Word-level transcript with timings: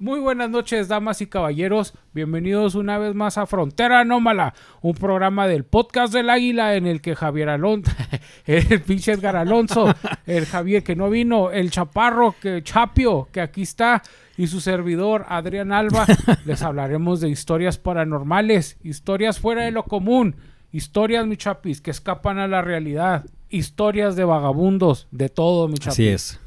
Muy 0.00 0.20
buenas 0.20 0.48
noches, 0.48 0.86
damas 0.86 1.20
y 1.22 1.26
caballeros. 1.26 1.92
Bienvenidos 2.14 2.76
una 2.76 2.98
vez 2.98 3.16
más 3.16 3.36
a 3.36 3.46
Frontera 3.46 3.98
Anómala, 3.98 4.54
un 4.80 4.94
programa 4.94 5.48
del 5.48 5.64
podcast 5.64 6.12
del 6.12 6.30
Águila 6.30 6.76
en 6.76 6.86
el 6.86 7.00
que 7.00 7.16
Javier 7.16 7.48
Alonso, 7.48 7.90
el 8.46 8.80
pinche 8.82 9.10
Edgar 9.10 9.34
Alonso, 9.34 9.92
el 10.26 10.46
Javier 10.46 10.84
que 10.84 10.94
no 10.94 11.10
vino, 11.10 11.50
el 11.50 11.72
Chaparro, 11.72 12.36
que 12.40 12.62
Chapio, 12.62 13.28
que 13.32 13.40
aquí 13.40 13.62
está, 13.62 14.04
y 14.36 14.46
su 14.46 14.60
servidor 14.60 15.26
Adrián 15.28 15.72
Alba, 15.72 16.06
les 16.44 16.62
hablaremos 16.62 17.20
de 17.20 17.30
historias 17.30 17.76
paranormales, 17.76 18.78
historias 18.84 19.40
fuera 19.40 19.64
de 19.64 19.72
lo 19.72 19.82
común, 19.82 20.36
historias, 20.70 21.26
mi 21.26 21.36
chapis, 21.36 21.80
que 21.80 21.90
escapan 21.90 22.38
a 22.38 22.46
la 22.46 22.62
realidad, 22.62 23.24
historias 23.48 24.14
de 24.14 24.22
vagabundos, 24.22 25.08
de 25.10 25.28
todo, 25.28 25.66
mi 25.66 25.74
chapis. 25.74 25.92
Así 25.92 26.06
es 26.06 26.40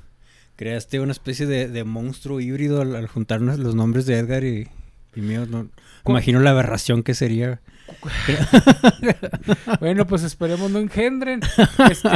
creaste 0.62 1.00
una 1.00 1.12
especie 1.12 1.48
de, 1.48 1.84
monstruo 1.86 2.40
híbrido 2.40 2.82
al, 2.82 3.08
juntarnos 3.08 3.58
los 3.58 3.74
nombres 3.74 4.06
de 4.06 4.20
Edgar 4.20 4.44
y, 4.44 4.68
y 5.16 5.22
mío. 5.22 5.48
No, 5.48 5.68
imagino 6.06 6.40
la 6.40 6.52
aberración 6.52 7.02
que 7.02 7.16
sería. 7.16 7.62
bueno, 9.80 10.08
pues 10.08 10.24
esperemos 10.24 10.72
no 10.72 10.80
engendren. 10.80 11.42
Este, 11.90 12.10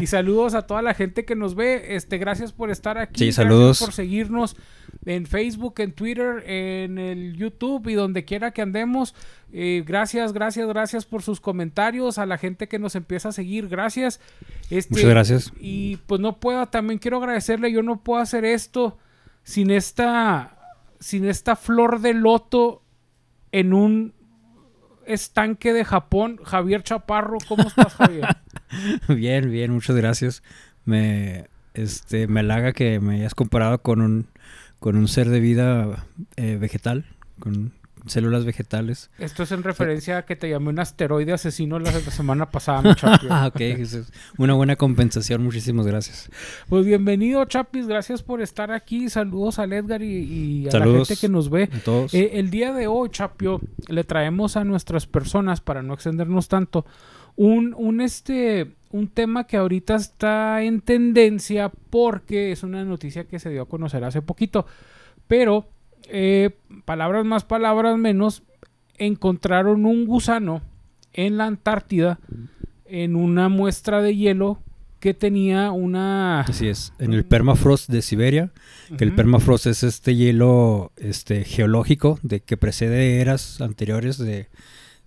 y 0.00 0.06
saludos 0.06 0.54
a 0.54 0.62
toda 0.62 0.82
la 0.82 0.94
gente 0.94 1.24
que 1.24 1.34
nos 1.34 1.54
ve. 1.54 1.96
Este, 1.96 2.18
gracias 2.18 2.52
por 2.52 2.70
estar 2.70 2.98
aquí. 2.98 3.24
Sí, 3.24 3.32
saludos. 3.32 3.80
por 3.80 3.92
seguirnos 3.92 4.56
en 5.04 5.26
Facebook, 5.26 5.74
en 5.78 5.92
Twitter, 5.92 6.42
en 6.46 6.98
el 6.98 7.36
YouTube 7.36 7.88
y 7.88 7.94
donde 7.94 8.24
quiera 8.24 8.50
que 8.50 8.62
andemos. 8.62 9.14
Eh, 9.52 9.84
gracias, 9.86 10.32
gracias, 10.32 10.66
gracias 10.68 11.04
por 11.04 11.22
sus 11.22 11.40
comentarios. 11.40 12.18
A 12.18 12.26
la 12.26 12.38
gente 12.38 12.68
que 12.68 12.78
nos 12.78 12.94
empieza 12.96 13.30
a 13.30 13.32
seguir, 13.32 13.68
gracias. 13.68 14.20
Este, 14.70 14.94
Muchas 14.94 15.10
gracias. 15.10 15.52
Y 15.60 15.96
pues 16.06 16.20
no 16.20 16.38
puedo, 16.40 16.66
también 16.66 16.98
quiero 16.98 17.18
agradecerle, 17.18 17.72
yo 17.72 17.82
no 17.82 18.02
puedo 18.02 18.20
hacer 18.20 18.44
esto 18.44 18.98
sin 19.44 19.70
esta, 19.70 20.58
sin 20.98 21.24
esta 21.24 21.54
flor 21.54 22.00
de 22.00 22.14
loto 22.14 22.82
en 23.52 23.72
un 23.72 24.15
estanque 25.06 25.72
de 25.72 25.84
Japón. 25.84 26.38
Javier 26.44 26.82
Chaparro, 26.82 27.38
¿cómo 27.48 27.64
estás, 27.64 27.94
Javier? 27.94 28.26
bien, 29.08 29.50
bien, 29.50 29.72
muchas 29.72 29.96
gracias. 29.96 30.42
Me, 30.84 31.48
este, 31.74 32.26
me 32.26 32.40
halaga 32.40 32.72
que 32.72 33.00
me 33.00 33.16
hayas 33.16 33.34
comparado 33.34 33.78
con 33.82 34.00
un, 34.00 34.26
con 34.78 34.96
un 34.96 35.08
ser 35.08 35.28
de 35.28 35.40
vida 35.40 36.06
eh, 36.36 36.56
vegetal, 36.60 37.04
con, 37.38 37.72
células 38.06 38.44
vegetales. 38.44 39.10
Esto 39.18 39.42
es 39.42 39.52
en 39.52 39.62
referencia 39.62 40.18
a 40.18 40.24
que 40.24 40.36
te 40.36 40.48
llamé 40.48 40.70
un 40.70 40.78
asteroide 40.78 41.32
asesino 41.32 41.78
la, 41.78 41.92
semana 41.92 42.50
pasada, 42.50 42.94
Chapis. 42.94 43.28
ah, 43.30 43.48
ok, 43.48 43.60
es 43.60 44.10
una 44.38 44.54
buena 44.54 44.76
compensación, 44.76 45.42
muchísimas 45.42 45.86
gracias. 45.86 46.30
Pues 46.68 46.86
bienvenido, 46.86 47.44
Chapis, 47.44 47.86
gracias 47.86 48.22
por 48.22 48.40
estar 48.40 48.70
aquí. 48.70 49.08
Saludos 49.08 49.58
al 49.58 49.72
Edgar 49.72 50.02
y, 50.02 50.68
a 50.68 50.78
la 50.78 50.86
gente 50.86 51.16
que 51.16 51.28
nos 51.28 51.50
ve. 51.50 51.68
todos. 51.84 52.14
Eh, 52.14 52.32
el 52.34 52.50
día 52.50 52.72
de 52.72 52.86
hoy, 52.86 53.10
Chapio, 53.10 53.60
le 53.88 54.04
traemos 54.04 54.56
a 54.56 54.64
nuestras 54.64 55.06
personas, 55.06 55.60
para 55.60 55.82
no 55.82 55.94
extendernos 55.94 56.48
tanto, 56.48 56.86
un, 57.36 57.74
un, 57.76 58.00
este, 58.00 58.72
un 58.90 59.08
tema 59.08 59.46
que 59.46 59.56
ahorita 59.56 59.94
está 59.96 60.62
en 60.62 60.80
tendencia 60.80 61.70
porque 61.90 62.52
es 62.52 62.62
una 62.62 62.84
noticia 62.84 63.24
que 63.24 63.38
se 63.38 63.50
dio 63.50 63.62
a 63.62 63.68
conocer 63.68 64.04
hace 64.04 64.22
poquito. 64.22 64.66
Pero 65.28 65.68
eh, 66.08 66.50
palabras 66.84 67.24
más, 67.24 67.44
palabras 67.44 67.98
menos, 67.98 68.42
encontraron 68.98 69.86
un 69.86 70.06
gusano 70.06 70.62
en 71.12 71.36
la 71.36 71.46
Antártida 71.46 72.18
en 72.84 73.16
una 73.16 73.48
muestra 73.48 74.02
de 74.02 74.16
hielo 74.16 74.58
que 75.00 75.14
tenía 75.14 75.70
una... 75.70 76.40
Así 76.40 76.68
es, 76.68 76.92
en 76.98 77.12
el 77.12 77.24
permafrost 77.24 77.90
de 77.90 78.02
Siberia, 78.02 78.52
que 78.96 79.04
el 79.04 79.14
permafrost 79.14 79.66
es 79.66 79.82
este 79.82 80.16
hielo 80.16 80.92
este, 80.96 81.44
geológico 81.44 82.18
de 82.22 82.40
que 82.40 82.56
precede 82.56 83.20
eras 83.20 83.60
anteriores 83.60 84.18
de 84.18 84.48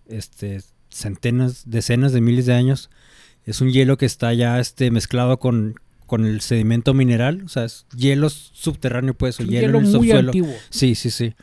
este, 0.07 0.61
centenas, 0.89 1.69
decenas 1.69 2.13
de 2.13 2.21
miles 2.21 2.45
de 2.45 2.53
años. 2.53 2.89
Es 3.45 3.61
un 3.61 3.71
hielo 3.71 3.97
que 3.97 4.05
está 4.05 4.33
ya 4.33 4.59
este, 4.59 4.91
mezclado 4.91 5.39
con, 5.39 5.75
con 6.09 6.25
el 6.25 6.41
sedimento 6.41 6.93
mineral, 6.93 7.43
o 7.45 7.47
sea, 7.47 7.63
es 7.63 7.85
hielo 7.95 8.29
subterráneo, 8.29 9.13
pues, 9.13 9.39
o 9.39 9.43
hielo, 9.43 9.79
en 9.79 9.85
el 9.85 9.91
subsuelo. 9.91 10.33
Sí, 10.69 10.95
sí, 10.95 11.09
sí. 11.09 11.35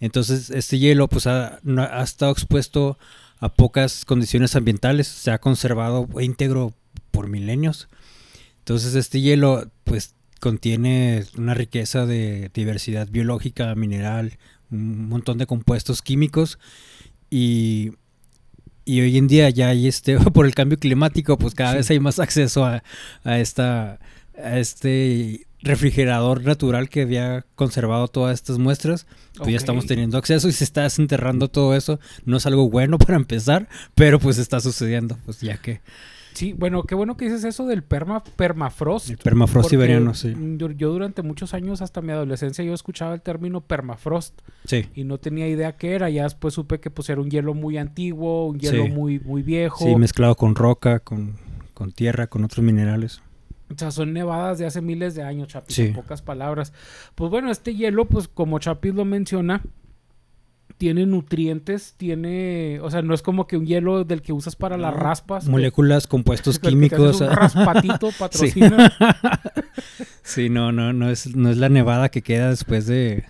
Entonces, 0.00 0.48
este 0.48 0.78
hielo, 0.78 1.08
pues, 1.08 1.26
ha, 1.26 1.60
ha, 1.76 2.02
estado 2.02 2.32
expuesto 2.32 2.98
a 3.38 3.52
pocas 3.52 4.06
condiciones 4.06 4.56
ambientales, 4.56 5.08
se 5.08 5.30
ha 5.30 5.38
conservado 5.38 6.08
íntegro 6.20 6.72
por 7.10 7.28
milenios. 7.28 7.88
Entonces, 8.60 8.94
este 8.94 9.20
hielo, 9.20 9.70
pues, 9.84 10.14
contiene 10.40 11.24
una 11.36 11.52
riqueza 11.52 12.06
de 12.06 12.50
diversidad 12.54 13.08
biológica, 13.10 13.74
mineral, 13.74 14.38
un 14.70 15.08
montón 15.08 15.38
de 15.38 15.46
compuestos 15.46 16.00
químicos 16.00 16.58
y 17.30 17.92
y 18.86 19.00
hoy 19.00 19.18
en 19.18 19.26
día 19.26 19.50
ya 19.50 19.68
hay 19.68 19.88
este, 19.88 20.18
por 20.32 20.46
el 20.46 20.54
cambio 20.54 20.78
climático, 20.78 21.36
pues 21.36 21.54
cada 21.54 21.74
vez 21.74 21.90
hay 21.90 22.00
más 22.00 22.18
acceso 22.18 22.64
a, 22.64 22.82
esta, 23.24 23.98
a 24.42 24.58
este 24.58 25.46
refrigerador 25.60 26.44
natural 26.44 26.88
que 26.88 27.02
había 27.02 27.44
conservado 27.56 28.08
todas 28.08 28.34
estas 28.34 28.58
muestras. 28.58 29.06
Pues 29.36 29.50
ya 29.50 29.56
estamos 29.56 29.86
teniendo 29.86 30.16
acceso 30.16 30.48
y 30.48 30.52
se 30.52 30.64
está 30.64 30.84
desenterrando 30.84 31.48
todo 31.48 31.74
eso. 31.74 31.98
No 32.24 32.38
es 32.38 32.46
algo 32.46 32.70
bueno 32.70 32.96
para 32.98 33.16
empezar, 33.16 33.68
pero 33.94 34.18
pues 34.18 34.38
está 34.38 34.60
sucediendo, 34.60 35.18
pues 35.26 35.40
ya 35.40 35.58
que... 35.58 35.80
Sí, 36.36 36.52
bueno, 36.52 36.82
qué 36.82 36.94
bueno 36.94 37.16
que 37.16 37.24
dices 37.24 37.44
eso 37.44 37.66
del 37.66 37.82
perma, 37.82 38.22
permafrost. 38.22 39.08
El 39.08 39.16
permafrost 39.16 39.70
siberiano, 39.70 40.12
sí. 40.12 40.34
Yo, 40.58 40.90
durante 40.90 41.22
muchos 41.22 41.54
años, 41.54 41.80
hasta 41.80 42.02
mi 42.02 42.12
adolescencia, 42.12 42.62
yo 42.62 42.74
escuchaba 42.74 43.14
el 43.14 43.22
término 43.22 43.62
permafrost. 43.62 44.42
Sí. 44.66 44.84
Y 44.94 45.04
no 45.04 45.16
tenía 45.16 45.48
idea 45.48 45.78
qué 45.78 45.94
era. 45.94 46.10
Ya 46.10 46.24
después 46.24 46.52
supe 46.52 46.78
que 46.78 46.90
pues 46.90 47.08
era 47.08 47.22
un 47.22 47.30
hielo 47.30 47.54
muy 47.54 47.78
antiguo, 47.78 48.46
un 48.48 48.58
hielo 48.58 48.86
muy, 48.86 49.18
muy 49.18 49.40
viejo. 49.40 49.82
Sí, 49.82 49.96
mezclado 49.96 50.34
con 50.34 50.54
roca, 50.56 50.98
con, 50.98 51.36
con 51.72 51.92
tierra, 51.92 52.26
con 52.26 52.44
otros 52.44 52.62
minerales. 52.62 53.22
O 53.74 53.78
sea, 53.78 53.90
son 53.90 54.12
nevadas 54.12 54.58
de 54.58 54.66
hace 54.66 54.82
miles 54.82 55.14
de 55.14 55.22
años, 55.22 55.48
Chapis, 55.48 55.78
en 55.78 55.94
pocas 55.94 56.20
palabras. 56.20 56.74
Pues 57.14 57.30
bueno, 57.30 57.50
este 57.50 57.74
hielo, 57.74 58.04
pues 58.04 58.28
como 58.28 58.58
Chapis 58.58 58.94
lo 58.94 59.06
menciona, 59.06 59.62
tiene 60.78 61.06
nutrientes, 61.06 61.94
tiene, 61.96 62.80
o 62.80 62.90
sea, 62.90 63.02
no 63.02 63.14
es 63.14 63.22
como 63.22 63.46
que 63.46 63.56
un 63.56 63.66
hielo 63.66 64.04
del 64.04 64.22
que 64.22 64.32
usas 64.32 64.56
para 64.56 64.76
las 64.76 64.94
raspas. 64.94 65.48
Moléculas, 65.48 66.06
compuestos 66.06 66.58
químicos. 66.58 67.20
Un 67.20 67.30
raspatito 67.30 68.10
patrocina. 68.18 68.92
sí, 70.22 70.48
no, 70.50 70.72
no, 70.72 70.92
no 70.92 71.10
es, 71.10 71.34
no 71.34 71.50
es 71.50 71.56
la 71.56 71.68
nevada 71.68 72.10
que 72.10 72.22
queda 72.22 72.50
después 72.50 72.86
de, 72.86 73.24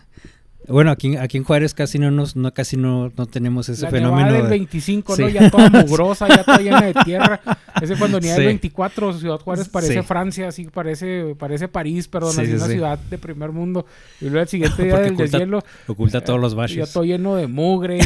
bueno, 0.69 0.91
aquí, 0.91 1.17
aquí 1.17 1.37
en 1.37 1.45
Juárez 1.45 1.75
casi 1.75 1.99
no 1.99 2.11
nos, 2.11 2.35
no, 2.35 2.53
casi 2.53 2.77
no, 2.77 3.13
no 3.17 3.27
tenemos 3.27 3.69
ese 3.69 3.85
la 3.85 3.91
fenómeno. 3.91 4.33
del 4.33 4.49
25, 4.49 5.17
¿no? 5.17 5.29
Ya 5.29 5.51
toda 5.51 5.71
mugrosa, 5.71 6.29
ya 6.29 6.43
toda 6.43 6.59
llena 6.59 6.83
de 6.83 6.95
tierra. 7.05 7.41
Ese 7.81 7.97
cuando 7.97 8.19
ni 8.19 8.29
sí. 8.29 8.35
el 8.35 8.47
24, 8.47 9.13
Ciudad 9.15 9.39
Juárez 9.39 9.69
parece 9.69 10.03
Francia, 10.03 10.49
así 10.49 10.65
parece, 10.67 11.37
parece 11.39 11.69
París, 11.69 12.09
perdón, 12.09 12.39
así 12.39 12.53
una 12.53 12.67
ciudad 12.67 12.99
de 12.99 13.19
primer 13.19 13.53
mundo. 13.53 13.87
Y 14.21 14.25
luego 14.25 14.41
el 14.41 14.49
siguiente 14.49 14.83
día 14.85 14.99
del 14.99 15.15
oculta, 15.15 15.23
deshielo. 15.25 15.63
Oculta 15.87 16.21
todos 16.21 16.41
los 16.41 16.55
valles. 16.55 16.77
Ya 16.77 16.93
todo 16.93 17.05
lleno 17.05 17.37
de 17.37 17.47
mugre. 17.47 17.99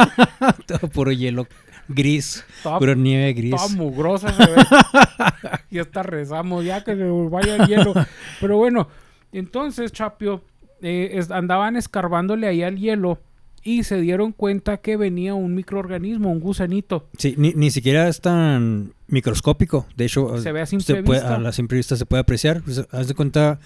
todo 0.66 0.88
puro 0.88 1.12
hielo 1.12 1.46
gris, 1.88 2.44
puro 2.62 2.94
nieve 2.94 3.32
gris. 3.32 3.50
Toda 3.52 3.68
mugrosa 3.68 4.32
se 4.32 4.46
ve. 4.46 4.62
y 5.70 5.78
hasta 5.78 6.02
rezamos, 6.02 6.64
ya 6.64 6.82
que 6.82 6.96
se 6.96 7.04
vaya 7.04 7.56
el 7.56 7.66
hielo. 7.66 7.94
Pero 8.40 8.56
bueno, 8.56 8.88
entonces, 9.32 9.92
Chapio 9.92 10.42
eh, 10.82 11.20
andaban 11.30 11.76
escarbándole 11.76 12.46
ahí 12.46 12.62
al 12.62 12.78
hielo 12.78 13.20
y 13.64 13.84
se 13.84 14.00
dieron 14.00 14.32
cuenta 14.32 14.78
que 14.78 14.96
venía 14.96 15.34
un 15.34 15.54
microorganismo, 15.54 16.30
un 16.30 16.40
gusanito. 16.40 17.08
Sí, 17.16 17.34
ni, 17.38 17.52
ni 17.54 17.70
siquiera 17.70 18.08
es 18.08 18.20
tan 18.20 18.92
microscópico. 19.06 19.86
De 19.96 20.06
hecho, 20.06 20.38
se 20.38 20.50
ve 20.52 20.62
a 20.62 20.66
simple 20.66 21.02
vista. 21.02 21.36
a 21.36 21.38
la 21.38 21.52
simple 21.52 21.76
vista 21.76 21.96
se 21.96 22.06
puede 22.06 22.20
apreciar. 22.20 22.62
Pues, 22.62 22.84
haz 22.90 23.06
de 23.06 23.14
cuenta, 23.14 23.60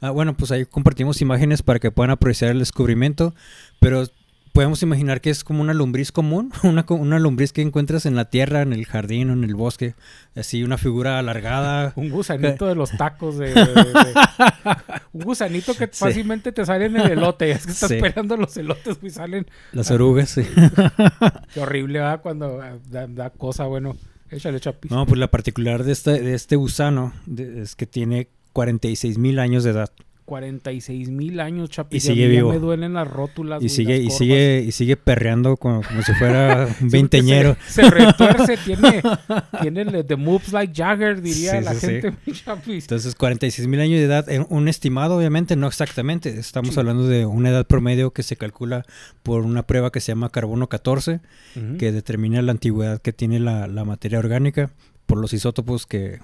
ah, 0.00 0.10
bueno, 0.10 0.34
pues 0.36 0.50
ahí 0.52 0.64
compartimos 0.64 1.20
imágenes 1.20 1.62
para 1.62 1.78
que 1.78 1.90
puedan 1.90 2.10
apreciar 2.10 2.50
el 2.50 2.60
descubrimiento, 2.60 3.34
pero 3.78 4.06
podemos 4.52 4.82
imaginar 4.82 5.20
que 5.20 5.30
es 5.30 5.44
como 5.44 5.62
una 5.62 5.74
lombriz 5.74 6.12
común, 6.12 6.52
una, 6.62 6.84
una 6.88 7.18
lombriz 7.18 7.52
que 7.52 7.62
encuentras 7.62 8.06
en 8.06 8.14
la 8.14 8.26
tierra, 8.26 8.62
en 8.62 8.72
el 8.72 8.86
jardín 8.86 9.30
o 9.30 9.32
en 9.32 9.44
el 9.44 9.54
bosque, 9.54 9.94
así 10.36 10.62
una 10.62 10.78
figura 10.78 11.18
alargada. 11.18 11.92
Un 11.96 12.10
gusanito 12.10 12.66
de 12.66 12.74
los 12.74 12.90
tacos 12.92 13.38
de, 13.38 13.52
un 15.12 15.22
gusanito 15.22 15.74
que 15.74 15.88
fácilmente 15.88 16.52
te 16.52 16.64
sale 16.64 16.86
en 16.86 16.96
el 16.96 17.10
elote, 17.12 17.50
es 17.50 17.66
que 17.66 17.72
estás 17.72 17.90
esperando 17.90 18.36
los 18.36 18.56
elotes 18.56 18.98
y 19.02 19.10
salen 19.10 19.46
las 19.72 19.90
orugas, 19.90 20.30
sí. 20.30 20.42
Qué 21.54 21.60
horrible 21.60 22.00
va 22.00 22.18
cuando 22.18 22.60
da, 22.90 23.30
cosa, 23.30 23.66
bueno, 23.66 23.96
échale 24.30 24.60
chapiz. 24.60 24.90
No, 24.90 25.06
pues 25.06 25.18
la 25.18 25.30
particular 25.30 25.84
de 25.84 25.92
este 25.92 26.20
de 26.20 26.34
este 26.34 26.56
gusano 26.56 27.12
es 27.36 27.76
que 27.76 27.86
tiene 27.86 28.28
46 28.52 29.18
mil 29.18 29.38
años 29.38 29.64
de 29.64 29.70
edad. 29.70 29.90
46 30.24 31.10
mil 31.10 31.40
años, 31.40 31.68
Chapi. 31.70 31.96
Y 31.96 32.00
sigue 32.00 32.28
vivo. 32.28 32.50
me 32.50 32.58
duelen 32.58 32.94
las 32.94 33.08
rótulas. 33.08 33.62
Y 33.62 33.68
sigue, 33.68 33.96
y 33.98 34.10
sigue, 34.10 34.62
y 34.66 34.72
sigue 34.72 34.96
perreando 34.96 35.56
como, 35.56 35.82
como 35.82 36.02
si 36.02 36.12
fuera 36.14 36.66
un 36.80 36.90
Sí, 36.90 36.96
veinteñero. 36.96 37.56
Se, 37.66 37.82
se 37.82 37.90
retuerce, 37.90 38.56
tiene, 38.64 39.02
tiene 39.60 40.04
the 40.04 40.16
moves 40.16 40.52
like 40.52 40.72
Jagger, 40.74 41.20
diría 41.20 41.58
Sí, 41.58 41.64
la 41.64 41.74
sí, 41.74 41.80
sí. 41.80 41.86
gente, 41.86 42.14
Chapi. 42.44 42.72
Entonces, 42.74 43.14
46 43.14 43.66
mil 43.68 43.80
años 43.80 43.98
de 43.98 44.04
edad, 44.04 44.28
en 44.30 44.46
un 44.48 44.68
estimado, 44.68 45.16
obviamente, 45.16 45.56
no 45.56 45.66
exactamente. 45.66 46.38
Estamos 46.38 46.74
Sí. 46.74 46.80
hablando 46.80 47.06
de 47.08 47.26
una 47.26 47.50
edad 47.50 47.66
promedio 47.66 48.12
que 48.12 48.22
se 48.22 48.36
calcula 48.36 48.84
por 49.22 49.42
una 49.42 49.64
prueba 49.64 49.90
que 49.92 50.00
se 50.00 50.12
llama 50.12 50.30
carbono 50.30 50.68
14, 50.68 51.20
Ujú. 51.56 51.76
que 51.78 51.92
determina 51.92 52.40
la 52.42 52.52
antigüedad 52.52 53.00
que 53.02 53.12
tiene 53.12 53.40
la, 53.40 53.66
la 53.66 53.84
materia 53.84 54.18
orgánica 54.18 54.70
por 55.06 55.18
los 55.18 55.32
isótopos 55.32 55.86
que 55.86 56.20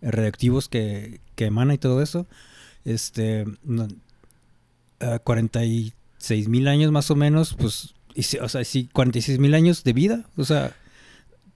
reactivos 0.00 0.68
que, 0.68 1.20
que 1.34 1.46
emana 1.46 1.74
y 1.74 1.78
todo 1.78 2.02
eso. 2.02 2.26
Este, 2.88 3.44
a 5.00 5.18
46 5.18 6.48
mil 6.48 6.68
años 6.68 6.90
más 6.92 7.10
o 7.10 7.14
menos, 7.16 7.54
pues, 7.54 7.94
y 8.14 8.22
si- 8.22 8.38
o 8.38 8.48
sea, 8.48 8.64
sí, 8.64 8.88
46 8.92 9.38
mil 9.38 9.54
años 9.54 9.84
de 9.84 9.92
vida, 9.92 10.24
o 10.36 10.44
sea, 10.44 10.74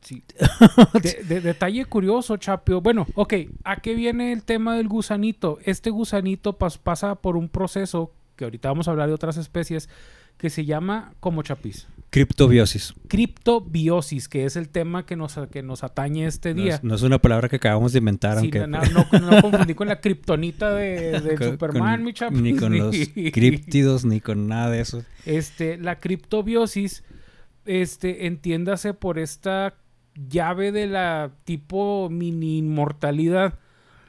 Sí. 0.05 0.20
De- 1.00 1.23
de- 1.23 1.40
detalle 1.40 1.84
curioso, 1.84 2.37
Chapio. 2.37 2.81
Bueno, 2.81 3.06
ok, 3.14 3.34
¿a 3.62 3.76
qué 3.76 3.94
viene 3.94 4.32
el 4.32 4.43
tema 4.43 4.76
del 4.76 4.88
gusanito? 4.88 5.58
Este 5.64 5.90
gusanito 5.90 6.58
pas- 6.58 6.76
pasa 6.76 7.14
por 7.14 7.37
un 7.37 7.49
proceso, 7.49 8.11
que 8.34 8.43
ahorita 8.43 8.69
vamos 8.69 8.88
a 8.88 8.90
hablar 8.90 9.06
de 9.06 9.14
otras 9.14 9.37
especies, 9.37 9.88
que 10.38 10.50
se 10.50 10.64
llama 10.64 11.14
como 11.20 11.44
chapiz. 11.44 11.87
Criptobiosis. 12.12 12.94
Criptobiosis, 13.09 14.29
que 14.29 14.44
es 14.44 14.56
el 14.56 14.69
tema 14.69 15.05
que 15.06 15.17
nos, 15.17 15.35
que 15.50 15.62
nos 15.62 15.82
atañe 15.82 16.26
este 16.26 16.55
No 16.55 16.62
día. 16.62 16.75
es, 16.76 16.85
no 16.85 16.94
es 16.94 17.03
una 17.03 17.19
palabra 17.19 17.49
que 17.49 17.56
acabamos 17.56 17.93
de 17.93 17.99
inventar, 17.99 18.35
Sí, 18.38 18.50
aunque... 18.53 18.67
no, 18.67 18.81
no, 18.93 19.31
no 19.31 19.43
confundí 19.43 19.75
con 19.75 19.88
la 19.88 20.00
kriptonita 20.00 20.70
de, 20.75 21.35
con- 21.38 21.50
Superman, 21.53 21.97
con- 21.97 22.05
mi 22.05 22.12
chapiz. 22.12 22.41
Ni 22.41 22.55
con 22.56 22.79
los 22.79 22.94
críptidos, 23.32 24.05
ni 24.05 24.20
con 24.20 24.47
nada 24.47 24.70
de 24.70 24.81
eso. 24.81 25.05
Este, 25.26 25.79
la 25.79 25.99
criptobiosis, 25.99 27.03
este, 27.64 28.26
entiéndase 28.26 28.93
por 28.94 29.19
esta 29.19 29.75
llave 30.15 30.70
de 30.73 30.87
la 30.87 31.31
tipo 31.44 32.08
mini 32.11 32.58
inmortalidad, 32.58 33.58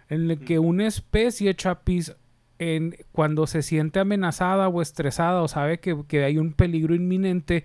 en 0.09 0.27
la 0.27 0.35
que 0.35 0.59
una 0.59 0.85
especie, 0.87 1.55
chapis, 1.55 2.13
en, 2.59 2.95
cuando 3.13 3.47
se 3.47 3.61
siente 3.61 3.99
amenazada 3.99 4.67
o 4.67 4.81
estresada 4.81 5.41
o 5.41 5.47
sabe 5.47 5.79
que, 5.79 5.97
que 6.07 6.23
hay 6.23 6.37
un 6.37 6.53
peligro 6.53 6.93
inminente, 6.93 7.63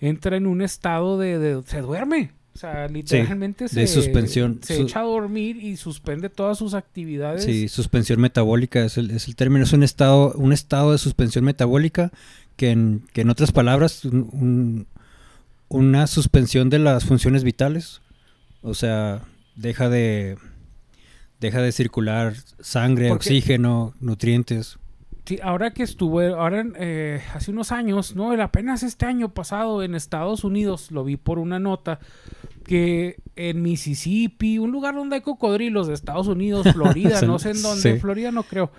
entra 0.00 0.36
en 0.36 0.46
un 0.46 0.62
estado 0.62 1.18
de, 1.18 1.38
de- 1.38 1.62
se 1.64 1.80
duerme. 1.80 2.32
O 2.54 2.58
sea, 2.58 2.88
literalmente 2.88 3.68
se, 3.68 3.80
de 3.80 3.86
suspensión. 3.86 4.58
se 4.62 4.76
Su- 4.76 4.82
echa 4.82 5.00
a 5.00 5.04
dormir 5.04 5.56
y 5.62 5.76
suspende 5.76 6.28
todas 6.28 6.58
sus 6.58 6.74
actividades. 6.74 7.44
Sí, 7.44 7.68
suspensión 7.68 8.20
metabólica 8.20 8.84
es 8.84 8.98
el, 8.98 9.12
es 9.12 9.28
el 9.28 9.36
término. 9.36 9.64
Es 9.64 9.72
un 9.72 9.84
estado, 9.84 10.32
un 10.32 10.52
estado 10.52 10.90
de 10.90 10.98
suspensión 10.98 11.44
metabólica 11.44 12.10
que 12.56 12.70
en, 12.72 13.04
que 13.12 13.20
en 13.20 13.30
otras 13.30 13.52
palabras, 13.52 14.04
un- 14.04 14.28
un- 14.32 14.86
una 15.68 16.06
suspensión 16.08 16.68
de 16.68 16.80
las 16.80 17.04
funciones 17.04 17.44
vitales. 17.44 18.00
O 18.62 18.74
sea, 18.74 19.22
deja 19.54 19.88
de 19.88 20.36
deja 21.38 21.62
de 21.62 21.70
circular 21.70 22.34
sangre, 22.58 23.08
Porque- 23.10 23.28
oxígeno, 23.28 23.94
nutrientes. 24.00 24.78
Sí, 25.28 25.38
ahora 25.42 25.72
que 25.74 25.82
estuve, 25.82 26.28
ahora 26.28 26.64
eh, 26.76 27.20
hace 27.34 27.50
unos 27.50 27.70
años, 27.70 28.16
no, 28.16 28.32
el 28.32 28.40
apenas 28.40 28.82
este 28.82 29.04
año 29.04 29.28
pasado 29.28 29.82
en 29.82 29.94
Estados 29.94 30.42
Unidos, 30.42 30.90
lo 30.90 31.04
vi 31.04 31.18
por 31.18 31.38
una 31.38 31.58
nota, 31.58 31.98
que 32.64 33.16
en 33.36 33.60
Mississippi, 33.60 34.58
un 34.58 34.70
lugar 34.70 34.94
donde 34.94 35.16
hay 35.16 35.20
cocodrilos 35.20 35.86
de 35.86 35.92
Estados 35.92 36.28
Unidos, 36.28 36.66
Florida, 36.72 37.20
no 37.20 37.38
sé 37.38 37.50
en 37.50 37.60
dónde, 37.60 37.92
sí. 37.94 38.00
Florida 38.00 38.32
no 38.32 38.42
creo, 38.42 38.70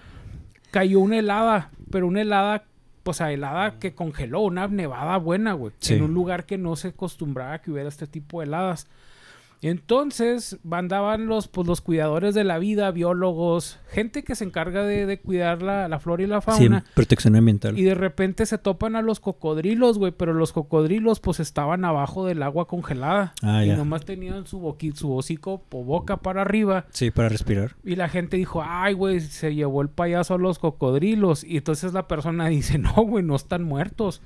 cayó 0.71 1.01
una 1.01 1.19
helada, 1.19 1.69
pero 1.91 2.07
una 2.07 2.21
helada, 2.21 2.63
o 3.03 3.13
sea, 3.13 3.31
helada 3.31 3.77
que 3.77 3.93
congeló, 3.93 4.39
una 4.41 4.67
nevada 4.67 5.17
buena, 5.17 5.53
güey, 5.53 5.71
Sí. 5.77 5.93
en 5.93 6.01
un 6.01 6.15
lugar 6.15 6.47
que 6.47 6.57
no 6.57 6.75
se 6.75 6.87
acostumbraba 6.87 7.59
que 7.59 7.69
hubiera 7.69 7.89
este 7.89 8.07
tipo 8.07 8.39
de 8.39 8.47
heladas. 8.47 8.87
Entonces 9.61 10.57
andaban 10.71 11.27
los, 11.27 11.47
pues, 11.47 11.67
los 11.67 11.81
cuidadores 11.81 12.33
de 12.33 12.43
la 12.43 12.59
vida, 12.59 12.91
biólogos, 12.91 13.79
gente 13.89 14.23
que 14.23 14.35
se 14.35 14.43
encarga 14.45 14.83
de, 14.83 15.05
de 15.05 15.19
cuidar 15.19 15.61
la, 15.61 15.87
la 15.87 15.99
flora 15.99 16.23
y 16.23 16.27
la 16.27 16.41
Sí, 16.41 16.45
fauna. 16.45 16.85
protección 16.95 17.35
ambiental. 17.35 17.77
Y 17.77 17.83
de 17.83 17.95
repente 17.95 18.45
se 18.45 18.57
topan 18.57 18.95
a 18.95 19.01
los 19.01 19.19
cocodrilos, 19.19 19.97
güey, 19.97 20.11
pero 20.11 20.33
los 20.33 20.53
cocodrilos 20.53 21.19
pues 21.19 21.39
estaban 21.39 21.85
abajo 21.85 22.25
del 22.25 22.41
agua 22.43 22.67
congelada. 22.67 23.33
Ah, 23.41 23.63
y 23.63 23.67
ya. 23.67 23.75
nomás 23.77 24.05
tenían 24.05 24.47
su, 24.47 24.59
boqui- 24.61 24.95
su 24.95 25.13
hocico 25.15 25.63
o 25.71 25.83
boca 25.83 26.17
para 26.17 26.41
arriba. 26.41 26.85
Sí, 26.91 27.11
para 27.11 27.29
respirar. 27.29 27.75
Y 27.83 27.95
la 27.95 28.09
gente 28.09 28.37
dijo, 28.37 28.63
ay, 28.65 28.93
güey, 28.93 29.19
se 29.19 29.53
llevó 29.55 29.81
el 29.81 29.89
payaso 29.89 30.35
a 30.35 30.37
los 30.37 30.57
cocodrilos. 30.59 31.43
Y 31.43 31.57
entonces 31.57 31.93
la 31.93 32.07
persona 32.07 32.47
dice, 32.47 32.77
no, 32.77 32.93
güey, 33.03 33.23
no 33.23 33.35
están 33.35 33.63
muertos. 33.63 34.21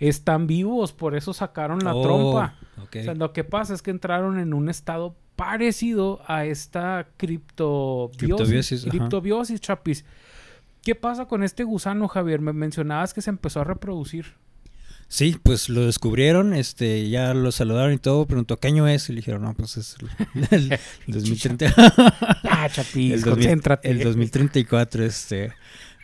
Están 0.00 0.46
vivos, 0.46 0.92
por 0.92 1.16
eso 1.16 1.32
sacaron 1.34 1.80
la 1.80 1.94
Oh, 1.94 2.02
trompa. 2.02 2.54
ok. 2.82 2.96
O 3.00 3.02
sea, 3.04 3.14
lo 3.14 3.32
que 3.32 3.44
pasa 3.44 3.74
es 3.74 3.82
que 3.82 3.90
entraron 3.90 4.38
en 4.38 4.54
un 4.54 4.68
estado 4.68 5.16
parecido 5.36 6.20
a 6.26 6.44
esta 6.44 7.08
criptobiosis. 7.16 8.84
Criptobiosis, 8.88 9.60
chapis. 9.60 10.04
¿Qué 10.82 10.94
pasa 10.94 11.26
con 11.26 11.42
este 11.42 11.64
gusano, 11.64 12.08
Javier? 12.08 12.40
Me 12.40 12.52
mencionabas 12.52 13.12
que 13.12 13.20
se 13.22 13.30
empezó 13.30 13.60
a 13.60 13.64
reproducir. 13.64 14.26
Sí, 15.10 15.38
pues 15.42 15.70
lo 15.70 15.86
descubrieron, 15.86 16.52
este, 16.52 17.08
ya 17.08 17.32
lo 17.32 17.50
saludaron 17.50 17.94
y 17.94 17.98
todo, 17.98 18.26
preguntó 18.26 18.58
qué 18.58 18.68
año 18.68 18.86
es 18.86 19.08
y 19.08 19.12
le 19.14 19.16
dijeron, 19.16 19.40
no, 19.42 19.54
pues 19.54 19.78
es 19.78 19.96
el, 20.50 20.70
el 20.70 20.80
2030. 21.06 21.72
Ah, 22.44 22.68
chapis, 22.70 23.12
el, 23.14 23.20
2000 23.22 23.24
concéntrate. 23.34 23.90
el 23.90 24.02
2034, 24.04 25.04
este. 25.04 25.52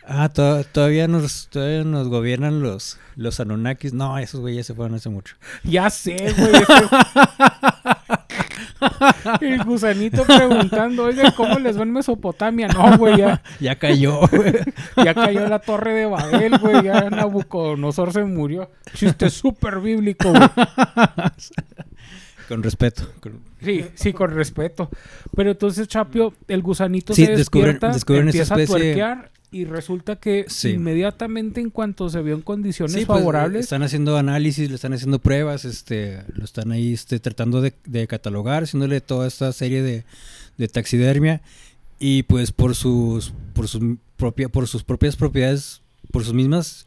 Ah, 0.07 0.29
to- 0.29 0.63
todavía 0.65 1.07
nos 1.07 1.47
todavía 1.47 1.83
nos 1.83 2.07
gobiernan 2.09 2.61
los 2.61 2.99
los 3.15 3.39
Anunnakis. 3.39 3.93
No, 3.93 4.17
esos 4.19 4.39
güeyes 4.41 4.67
se 4.67 4.75
fueron 4.75 4.93
hace 4.95 5.09
mucho. 5.09 5.35
Ya 5.63 5.89
sé, 5.89 6.15
güey. 6.37 6.51
El 9.41 9.63
gusanito 9.63 10.23
preguntando, 10.25 11.05
oiga, 11.05 11.31
¿cómo 11.35 11.57
les 11.59 11.77
va 11.77 11.83
en 11.83 11.91
Mesopotamia? 11.91 12.67
No, 12.67 12.97
güey, 12.97 13.17
ya, 13.17 13.41
Ya 13.59 13.75
cayó. 13.77 14.19
güey. 14.27 14.53
ya 15.03 15.13
cayó 15.13 15.47
la 15.47 15.59
torre 15.59 15.93
de 15.93 16.05
Babel, 16.05 16.57
güey. 16.59 16.83
Ya 16.83 17.09
Nabucodonosor 17.09 18.13
se 18.13 18.23
murió. 18.23 18.69
Chiste 18.93 19.29
súper 19.29 19.79
bíblico, 19.79 20.31
güey. 20.31 20.49
Con 22.47 22.63
respeto. 22.63 23.09
con- 23.19 23.39
Sí, 23.61 23.85
sí, 23.95 24.13
con 24.13 24.29
respeto. 24.31 24.89
Pero 25.35 25.51
entonces, 25.51 25.87
Chapio, 25.87 26.33
el 26.47 26.61
gusanito 26.61 27.13
Sí, 27.15 27.25
se 27.25 27.31
descubren- 27.35 27.73
despierta, 27.79 27.87
descubren 27.93 28.29
esta 28.29 28.37
empieza 28.43 28.55
a 28.55 28.61
especie- 28.61 28.83
tuerquear 28.83 29.31
y 29.55 29.63
resulta 29.63 30.17
que 30.17 30.45
Sí. 30.49 30.71
inmediatamente 30.71 31.61
en 31.61 31.69
cuanto 31.69 32.09
se 32.09 32.21
vio 32.21 32.35
en 32.35 32.41
condiciones 32.41 32.93
Sí, 32.93 33.05
pues, 33.05 33.19
favorables, 33.19 33.61
están 33.61 33.83
haciendo 33.83 34.17
análisis, 34.17 34.67
le 34.67 34.75
están 34.75 34.91
haciendo 34.91 35.19
pruebas, 35.19 35.63
este, 35.63 36.23
lo 36.33 36.43
están 36.43 36.73
ahí 36.73 36.91
este, 36.91 37.19
tratando 37.21 37.61
de, 37.61 37.73
de 37.85 38.05
catalogar, 38.05 38.63
haciéndole 38.63 38.99
toda 38.99 39.27
esta 39.27 39.53
serie 39.53 39.81
de, 39.81 40.03
de 40.57 40.67
taxidermia 40.67 41.41
y 41.99 42.23
pues 42.23 42.51
por 42.51 42.75
sus 42.75 43.33
por 43.53 43.69
sus 43.69 43.81
propia 44.17 44.49
por 44.49 44.67
sus 44.67 44.83
propias 44.83 45.15
propiedades, 45.15 45.81
por 46.11 46.25
sus 46.25 46.33
mismas 46.33 46.85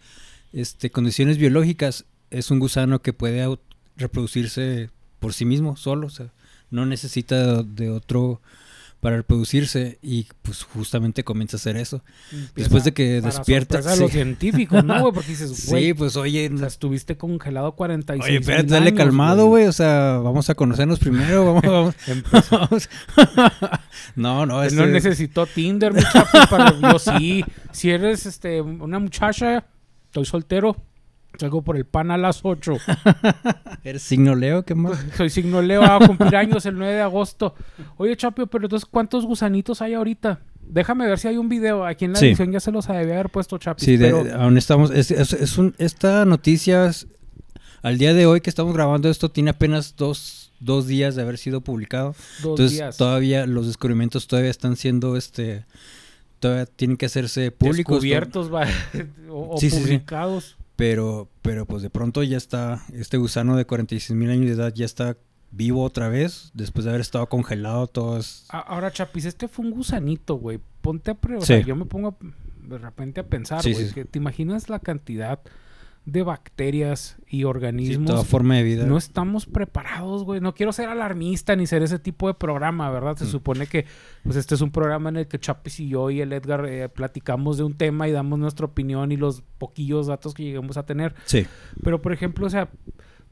este, 0.53 0.91
condiciones 0.91 1.39
biológicas, 1.39 2.05
es 2.31 2.51
un 2.51 2.59
gusano 2.59 3.01
que 3.01 3.15
puede 3.15 3.47
reproducirse 3.97 4.91
por 5.21 5.33
sí 5.33 5.47
mismo 5.47 5.79
solo, 5.79 6.07
o 6.07 6.11
sea, 6.11 6.33
no 6.71 6.85
necesita 6.85 7.63
de 7.63 7.89
otro 7.89 8.43
para 9.01 9.17
reproducirse 9.17 9.99
y 10.03 10.27
pues 10.43 10.65
justamente 10.65 11.23
comienza 11.23 11.57
a 11.57 11.59
hacer 11.59 11.77
eso. 11.77 12.03
empieza 12.33 12.53
después 12.57 12.85
de 12.85 12.93
que 12.93 13.21
para 13.21 13.33
despierta, 13.33 13.77
sorpresa 13.77 13.95
de 13.95 14.01
los 14.03 14.11
sí. 14.11 14.17
científicos, 14.17 14.85
¿no, 14.85 15.01
güey? 15.01 15.13
Porque 15.13 15.31
dices, 15.31 15.67
güey, 15.71 15.85
Sí, 15.85 15.95
pues 15.95 16.17
oye, 16.17 16.51
o 16.53 16.59
sea, 16.59 16.67
estuviste 16.67 17.17
congelado 17.17 17.73
46 17.73 18.29
Oye, 18.29 18.41
espérate, 18.41 18.69
dale 18.69 18.89
años, 18.89 18.99
calmado, 18.99 19.47
güey. 19.47 19.67
O 19.67 19.73
sea, 19.73 20.19
vamos 20.19 20.51
a 20.51 20.55
conocernos 20.55 20.99
primero. 20.99 21.55
Vamos, 21.55 21.63
vamos. 22.33 22.51
Vamos. 22.51 22.91
no, 24.17 24.47
no, 24.47 24.65
este, 24.65 24.77
no 24.77 24.87
necesitó 24.87 25.47
Tinder, 25.47 25.93
mi 25.93 26.03
chapo, 26.03 26.39
para... 26.51 26.75
Yo 26.81 26.99
sí. 26.99 27.45
Si 27.71 27.91
eres 27.91 28.27
este, 28.27 28.61
una 28.61 28.99
muchacha, 28.99 29.65
estoy 30.07 30.25
soltero, 30.25 30.77
salgo 31.39 31.63
por 31.63 31.77
el 31.77 31.85
pan 31.85 32.11
a 32.11 32.17
las 32.19 32.41
8. 32.45 32.77
¿Eres 33.85 34.03
signo 34.03 34.35
Leo? 34.35 34.65
¿Qué 34.65 34.75
más? 34.75 34.99
Soy 35.17 35.31
signo 35.31 35.63
Leo, 35.63 35.83
a 35.85 35.99
cumplir 36.07 36.37
años 36.37 36.65
el 36.67 36.77
9 36.77 36.95
de 36.95 37.01
agosto. 37.03 37.55
Oye, 37.97 38.17
Chapio, 38.17 38.47
pero 38.47 38.65
entonces, 38.67 38.89
¿cuántos 38.91 39.25
gusanitos 39.27 39.83
hay 39.83 39.95
ahorita? 39.95 40.41
Déjame 40.61 41.07
ver 41.07 41.19
si 41.19 41.29
hay 41.29 41.37
un 41.39 41.49
video. 41.49 41.87
Aquí 41.87 42.05
en 42.05 42.13
la 42.13 42.19
Sí. 42.19 42.27
edición 42.27 42.53
ya 42.53 42.61
se 42.61 42.71
los 42.73 42.89
había 42.89 43.01
haber 43.15 43.31
puesto, 43.31 43.57
Chapis. 43.59 43.85
Sí, 43.85 43.97
de- 43.97 44.11
pero 44.13 44.41
aún 44.41 44.59
estamos. 44.59 44.91
Es, 44.91 45.11
es- 45.11 45.33
es 45.33 45.57
un- 45.59 45.75
esta 45.79 46.25
noticia, 46.25 46.87
es- 46.87 47.07
al 47.83 47.97
día 47.99 48.13
de 48.13 48.27
hoy 48.27 48.41
que 48.41 48.51
estamos 48.51 48.75
grabando 48.75 49.09
esto, 49.09 49.31
tiene 49.31 49.51
apenas 49.51 49.95
dos, 49.97 50.53
dos 50.61 50.87
días 50.87 51.15
de 51.15 51.23
haber 51.23 51.39
sido 51.39 51.61
publicado. 51.63 52.15
dos 52.43 52.51
Entonces, 52.59 52.73
días. 52.73 52.97
todavía 52.97 53.47
los 53.47 53.67
descubrimientos 53.67 54.27
todavía 54.27 54.51
están 54.51 54.77
siendo, 54.77 55.17
este, 55.17 55.65
todavía 56.41 56.67
tienen 56.67 56.97
que 56.99 57.07
hacerse 57.07 57.51
públicos. 57.51 57.95
Descubiertos, 58.03 58.51
o, 59.31 59.55
o 59.55 59.59
Sí, 59.59 59.71
sí, 59.71 59.83
sí. 59.85 60.01
Pero, 60.79 61.29
pero 61.43 61.67
pues 61.67 61.83
de 61.83 61.91
pronto 61.91 62.23
ya 62.23 62.37
está, 62.37 62.85
este 62.93 63.17
gusano 63.17 63.57
de 63.57 63.65
46 63.65 64.17
mil 64.17 64.31
años 64.31 64.47
de 64.47 64.53
edad 64.53 64.73
ya 64.73 64.85
está 64.85 65.17
vivo 65.51 65.83
otra 65.83 66.09
vez, 66.09 66.53
después 66.55 66.85
de 66.85 66.91
haber 66.93 67.01
estado 67.01 67.29
congelado 67.29 67.89
todos. 67.89 68.47
Ahora, 68.51 68.93
Chapis, 68.93 69.25
este 69.25 69.49
fue 69.49 69.65
un 69.65 69.73
gusanito, 69.73 70.37
güey. 70.37 70.61
Ponte 70.81 71.11
a. 71.11 71.19
O 71.37 71.41
sea, 71.41 71.59
yo 71.59 71.75
me 71.75 71.85
pongo... 71.85 72.17
de 72.63 72.79
repente 72.79 73.19
a 73.21 73.27
pensar, 73.27 73.61
Sí, 73.61 73.73
güey. 73.73 73.89
sí. 73.89 73.93
que 73.93 74.05
¿Te 74.05 74.21
imaginas 74.21 74.69
la 74.69 74.79
cantidad 74.79 75.41
de 76.11 76.23
bacterias 76.23 77.17
y 77.27 77.39
Sí, 77.39 77.45
organismos? 77.45 78.07
toda 78.11 78.25
forma 78.25 78.57
de 78.57 78.63
vida. 78.63 78.87
no 78.87 78.97
estamos 78.97 79.45
preparados, 79.45 80.25
güey. 80.25 80.41
No 80.41 80.55
quiero 80.55 80.73
ser 80.73 80.89
alarmista 80.89 81.55
ni 81.55 81.67
ser 81.67 81.83
ese 81.83 81.99
tipo 81.99 82.29
de 82.29 82.35
programa, 82.35 82.91
¿verdad? 82.91 83.17
Se 83.17 83.25
Mm. 83.27 83.29
supone 83.29 83.67
que 83.67 83.85
pues 84.25 84.37
este 84.37 84.55
es 84.55 84.61
un 84.63 84.71
programa 84.71 85.11
en 85.11 85.17
el 85.19 85.29
que 85.29 85.39
Chapis 85.39 85.81
y 85.81 85.89
yo 85.91 86.09
y 86.11 86.21
el 86.23 86.33
Edgar 86.33 86.65
eh, 86.67 86.89
platicamos 86.89 87.59
de 87.59 87.65
un 87.65 87.75
tema 87.75 88.09
y 88.09 88.13
damos 88.13 88.39
nuestra 88.39 88.65
opinión 88.67 89.13
y 89.13 89.17
los 89.19 89.43
poquillos 89.59 90.07
datos 90.07 90.33
que 90.33 90.45
lleguemos 90.45 90.77
a 90.79 90.87
tener. 90.87 91.15
Sí. 91.27 91.47
Pero, 91.85 92.01
por 92.01 92.13
ejemplo, 92.15 92.47
o 92.47 92.51
sea, 92.51 92.71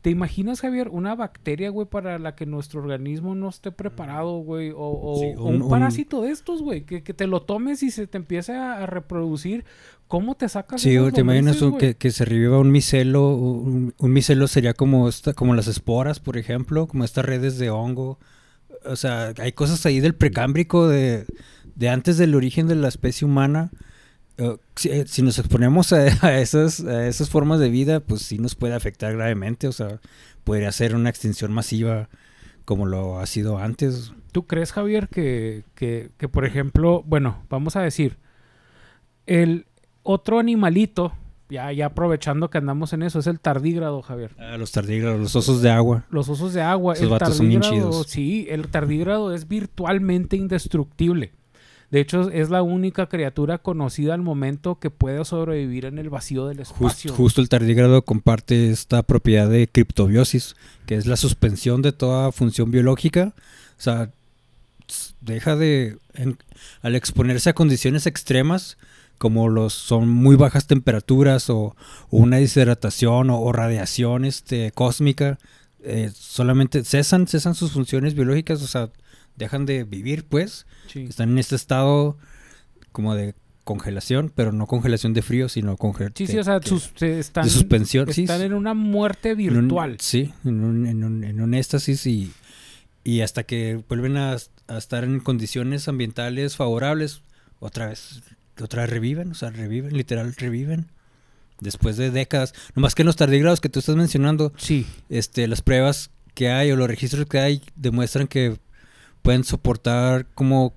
¿te 0.07 0.11
imaginas, 0.11 0.61
Javier, 0.61 0.89
una 0.89 1.17
bacteria, 1.17 1.69
güey, 1.69 1.89
para 1.89 2.21
la 2.21 2.37
que 2.37 2.47
nuestro 2.47 2.81
organismo 2.81 3.35
no 3.35 3.49
esté 3.49 3.73
preparado, 3.73 4.39
güey? 4.39 4.71
O, 4.71 4.77
o- 4.79 5.19
Sí, 5.19 5.33
o 5.37 5.47
un- 5.47 5.57
un, 5.57 5.63
un- 5.63 5.69
parásito 5.69 6.23
de 6.23 6.31
estos, 6.31 6.63
güey, 6.63 6.85
que, 6.85 7.03
que 7.03 7.13
te 7.13 7.27
lo 7.27 7.43
tomes 7.43 7.83
y 7.83 7.91
se 7.91 8.07
te 8.07 8.17
empiece 8.17 8.53
a, 8.53 8.85
a 8.85 8.87
reproducir. 8.87 9.65
¿Cómo 10.07 10.37
te 10.37 10.49
sacas 10.49 10.81
Sí, 10.81 10.97
te 11.13 11.21
imaginas 11.23 11.61
un- 11.61 11.77
que, 11.77 11.97
que 11.97 12.13
se 12.13 12.25
reviva 12.25 12.61
un 12.61 12.71
micelo. 12.71 13.35
Un, 13.35 13.95
un 13.99 14.13
micelo 14.13 14.47
sería 14.47 14.75
como 14.75 15.09
esta, 15.09 15.33
como 15.35 15.57
las 15.57 15.67
esporas, 15.67 16.21
por 16.21 16.37
ejemplo, 16.37 16.87
como 16.87 17.03
estas 17.03 17.25
redes 17.25 17.59
de 17.59 17.71
hongo. 17.71 18.21
O 18.85 18.95
sea, 18.95 19.33
hay 19.41 19.51
cosas 19.51 19.85
ahí 19.87 19.99
del 19.99 20.15
precámbrico 20.15 20.87
de, 20.87 21.27
de 21.75 21.89
antes 21.89 22.17
del 22.17 22.37
origen 22.37 22.69
de 22.69 22.77
la 22.77 22.87
especie 22.87 23.27
humana. 23.27 23.73
Eh, 24.39 24.57
si, 24.75 24.91
eh, 24.91 25.05
si 25.07 25.23
nos 25.23 25.39
exponemos 25.39 25.93
a, 25.93 26.03
a 26.27 26.41
esas, 26.41 26.81
a 26.81 27.07
esas 27.07 27.31
formas 27.31 27.61
de 27.61 27.71
vida, 27.71 28.01
pues 28.01 28.23
sí 28.23 28.39
nos 28.39 28.55
puede 28.55 28.75
afectar 28.75 29.13
gravemente. 29.15 29.69
O 29.69 29.73
sea, 29.73 30.01
podría 30.45 30.71
ser 30.73 30.95
una 30.95 31.11
extinción 31.11 31.53
masiva 31.53 32.09
como 32.65 32.87
lo 32.87 33.19
ha 33.19 33.27
sido 33.27 33.59
antes. 33.59 34.13
¿Tú 34.33 34.47
crees, 34.47 34.73
Javier, 34.73 35.09
que, 35.09 35.65
que, 35.75 36.11
que, 36.19 36.29
por 36.29 36.45
ejemplo, 36.45 37.03
bueno, 37.07 37.45
vamos 37.49 37.77
a 37.77 37.81
decir, 37.81 38.19
el 39.27 39.67
otro 40.03 40.39
animalito, 40.39 41.13
ya, 41.49 41.73
ya 41.73 41.87
aprovechando 41.87 42.51
que 42.51 42.59
andamos 42.59 42.93
en 42.93 43.03
eso, 43.03 43.19
es 43.21 43.27
el 43.29 43.41
tardígrado, 43.41 44.03
Javier. 44.03 44.33
Ah, 44.39 44.57
los 44.59 44.73
tardígrados, 44.73 45.21
los 45.21 45.35
osos 45.37 45.63
de 45.63 45.71
agua. 45.71 46.05
Los 46.11 46.29
osos 46.29 46.53
de 46.55 46.63
agua, 46.63 46.95
Esos 46.95 47.05
el 47.05 47.11
vatos 47.11 47.37
son 47.37 47.49
bien 47.49 47.61
tardígrado, 47.61 47.91
chidos. 47.93 48.07
sí, 48.09 48.47
el 48.51 48.69
tardígrado 48.69 49.33
es 49.33 49.49
virtualmente 49.49 50.37
indestructible. 50.37 51.33
De 51.91 52.01
hecho, 52.01 52.31
es 52.31 52.51
la 52.51 52.63
única 52.63 53.07
criatura 53.09 53.59
conocida 53.59 54.15
al 54.15 54.23
momento 54.23 54.79
que 54.81 54.91
puede 54.91 55.25
sobrevivir 55.25 55.85
en 55.85 55.99
el 55.99 56.11
vacío 56.11 56.47
del 56.47 56.59
Just- 56.59 56.73
espacio. 56.73 57.13
justo 57.15 57.41
el 57.41 57.49
tardígrado 57.49 58.03
comparte 58.03 58.71
esta 58.71 59.03
propiedad 59.05 59.49
de 59.49 59.69
criptobiosis, 59.69 60.57
que 60.87 60.97
es 60.97 61.07
la 61.07 61.17
suspensión 61.17 61.83
de 61.83 61.93
toda 61.93 62.33
función 62.33 62.71
biológica. 62.73 63.35
O 63.79 63.81
sea, 63.81 64.11
deja 65.21 65.57
de... 65.57 65.99
en- 66.15 66.39
al 66.83 66.95
exponerse 66.97 67.51
a 67.51 67.55
condiciones 67.55 68.07
extremas, 68.07 68.79
como 69.19 69.49
los 69.49 69.73
son 69.73 70.09
muy 70.09 70.37
bajas 70.37 70.67
temperaturas 70.67 71.49
o, 71.51 71.75
o 72.11 72.17
una 72.19 72.37
deshidratación 72.39 73.31
o, 73.31 73.41
o 73.41 73.53
radiación 73.53 74.25
este, 74.25 74.73
cósmica, 74.73 75.39
eh, 75.85 76.11
solamente 76.15 76.83
cesan, 76.85 77.27
cesan 77.29 77.55
sus 77.55 77.73
funciones 77.73 78.15
biológicas, 78.15 78.61
o 78.63 78.67
sea, 78.67 78.91
dejan 79.37 79.67
de 79.67 79.85
vivir, 79.85 80.25
pues. 80.25 80.67
Sí. 80.93 81.01
Están 81.09 81.31
en 81.31 81.39
este 81.39 81.57
estado 81.57 82.17
como 82.93 83.15
de 83.15 83.35
congelación, 83.65 84.33
pero 84.35 84.53
no 84.53 84.67
congelación 84.67 85.13
de 85.13 85.23
frío, 85.23 85.49
sino 85.49 85.77
congelación 85.77 86.15
Sí, 86.29 86.33
sí, 86.33 86.39
o 86.39 86.45
sea, 86.45 86.61
sus- 86.63 86.93
se 86.95 87.19
están, 87.19 87.45
de 87.45 87.51
suspensión, 87.51 88.09
están 88.09 88.43
en 88.43 88.53
una 88.55 88.75
muerte 88.75 89.31
en 89.31 89.41
un- 89.57 89.61
virtual. 89.63 89.97
sí, 90.01 90.33
en 90.45 90.63
un, 90.63 90.87
en 90.87 91.03
un- 91.03 91.25
en 91.25 91.41
un 91.41 91.53
éxtasis 91.55 92.07
y, 92.07 92.33
y 93.03 93.23
hasta 93.23 93.43
que 93.43 93.83
vuelven 93.89 94.17
a, 94.17 94.37
a 94.69 94.79
estar 94.79 95.03
en 95.05 95.19
condiciones 95.21 95.89
ambientales 95.89 96.55
favorables, 96.57 97.23
otra 97.59 97.89
vez, 97.89 98.23
otra 98.63 98.83
vez 98.83 98.91
reviven, 98.91 99.33
o 99.33 99.35
sea, 99.35 99.51
reviven, 99.51 99.97
literal 99.97 100.35
reviven. 100.37 100.87
Después 101.59 101.97
de 101.97 102.11
décadas, 102.11 102.53
nomás 102.75 102.95
que 102.95 103.03
en 103.03 103.07
los 103.07 103.17
tardígrados 103.17 103.61
que 103.63 103.69
tú 103.71 103.79
estás 103.81 103.97
mencionando, 103.97 104.53
Sí, 104.59 104.87
este, 105.09 105.49
las 105.49 105.63
pruebas 105.63 106.11
que 106.35 106.51
hay 106.51 106.71
o 106.71 106.77
los 106.77 106.87
registros 106.87 107.25
que 107.27 107.39
hay 107.39 107.63
demuestran 107.77 108.27
que 108.29 108.59
pueden 109.27 109.43
soportar 109.43 110.29
como 110.37 110.73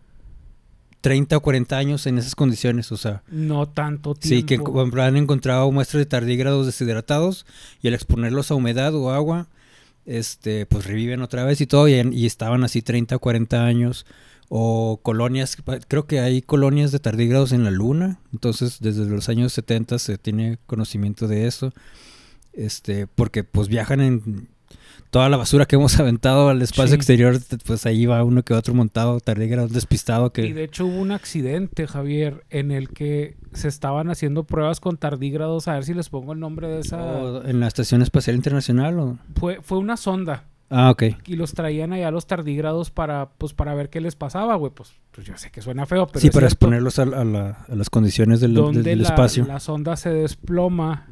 30 1.01 1.37
o 1.37 1.39
40 1.39 1.77
años 1.77 2.07
en 2.07 2.17
esas 2.17 2.33
condiciones, 2.33 2.91
o 2.91 2.97
sea, 2.97 3.21
no 3.29 3.69
tanto 3.69 4.15
tiempo. 4.15 4.27
Sí, 4.27 4.43
que 4.43 5.01
han 5.01 5.17
encontrado 5.17 5.71
muestras 5.71 5.99
de 5.99 6.07
tardígrados 6.07 6.65
deshidratados 6.65 7.45
y 7.83 7.89
al 7.89 7.93
exponerlos 7.93 8.49
a 8.49 8.55
humedad 8.55 8.95
o 8.95 9.11
agua, 9.11 9.49
este, 10.07 10.65
pues 10.65 10.87
reviven 10.87 11.21
otra 11.21 11.43
vez 11.43 11.61
y 11.61 11.67
todo, 11.67 11.87
y, 11.87 11.93
y 11.93 12.25
estaban 12.25 12.63
así 12.63 12.81
30 12.81 13.17
o 13.17 13.19
40 13.19 13.63
años. 13.63 14.07
O 14.51 14.99
colonias, 15.03 15.55
creo 15.87 16.07
que 16.07 16.19
hay 16.19 16.41
colonias 16.41 16.91
de 16.91 16.97
tardígrados 16.97 17.51
en 17.51 17.63
la 17.63 17.69
luna, 17.69 18.19
entonces 18.33 18.79
desde 18.79 19.05
los 19.05 19.29
años 19.29 19.53
70 19.53 19.99
se 19.99 20.17
tiene 20.17 20.57
conocimiento 20.65 21.27
de 21.27 21.45
eso, 21.45 21.71
este, 22.53 23.05
porque 23.05 23.43
pues 23.43 23.67
viajan 23.67 24.01
en 24.01 24.49
toda 25.09 25.27
la 25.29 25.37
basura 25.37 25.65
que 25.65 25.75
hemos 25.75 25.97
aventado 25.99 26.49
al 26.49 26.61
espacio 26.61 26.89
Sí. 26.89 26.95
exterior, 26.95 27.37
pues 27.65 27.85
ahí 27.85 28.05
va 28.05 28.23
uno 28.23 28.43
que 28.43 28.53
otro 28.53 28.73
montado, 28.73 29.19
tardígrado 29.19 29.67
despistado 29.67 30.31
que... 30.31 30.45
Y 30.45 30.53
de 30.53 30.63
hecho 30.65 30.85
hubo 30.85 30.99
un 30.99 31.11
accidente, 31.11 31.87
Javier, 31.87 32.43
en 32.49 32.71
el 32.71 32.89
que 32.89 33.35
se 33.53 33.67
estaban 33.67 34.09
haciendo 34.09 34.43
pruebas 34.43 34.79
con 34.79 34.97
tardígrados. 34.97 35.67
A 35.67 35.73
ver 35.73 35.83
si 35.85 35.93
les 35.93 36.09
pongo 36.09 36.33
el 36.33 36.39
nombre 36.39 36.67
de 36.67 36.79
esa. 36.81 36.97
o 37.01 37.43
¿En 37.45 37.59
la 37.59 37.67
Estación 37.67 38.01
Espacial 38.01 38.35
Internacional 38.35 38.99
o...? 38.99 39.17
Fue, 39.35 39.59
fue 39.61 39.77
una 39.79 39.97
sonda. 39.97 40.45
Ah, 40.71 40.91
ok. 40.91 41.03
Y 41.25 41.35
los 41.35 41.53
traían 41.53 41.93
allá 41.93 42.11
los 42.11 42.27
tardígrados 42.27 42.91
para, 42.91 43.29
pues, 43.39 43.53
para 43.53 43.73
ver 43.73 43.89
qué 43.89 44.01
les 44.01 44.15
pasaba, 44.15 44.53
güey. 44.55 44.71
Pues, 44.71 44.91
pues 45.09 45.25
yo 45.25 45.35
sé 45.35 45.49
que 45.49 45.63
suena 45.63 45.87
feo, 45.87 46.05
pero. 46.05 46.19
sí, 46.19 46.27
es 46.27 46.31
para 46.33 46.47
cierto. 46.47 46.53
exponerlos 46.67 46.99
a, 46.99 47.01
a 47.03 47.25
la- 47.25 47.65
a 47.67 47.73
las 47.75 47.89
condiciones 47.89 48.39
del, 48.39 48.53
donde 48.53 48.83
del 48.83 49.01
espacio. 49.01 49.45
la 49.47 49.59
sonda 49.59 49.95
se 49.97 50.11
desploma. 50.11 51.07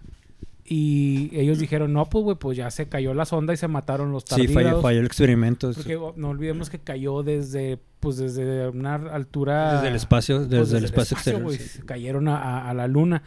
Y 0.70 1.30
ellos 1.32 1.60
dijeron, 1.60 1.94
no, 1.94 2.06
pues, 2.08 2.24
güey, 2.26 2.36
pues 2.38 2.58
ya 2.58 2.70
se 2.72 2.90
cayó 2.90 3.14
la 3.14 3.24
sonda 3.24 3.54
y 3.54 3.58
se 3.58 3.70
mataron 3.70 4.12
los 4.12 4.24
Sí, 4.24 4.30
tardígrados. 4.32 4.64
falló, 4.72 4.82
falló 4.82 5.00
el 5.00 5.06
experimento. 5.06 5.72
Porque 5.74 5.98
no 6.18 6.30
olvidemos 6.30 6.70
que 6.70 6.80
cayó 6.80 7.24
desde, 7.24 7.80
pues, 8.02 8.18
desde 8.18 8.68
una 8.68 8.96
altura... 8.96 9.76
desde 9.76 9.88
el 9.88 9.96
espacio, 9.96 10.40
desde, 10.42 10.58
pues, 10.58 10.74
el 10.74 10.84
espacio, 10.84 11.16
exterior. 11.16 11.52
sí. 11.54 11.80
Cayeron 11.86 12.28
a, 12.28 12.38
a- 12.38 12.70
a 12.70 12.74
la 12.74 12.88
luna. 12.88 13.24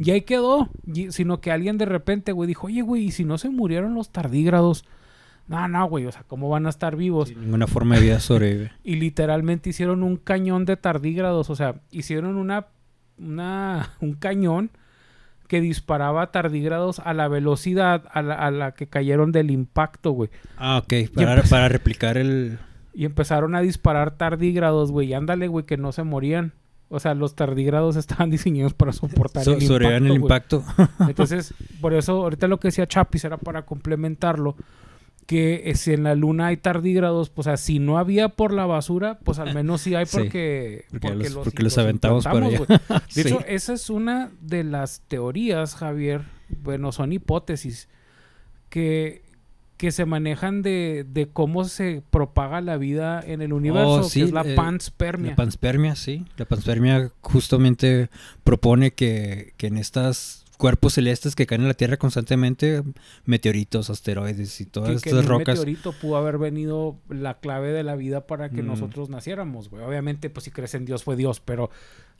Y 0.00 0.10
ahí 0.10 0.22
quedó. 0.22 0.68
Y- 0.92 1.12
sino 1.12 1.40
que 1.40 1.52
alguien 1.52 1.78
de 1.78 1.84
repente, 1.84 2.32
güey, 2.32 2.48
dijo, 2.48 2.66
oye, 2.66 2.82
güey, 2.82 3.04
¿y 3.04 3.10
si 3.12 3.24
no 3.24 3.38
se 3.38 3.50
murieron 3.50 3.94
los 3.94 4.10
tardígrados? 4.10 4.84
No, 5.46 5.68
no, 5.68 5.88
güey, 5.88 6.06
o 6.06 6.12
sea, 6.12 6.24
¿cómo 6.26 6.48
van 6.48 6.66
a 6.66 6.70
estar 6.70 6.96
vivos? 6.96 7.28
Sí, 7.28 7.36
ninguna 7.36 7.68
forma 7.68 7.96
de 7.96 8.02
vida 8.02 8.18
sobrevive. 8.20 8.72
Y 8.82 8.96
literalmente 8.96 9.70
hicieron 9.70 10.02
un 10.02 10.16
cañón 10.16 10.64
de 10.64 10.76
tardígrados. 10.76 11.50
O 11.50 11.54
sea, 11.56 11.76
hicieron 11.92 12.34
una, 12.36 12.66
una, 13.16 13.94
un 14.00 14.14
cañón 14.14 14.70
que 15.50 15.60
disparaba 15.60 16.30
tardígrados 16.30 17.00
a 17.00 17.12
la 17.12 17.26
velocidad 17.26 18.04
a 18.12 18.22
la, 18.22 18.36
a 18.36 18.52
la 18.52 18.70
que 18.70 18.86
cayeron 18.86 19.32
del 19.32 19.50
impacto, 19.50 20.12
güey. 20.12 20.30
Ah, 20.56 20.78
ok. 20.78 21.10
Para, 21.12 21.68
replicar 21.68 22.16
el... 22.18 22.60
Y 22.94 23.04
empezaron 23.04 23.56
a 23.56 23.60
disparar 23.60 24.16
tardígrados, 24.16 24.92
güey. 24.92 25.08
Y 25.08 25.14
ándale, 25.14 25.48
güey, 25.48 25.66
que 25.66 25.76
no 25.76 25.90
se 25.90 26.04
morían. 26.04 26.52
O 26.88 27.00
sea, 27.00 27.14
los 27.14 27.34
tardígrados 27.34 27.96
estaban 27.96 28.30
diseñados 28.30 28.74
para 28.74 28.92
soportar 28.92 29.42
So, 29.42 29.54
el 29.54 29.64
impacto, 29.64 29.96
el 29.96 30.12
impacto. 30.12 30.64
Entonces, 31.00 31.52
por 31.80 31.94
eso 31.94 32.12
ahorita 32.22 32.46
lo 32.46 32.60
que 32.60 32.68
decía 32.68 32.86
Chapis 32.86 33.24
era 33.24 33.36
para 33.36 33.66
complementarlo. 33.66 34.54
Que 35.30 35.70
eh, 35.70 35.76
si 35.76 35.92
en 35.92 36.02
la 36.02 36.16
luna 36.16 36.48
hay 36.48 36.56
tardígrados, 36.56 37.30
pues 37.30 37.46
así 37.46 37.78
no 37.78 37.98
había 37.98 38.30
por 38.30 38.52
la 38.52 38.66
basura, 38.66 39.20
pues 39.22 39.38
al 39.38 39.54
menos 39.54 39.80
sí 39.80 39.94
hay 39.94 40.04
Sí, 40.06 40.16
porque, 40.16 40.84
porque 40.90 41.30
los- 41.30 41.44
porque 41.44 41.62
los 41.62 41.78
aventamos 41.78 42.26
implantamos, 42.26 42.68
allá. 42.68 43.02
De 43.14 43.22
Sí. 43.22 43.28
hecho, 43.28 43.40
esa 43.46 43.74
es 43.74 43.90
una 43.90 44.32
de 44.40 44.64
las 44.64 45.02
teorías, 45.06 45.76
Javier. 45.76 46.22
Bueno, 46.48 46.90
son 46.90 47.12
hipótesis 47.12 47.88
que, 48.70 49.22
que 49.76 49.92
se 49.92 50.04
manejan 50.04 50.62
de, 50.62 51.06
de 51.08 51.28
cómo 51.28 51.62
se 51.64 52.02
propaga 52.10 52.60
la 52.60 52.76
vida 52.76 53.22
en 53.24 53.40
el 53.40 53.52
universo, 53.52 53.88
Oh, 54.00 54.02
sí, 54.02 54.20
que 54.20 54.26
es 54.26 54.32
la 54.32 54.42
eh, 54.42 54.54
panspermia. 54.56 55.30
La 55.30 55.36
panspermia, 55.36 55.94
sí. 55.94 56.24
La 56.38 56.44
panspermia 56.44 57.12
justamente 57.20 58.10
propone 58.42 58.90
que, 58.92 59.54
que 59.56 59.68
en 59.68 59.78
estos 59.78 60.39
cuerpos 60.60 60.92
celestes 60.94 61.34
que 61.34 61.46
caen 61.46 61.62
en 61.62 61.68
la 61.68 61.74
Tierra 61.74 61.96
constantemente, 61.96 62.82
meteoritos, 63.24 63.90
asteroides 63.90 64.60
y 64.60 64.66
todas 64.66 64.90
que, 64.90 65.00
que 65.00 65.10
en 65.10 65.16
estas 65.16 65.24
un 65.24 65.38
rocas. 65.38 65.58
meteorito 65.58 65.92
pudo 65.92 66.16
haber 66.16 66.38
venido 66.38 66.96
la 67.08 67.40
clave 67.40 67.72
de 67.72 67.82
la 67.82 67.96
vida 67.96 68.26
para 68.26 68.50
que 68.50 68.62
Mm. 68.62 68.66
nosotros 68.66 69.08
naciéramos, 69.08 69.70
güey. 69.70 69.82
Obviamente, 69.82 70.30
pues 70.30 70.44
si 70.44 70.50
crees 70.50 70.74
en 70.74 70.84
Dios 70.84 71.02
fue 71.02 71.16
Dios, 71.16 71.40
pero, 71.40 71.70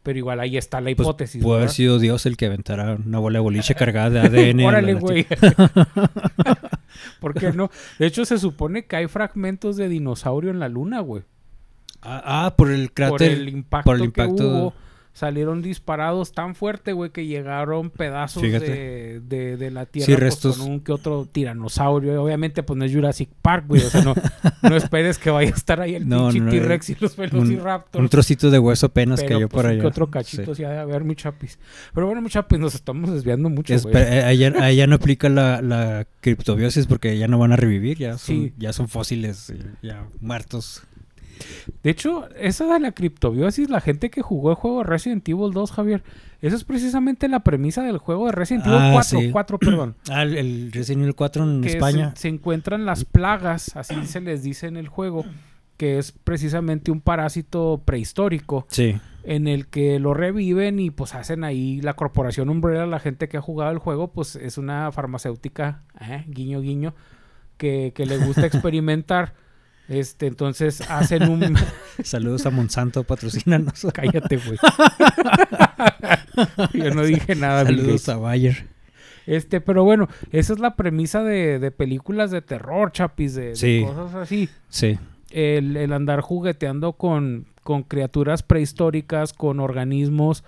pero 0.02 0.18
igual 0.18 0.40
ahí 0.40 0.56
está 0.56 0.80
la 0.80 0.86
Pues, 0.94 1.06
hipótesis. 1.06 1.42
pudo 1.42 1.52
haber 1.54 1.64
¿verdad? 1.66 1.74
sido 1.74 1.98
Dios 1.98 2.26
el 2.26 2.36
que 2.36 2.46
aventara 2.46 2.96
una 3.04 3.18
bola 3.18 3.38
de 3.38 3.42
boliche 3.42 3.74
cargada 3.74 4.08
de 4.10 4.20
ADN. 4.54 4.64
Órale, 4.64 4.94
güey. 4.94 5.26
¿Por 7.20 7.34
qué 7.34 7.52
no? 7.52 7.70
De 7.98 8.06
hecho, 8.06 8.24
se 8.24 8.38
supone 8.38 8.84
que 8.86 8.96
hay 8.96 9.06
fragmentos 9.08 9.76
de 9.76 9.88
dinosaurio 9.88 10.50
en 10.50 10.58
la 10.58 10.68
luna, 10.68 11.00
güey. 11.00 11.22
Ah, 12.02 12.22
ah, 12.46 12.54
por 12.56 12.70
el 12.70 12.92
cráter. 12.92 13.10
Por 13.18 13.22
el 13.22 13.48
impacto, 13.48 13.84
por 13.84 13.96
el 13.96 14.12
que 14.12 14.22
impacto- 14.22 14.48
hubo. 14.48 14.74
Salieron 15.12 15.60
disparados 15.60 16.32
tan 16.32 16.54
fuerte, 16.54 16.92
güey, 16.92 17.10
que 17.10 17.26
llegaron 17.26 17.90
pedazos 17.90 18.42
de, 18.42 19.20
de, 19.20 19.56
de 19.56 19.70
la 19.70 19.84
tierra 19.86 20.06
Sí, 20.06 20.12
pues, 20.12 20.20
restos. 20.20 20.58
con 20.58 20.70
un 20.70 20.80
que 20.80 20.92
otro 20.92 21.26
tiranosaurio. 21.30 22.22
Obviamente, 22.22 22.62
pues 22.62 22.78
no 22.78 22.84
es 22.84 22.92
Jurassic 22.92 23.28
Park, 23.42 23.64
güey. 23.68 23.82
O 23.82 23.90
sea, 23.90 24.02
no, 24.02 24.14
no 24.62 24.76
esperes 24.76 25.18
que 25.18 25.30
vaya 25.30 25.50
a 25.50 25.54
estar 25.56 25.80
ahí 25.80 25.94
el 25.96 26.08
No, 26.08 26.28
pinche 26.30 26.40
no, 26.40 26.50
T-Rex 26.50 26.90
y 26.90 26.96
los 27.00 27.16
Velociraptors. 27.16 28.00
Un 28.02 28.08
trocito 28.08 28.50
de 28.50 28.58
hueso 28.58 28.86
apenas 28.86 29.20
pero, 29.20 29.34
cayó 29.36 29.48
pues, 29.48 29.62
por 29.62 29.70
allá. 29.70 29.80
que 29.80 29.86
otro 29.86 30.10
cachito 30.10 30.54
Sí. 30.54 30.64
ha 30.64 30.70
de 30.70 30.78
haber, 30.78 31.04
mi 31.04 31.14
chapis. 31.16 31.58
Pero 31.92 32.06
bueno, 32.06 32.22
mi 32.22 32.30
chapis, 32.30 32.58
nos 32.58 32.74
estamos 32.74 33.12
desviando 33.12 33.50
mucho, 33.50 33.78
güey. 33.80 33.94
eh, 33.96 34.22
allá, 34.24 34.52
allá 34.64 34.86
no 34.86 34.94
aplica 34.96 35.28
la, 35.28 35.60
la 35.60 36.06
criptobiosis 36.20 36.86
porque 36.86 37.18
ya 37.18 37.28
no 37.28 37.38
van 37.38 37.52
a 37.52 37.56
revivir, 37.56 37.98
ya 37.98 38.12
son, 38.16 38.18
Sí. 38.36 38.52
ya 38.58 38.72
son 38.72 38.88
fósiles, 38.88 39.50
eh, 39.50 39.58
ya 39.82 40.06
muertos. 40.20 40.82
De 41.82 41.90
hecho, 41.90 42.28
esa 42.38 42.66
de 42.72 42.80
la 42.80 42.92
criptobiosis, 42.92 43.70
la 43.70 43.80
gente 43.80 44.10
que 44.10 44.22
jugó 44.22 44.50
el 44.50 44.56
juego 44.56 44.78
de 44.78 44.84
Resident 44.84 45.28
Evil 45.28 45.52
2, 45.52 45.72
Javier, 45.72 46.02
esa 46.42 46.56
es 46.56 46.64
precisamente 46.64 47.28
la 47.28 47.40
premisa 47.40 47.82
del 47.82 47.98
juego 47.98 48.26
de 48.26 48.32
Resident 48.32 48.66
Evil 48.66 48.78
Ah, 48.78 48.90
4, 48.94 49.18
sí. 49.20 49.30
4, 49.30 49.58
perdón. 49.58 49.94
Ah, 50.10 50.22
el, 50.22 50.36
el 50.36 50.72
Resident 50.72 51.02
Evil 51.02 51.14
4 51.14 51.44
en 51.44 51.60
que 51.62 51.68
España. 51.68 52.12
Se, 52.14 52.22
se 52.22 52.28
encuentran 52.28 52.84
las 52.86 53.04
plagas, 53.04 53.76
así 53.76 54.06
se 54.06 54.20
les 54.20 54.42
dice 54.42 54.66
en 54.66 54.76
el 54.76 54.88
juego, 54.88 55.24
que 55.76 55.98
es 55.98 56.12
precisamente 56.12 56.90
un 56.90 57.00
parásito 57.00 57.80
prehistórico 57.84 58.66
Sí. 58.68 58.98
en 59.24 59.48
el 59.48 59.66
que 59.68 59.98
lo 59.98 60.12
reviven 60.12 60.78
y 60.78 60.90
pues 60.90 61.14
hacen 61.14 61.42
ahí 61.42 61.80
la 61.80 61.94
corporación 61.94 62.50
Umbrella, 62.50 62.84
la 62.84 63.00
gente 63.00 63.28
que 63.30 63.38
ha 63.38 63.40
jugado 63.40 63.70
el 63.70 63.78
juego, 63.78 64.08
pues 64.12 64.36
es 64.36 64.58
una 64.58 64.92
farmacéutica, 64.92 65.82
¿eh? 66.00 66.24
guiño 66.28 66.60
guiño, 66.60 66.94
que, 67.56 67.92
que 67.94 68.04
le 68.06 68.18
gusta 68.18 68.44
experimentar. 68.46 69.32
Este, 69.90 70.28
entonces 70.28 70.82
hacen 70.88 71.28
un 71.28 71.56
Saludos 72.04 72.46
a 72.46 72.50
Monsanto, 72.50 73.02
patrocínanos. 73.04 73.86
cállate, 73.92 74.36
güey. 74.38 74.56
Yo 76.72 76.94
no 76.94 77.02
dije 77.02 77.34
nada, 77.34 77.64
Saludos 77.64 78.08
a 78.08 78.16
Bayer. 78.16 78.66
Este, 79.26 79.60
pero 79.60 79.84
bueno, 79.84 80.08
esa 80.32 80.52
es 80.52 80.60
la 80.60 80.76
premisa 80.76 81.22
de, 81.24 81.58
de 81.58 81.70
películas 81.72 82.30
de 82.30 82.40
terror, 82.40 82.92
chapis, 82.92 83.34
de, 83.34 83.84
cosas 83.86 84.14
así. 84.14 84.48
Sí. 84.68 84.98
el, 85.30 85.76
el 85.76 85.92
andar 85.92 86.20
jugueteando 86.20 86.92
con, 86.94 87.46
con 87.62 87.82
criaturas 87.82 88.42
prehistóricas, 88.42 89.32
con 89.32 89.60
organismos 89.60 90.44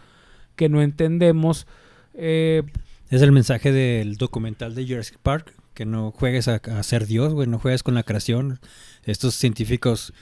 que 0.56 0.68
no 0.68 0.82
entendemos. 0.82 1.66
Eh, 2.14 2.62
Es 3.10 3.22
el 3.22 3.32
mensaje 3.32 3.72
del 3.72 4.16
documental 4.16 4.74
de 4.74 4.86
Jurassic 4.86 5.18
Park, 5.18 5.52
que 5.74 5.84
no 5.86 6.10
juegues 6.10 6.48
a, 6.48 6.56
a 6.56 6.82
ser 6.82 7.06
Dios, 7.06 7.32
güey, 7.32 7.48
no 7.48 7.58
juegues 7.58 7.82
con 7.82 7.94
la 7.94 8.02
creación. 8.02 8.60
Estos 9.04 9.34
científicos 9.34 10.12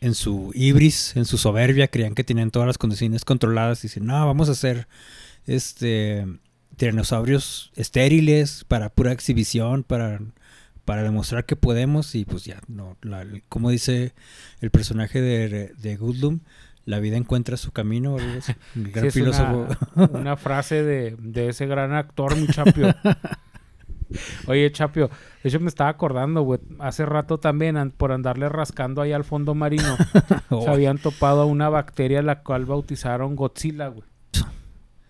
en 0.00 0.14
su 0.14 0.50
ibris, 0.54 1.16
en 1.16 1.24
su 1.24 1.38
soberbia, 1.38 1.88
creían 1.88 2.14
que 2.14 2.24
tenían 2.24 2.50
todas 2.50 2.66
las 2.66 2.78
condiciones 2.78 3.24
controladas 3.24 3.82
y 3.84 3.88
dicen, 3.88 4.06
no, 4.06 4.26
vamos 4.26 4.48
a 4.48 4.52
hacer 4.52 4.88
este 5.46 6.26
tiranosaurios 6.76 7.72
estériles 7.74 8.64
para 8.68 8.90
pura 8.90 9.12
exhibición, 9.12 9.82
para, 9.82 10.20
para 10.84 11.02
demostrar 11.02 11.46
que 11.46 11.56
podemos 11.56 12.14
y 12.14 12.24
pues 12.26 12.44
ya, 12.44 12.60
no, 12.68 12.98
la- 13.00 13.24
como 13.48 13.70
dice 13.70 14.12
el 14.60 14.70
personaje 14.70 15.22
de, 15.22 15.72
de 15.78 15.96
Goodlum, 15.96 16.40
la 16.84 17.00
vida 17.00 17.16
encuentra 17.16 17.56
su 17.56 17.72
camino, 17.72 18.14
o 18.14 18.18
algo 18.20 18.38
así. 18.38 18.52
el 18.76 18.90
gran 18.92 19.02
sí 19.04 19.08
es 19.08 19.14
filósofo. 19.14 19.66
una, 19.94 20.06
una 20.20 20.36
frase 20.36 20.82
de, 20.84 21.16
de 21.18 21.48
ese 21.48 21.66
gran 21.66 21.94
actor, 21.94 22.36
mi. 22.36 22.46
Oye, 24.46 24.70
Chapio, 24.72 25.10
de 25.42 25.48
hecho 25.48 25.60
me 25.60 25.68
estaba 25.68 25.90
acordando, 25.90 26.42
güey, 26.42 26.60
hace 26.78 27.04
rato 27.06 27.38
también 27.38 27.76
an- 27.76 27.90
por 27.90 28.12
andarle 28.12 28.48
rascando 28.48 29.02
ahí 29.02 29.12
al 29.12 29.24
fondo 29.24 29.54
marino, 29.54 29.96
Oh, 30.50 30.62
se 30.64 30.70
habían 30.70 30.98
topado 30.98 31.42
a 31.42 31.46
una 31.46 31.68
bacteria 31.68 32.22
la 32.22 32.40
cual 32.42 32.64
bautizaron 32.66 33.34
Godzilla, 33.36 33.88
güey. 33.88 34.06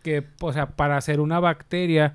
Que, 0.03 0.25
o 0.41 0.53
sea, 0.53 0.67
para 0.77 0.97
hacer 0.97 1.21
una 1.21 1.41
bacteria 1.41 2.15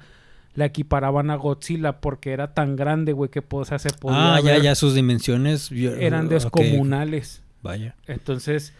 la 0.54 0.66
equiparaban 0.66 1.30
a 1.30 1.36
Godzilla 1.36 2.00
porque 2.02 2.32
era 2.32 2.54
tan 2.54 2.76
grande, 2.76 3.14
güey, 3.14 3.30
que 3.30 3.44
o 3.50 3.66
sea, 3.66 3.80
se 3.80 3.90
podía 3.92 4.36
Ah, 4.36 4.40
ya, 4.42 4.54
ver- 4.54 4.62
ya, 4.62 4.76
sus 4.76 4.94
dimensiones 4.96 5.70
yo- 5.70 5.94
eran 5.96 6.28
descomunales. 6.30 7.42
Vaya. 7.62 7.96
Entonces, 8.08 8.74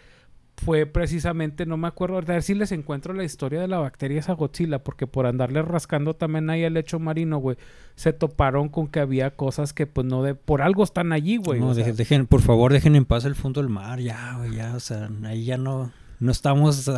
fue 0.64 0.86
precisamente, 0.86 1.66
no 1.66 1.76
me 1.76 1.88
acuerdo, 1.88 2.18
a 2.18 2.20
ver 2.20 2.42
si 2.42 2.54
les 2.54 2.72
encuentro 2.72 3.12
la 3.14 3.24
historia 3.24 3.60
de 3.60 3.68
la 3.68 3.78
bacteria 3.78 4.20
esa 4.20 4.34
Godzilla, 4.34 4.78
porque 4.84 5.06
por 5.06 5.26
andarle 5.26 5.62
rascando 5.62 6.14
también 6.14 6.48
ahí 6.50 6.64
al 6.64 6.74
lecho 6.74 6.98
marino, 6.98 7.38
güey, 7.38 7.56
se 7.96 8.12
toparon 8.12 8.68
con 8.68 8.88
que 8.88 9.00
había 9.00 9.30
cosas 9.32 9.72
que 9.72 9.86
pues 9.86 10.06
no 10.06 10.22
de, 10.22 10.34
por 10.34 10.62
algo 10.62 10.84
están 10.84 11.12
allí, 11.12 11.36
güey. 11.36 11.60
no, 11.60 11.74
dejen, 11.74 11.96
dejen- 11.96 12.26
por 12.26 12.42
favor, 12.42 12.72
dejen 12.72 12.96
en 12.96 13.04
paz 13.04 13.24
el 13.24 13.34
fondo 13.34 13.60
del 13.60 13.70
mar, 13.70 13.98
ya, 14.00 14.36
güey, 14.38 14.54
ya, 14.56 14.74
o 14.74 14.80
sea, 14.80 15.10
ahí 15.24 15.44
ya 15.44 15.56
no, 15.56 15.92
no 16.20 16.30
estamos 16.32 16.88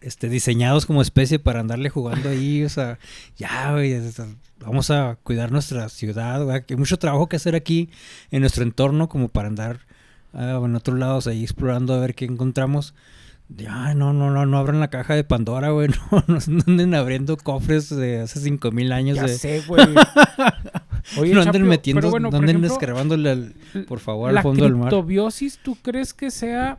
este, 0.00 0.28
diseñados 0.28 0.86
como 0.86 1.02
especie 1.02 1.38
para 1.38 1.60
andarle 1.60 1.90
jugando 1.90 2.28
ahí, 2.28 2.64
o 2.64 2.68
sea, 2.68 2.98
ya, 3.36 3.72
güey, 3.72 3.96
vamos 4.60 4.90
a 4.90 5.16
cuidar 5.22 5.52
nuestra 5.52 5.88
ciudad, 5.88 6.42
güey, 6.44 6.62
hay 6.68 6.76
mucho 6.76 6.98
trabajo 6.98 7.28
que 7.28 7.36
hacer 7.36 7.54
aquí 7.54 7.90
en 8.30 8.40
nuestro 8.40 8.64
entorno 8.64 9.08
como 9.08 9.28
para 9.28 9.48
andar 9.48 9.80
ah, 10.32 10.60
en 10.64 10.74
otros 10.74 10.98
lados 10.98 11.26
ahí 11.26 11.42
explorando 11.42 11.94
a 11.94 11.98
ver 12.00 12.14
qué 12.14 12.24
encontramos. 12.24 12.94
Ya, 13.50 13.94
no, 13.94 14.12
no, 14.12 14.30
no, 14.30 14.44
no 14.44 14.58
abran 14.58 14.78
la 14.78 14.88
caja 14.90 15.14
de 15.14 15.24
Pandora, 15.24 15.70
güey, 15.70 15.88
no, 16.12 16.24
no 16.26 16.38
anden 16.66 16.94
abriendo 16.94 17.36
cofres 17.38 17.88
de 17.88 18.20
hace 18.20 18.40
cinco 18.40 18.70
mil 18.72 18.92
años 18.92 19.16
ya 19.16 19.22
de... 19.22 19.28
sé, 19.38 19.62
güey. 19.66 19.86
Oye, 21.18 21.32
no 21.32 21.40
anden 21.40 21.52
Chapio, 21.54 21.64
metiendo, 21.64 22.10
bueno, 22.10 22.30
no 22.30 22.36
anden 22.36 22.62
escarbándole 22.64 23.30
al- 23.30 23.54
por 23.88 24.00
favor, 24.00 24.32
la 24.32 24.40
al 24.40 24.42
fondo 24.42 24.64
del 24.64 24.74
mar. 24.74 24.88
criptobiosis, 24.90 25.58
¿tú 25.62 25.76
crees 25.80 26.12
que 26.12 26.30
sea 26.30 26.76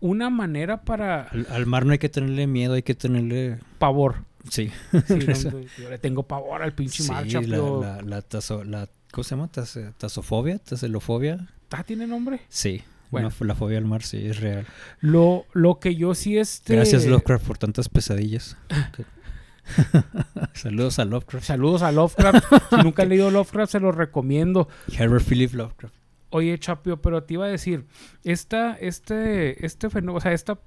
una 0.00 0.30
manera 0.30 0.82
para 0.82 1.22
Al, 1.24 1.46
al 1.50 1.66
mar 1.66 1.84
no 1.86 1.92
hay 1.92 1.98
que 1.98 2.08
tenerle 2.08 2.46
miedo, 2.46 2.74
hay 2.74 2.82
que 2.82 2.94
tenerle... 2.94 3.58
pavor? 3.78 4.16
Sí. 4.48 4.70
Sí, 5.08 5.14
no, 5.50 5.60
yo 5.82 5.90
le 5.90 5.98
tengo 5.98 6.22
pavor 6.22 6.62
al 6.62 6.72
pinche 6.74 7.02
Sí, 7.02 7.10
mar, 7.10 7.24
la, 7.26 7.32
Chapio. 7.32 7.82
la, 7.82 8.02
la, 8.02 8.22
tazo- 8.22 8.64
la- 8.64 8.88
¿Cómo 9.10 9.24
se 9.24 9.34
llama? 9.34 9.48
Tas- 9.50 9.92
¿Tasofobia? 9.98 10.58
¿Taselofobia? 10.58 11.48
Ah, 11.74 11.84
¿tiene 11.84 12.06
nombre? 12.06 12.40
Sí. 12.48 12.82
Bueno. 13.10 13.30
La 13.40 13.54
fobia 13.54 13.78
al 13.78 13.84
mar, 13.84 14.02
sí, 14.02 14.26
es 14.26 14.40
real. 14.40 14.66
Lo, 15.00 15.44
lo 15.52 15.78
que 15.78 15.94
yo 15.94 16.14
sí 16.14 16.36
este... 16.36 16.74
Gracias, 16.74 17.06
Lovecraft, 17.06 17.46
por 17.46 17.58
tantas 17.58 17.88
pesadillas. 17.88 18.56
Saludos 20.52 20.98
a 20.98 21.04
Lovecraft. 21.04 21.46
Saludos 21.46 21.82
a 21.82 21.92
Lovecraft. 21.92 22.44
si 22.70 22.76
nunca 22.82 23.02
han 23.02 23.08
leído 23.08 23.30
Lovecraft, 23.30 23.72
se 23.72 23.80
los 23.80 23.94
recomiendo. 23.94 24.68
Herbert 24.96 25.24
Philip 25.24 25.52
Lovecraft. 25.54 25.94
Oye, 26.30 26.58
Chapio, 26.58 27.00
pero 27.00 27.22
te 27.22 27.34
iba 27.34 27.44
a 27.46 27.48
decir, 27.48 27.86
esta, 28.24 28.74
este, 28.74 29.64
este 29.64 29.88
fenómeno, 29.88 30.18
o 30.18 30.20
sea, 30.20 30.32
esta, 30.32 30.58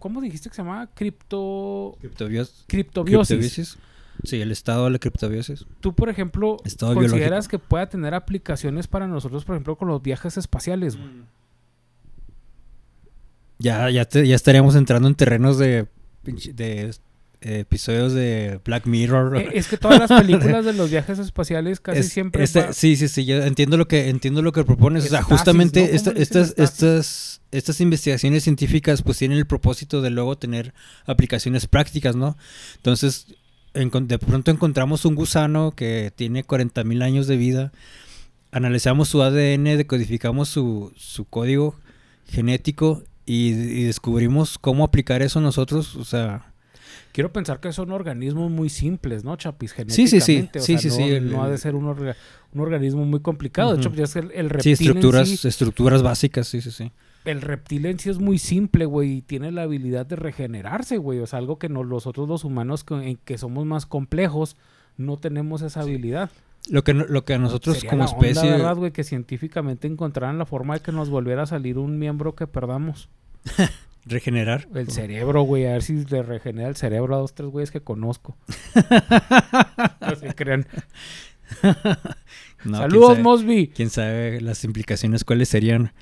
¿cómo 0.00 0.20
dijiste 0.20 0.48
que 0.48 0.56
se 0.56 0.62
llamaba? 0.62 0.88
Cripto... 0.92 1.96
Criptobios- 2.02 2.64
Criptobiosis. 2.66 3.28
Criptobiosis. 3.28 3.78
Sí, 4.24 4.40
el 4.40 4.52
estado 4.52 4.84
de 4.84 4.90
la 4.90 4.98
criptobiosis. 4.98 5.66
Tú, 5.80 5.94
por 5.94 6.08
ejemplo, 6.08 6.56
Estado 6.64 6.94
consideras 6.94 7.48
que 7.48 7.58
pueda 7.58 7.88
tener 7.88 8.14
aplicaciones 8.14 8.86
para 8.86 9.06
nosotros, 9.08 9.44
por 9.44 9.56
ejemplo, 9.56 9.76
con 9.76 9.88
los 9.88 10.00
viajes 10.02 10.36
espaciales, 10.36 10.96
güey? 10.96 11.08
Ya, 13.58 13.88
ya, 13.90 14.04
te- 14.04 14.26
ya 14.26 14.34
estaríamos 14.34 14.74
entrando 14.74 15.08
en 15.08 15.14
terrenos 15.14 15.56
de, 15.58 15.86
eh, 16.24 16.90
episodios 17.40 18.12
de 18.12 18.60
Black 18.64 18.86
Mirror. 18.86 19.36
Eh, 19.36 19.50
es 19.54 19.68
que 19.68 19.76
todas 19.76 19.98
las 19.98 20.08
películas 20.20 20.64
de 20.64 20.72
los 20.72 20.90
viajes 20.90 21.18
espaciales 21.18 21.80
casi 21.80 22.00
Es- 22.00 22.08
siempre... 22.08 22.42
este- 22.44 22.60
va- 22.62 22.72
sí, 22.72 22.96
sí, 22.96 23.08
sí, 23.08 23.24
yo 23.24 23.42
entiendo 23.42 23.76
lo 23.76 23.86
que 23.88 24.08
entiendo 24.08 24.42
lo 24.42 24.52
que 24.52 24.64
propones. 24.64 25.04
O 25.04 25.08
sea, 25.08 25.22
justamente 25.22 25.80
¿no? 25.80 25.86
¿Cómo 25.86 25.96
esta- 25.96 26.12
le 26.12 26.20
dicen 26.20 26.42
estas, 26.42 26.58
estas, 26.58 27.40
estas 27.52 27.80
investigaciones 27.80 28.42
científicas 28.44 29.02
pues 29.02 29.18
tienen 29.18 29.38
el 29.38 29.46
propósito 29.46 30.00
de 30.02 30.10
luego 30.10 30.36
tener 30.38 30.74
aplicaciones 31.06 31.66
prácticas, 31.66 32.16
¿no? 32.16 32.36
Entonces, 32.76 33.26
de 33.74 34.18
pronto 34.18 34.50
encontramos 34.50 35.04
un 35.04 35.14
gusano 35.14 35.72
que 35.74 36.12
tiene 36.14 36.44
40 36.44 36.84
mil 36.84 37.02
años 37.02 37.26
de 37.26 37.36
vida, 37.36 37.72
analizamos 38.50 39.08
su 39.08 39.22
ADN, 39.22 39.64
decodificamos 39.76 40.48
su, 40.48 40.92
su 40.96 41.24
código 41.24 41.76
genético 42.26 43.02
y, 43.24 43.48
y 43.50 43.84
descubrimos 43.84 44.58
cómo 44.58 44.84
aplicar 44.84 45.22
eso 45.22 45.40
nosotros, 45.40 45.96
o 45.96 46.04
sea... 46.04 46.48
Quiero 47.12 47.30
pensar 47.32 47.60
que 47.60 47.72
son 47.72 47.90
organismos 47.92 48.50
muy 48.50 48.70
simples, 48.70 49.22
¿no, 49.22 49.36
Chapis? 49.36 49.74
Sí, 49.88 50.06
sí, 50.08 50.20
sí. 50.20 50.34
Genéticamente, 50.34 50.58
o 50.60 50.62
Sí, 50.62 50.72
sea, 50.72 50.78
sí, 50.80 50.88
no, 50.88 50.94
sí, 50.94 51.02
el- 51.02 51.30
no 51.30 51.42
ha 51.44 51.48
de 51.50 51.58
ser 51.58 51.74
un, 51.74 51.84
orga- 51.84 52.16
un 52.54 52.60
organismo 52.60 53.04
muy 53.04 53.20
complicado. 53.20 53.72
De 53.74 53.78
hecho, 53.80 53.92
ya 53.94 54.04
es 54.04 54.16
el, 54.16 54.30
el 54.32 54.46
Sí, 54.46 54.48
reptil 54.48 54.70
en 54.70 54.72
estructuras, 54.96 55.28
sí- 55.28 55.48
estructuras 55.48 56.02
básicas, 56.02 56.48
sí, 56.48 56.60
sí, 56.62 56.70
sí. 56.70 56.90
El 57.24 57.40
reptil 57.40 57.86
en 57.86 57.98
sí 57.98 58.10
es 58.10 58.18
muy 58.18 58.38
simple, 58.38 58.84
güey, 58.84 59.18
y 59.18 59.22
tiene 59.22 59.52
la 59.52 59.62
habilidad 59.62 60.06
de 60.06 60.16
regenerarse, 60.16 60.98
güey. 60.98 61.18
O 61.20 61.26
sea, 61.26 61.38
algo 61.38 61.58
que 61.58 61.68
no- 61.68 61.84
nosotros 61.84 62.28
los 62.28 62.44
humanos, 62.44 62.84
que, 62.84 62.94
en 62.94 63.16
que 63.16 63.38
somos 63.38 63.64
más 63.66 63.86
complejos, 63.86 64.56
no 64.96 65.16
tenemos 65.16 65.62
esa 65.62 65.80
habilidad. 65.82 66.30
Lo 66.70 66.84
que, 66.84 66.94
lo 66.94 67.24
que 67.24 67.34
a 67.34 67.38
nosotros 67.38 67.76
Sería 67.76 67.90
como 67.90 68.04
la 68.04 68.10
onda, 68.10 68.26
especie... 68.28 68.50
¿verdad, 68.52 68.76
güey? 68.76 68.92
Que 68.92 69.02
científicamente 69.04 69.88
encontraran 69.88 70.38
la 70.38 70.46
forma 70.46 70.74
de 70.74 70.80
que 70.80 70.92
nos 70.92 71.10
volviera 71.10 71.42
a 71.42 71.46
salir 71.46 71.78
un 71.78 71.98
miembro 71.98 72.34
que 72.34 72.46
perdamos. 72.46 73.08
regenerar. 74.04 74.68
El 74.74 74.88
cerebro, 74.90 75.42
güey. 75.42 75.66
A 75.66 75.72
ver 75.72 75.82
si 75.82 76.04
le 76.04 76.22
regenera 76.22 76.68
el 76.68 76.76
cerebro 76.76 77.14
a 77.14 77.18
dos, 77.18 77.34
tres 77.34 77.48
güeyes 77.50 77.70
que 77.70 77.80
conozco. 77.80 78.36
no 80.00 80.16
se 80.16 80.34
crean. 80.34 80.66
No, 82.64 82.78
Saludos, 82.78 83.14
quién 83.14 83.16
sabe, 83.16 83.22
Mosby. 83.24 83.68
quién 83.74 83.90
sabe 83.90 84.40
las 84.40 84.62
implicaciones 84.64 85.24
cuáles 85.24 85.48
serían. 85.48 85.92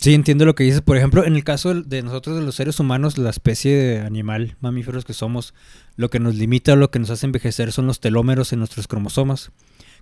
Sí, 0.00 0.14
entiendo 0.14 0.44
lo 0.44 0.54
que 0.54 0.62
dices. 0.64 0.80
Por 0.80 0.96
ejemplo, 0.96 1.24
en 1.24 1.34
el 1.34 1.42
caso 1.42 1.74
de 1.74 2.02
nosotros, 2.02 2.36
de 2.38 2.42
los 2.44 2.54
seres 2.54 2.78
humanos, 2.78 3.18
la 3.18 3.30
especie 3.30 3.74
de 3.76 4.00
animal, 4.00 4.56
mamíferos 4.60 5.04
que 5.04 5.12
somos, 5.12 5.54
lo 5.96 6.08
que 6.08 6.20
nos 6.20 6.36
limita, 6.36 6.76
lo 6.76 6.90
que 6.92 7.00
nos 7.00 7.10
hace 7.10 7.26
envejecer 7.26 7.72
son 7.72 7.86
los 7.88 7.98
telómeros 7.98 8.52
en 8.52 8.60
nuestros 8.60 8.86
cromosomas. 8.86 9.50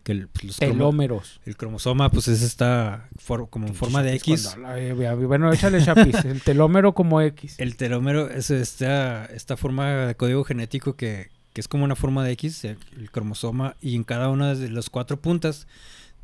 Que 0.05 0.13
el, 0.13 0.29
pues, 0.29 0.59
cromo- 0.61 0.73
Telómeros. 0.75 1.41
el 1.47 1.57
cromosoma, 1.57 2.11
pues 2.11 2.29
es 2.29 2.43
esta 2.43 3.09
for- 3.19 3.49
como 3.51 3.67
en 3.67 3.75
forma 3.75 4.03
de 4.03 4.15
X. 4.17 4.47
habla, 4.49 4.79
eh, 4.79 4.93
Bueno, 4.93 5.51
échale 5.53 5.83
chapis. 5.85 6.25
el 6.27 6.43
telómero 6.43 6.93
como 6.95 7.21
X. 7.23 7.57
El 7.59 7.75
telómero 7.77 8.31
es 8.31 8.51
esta, 8.51 9.25
esta 9.27 9.57
forma 9.57 10.07
de 10.07 10.15
código 10.15 10.45
genético 10.45 10.95
que, 10.95 11.31
que 11.55 11.61
es 11.61 11.67
como 11.69 11.85
una 11.85 11.97
forma 11.97 12.23
de 12.23 12.33
X, 12.33 12.65
el, 12.67 12.77
el 13.01 13.11
cromosoma, 13.11 13.75
y 13.81 13.97
en 13.97 14.05
cada 14.05 14.29
una 14.29 14.55
de 14.55 14.69
las 14.71 14.91
cuatro 14.91 15.21
puntas 15.21 15.67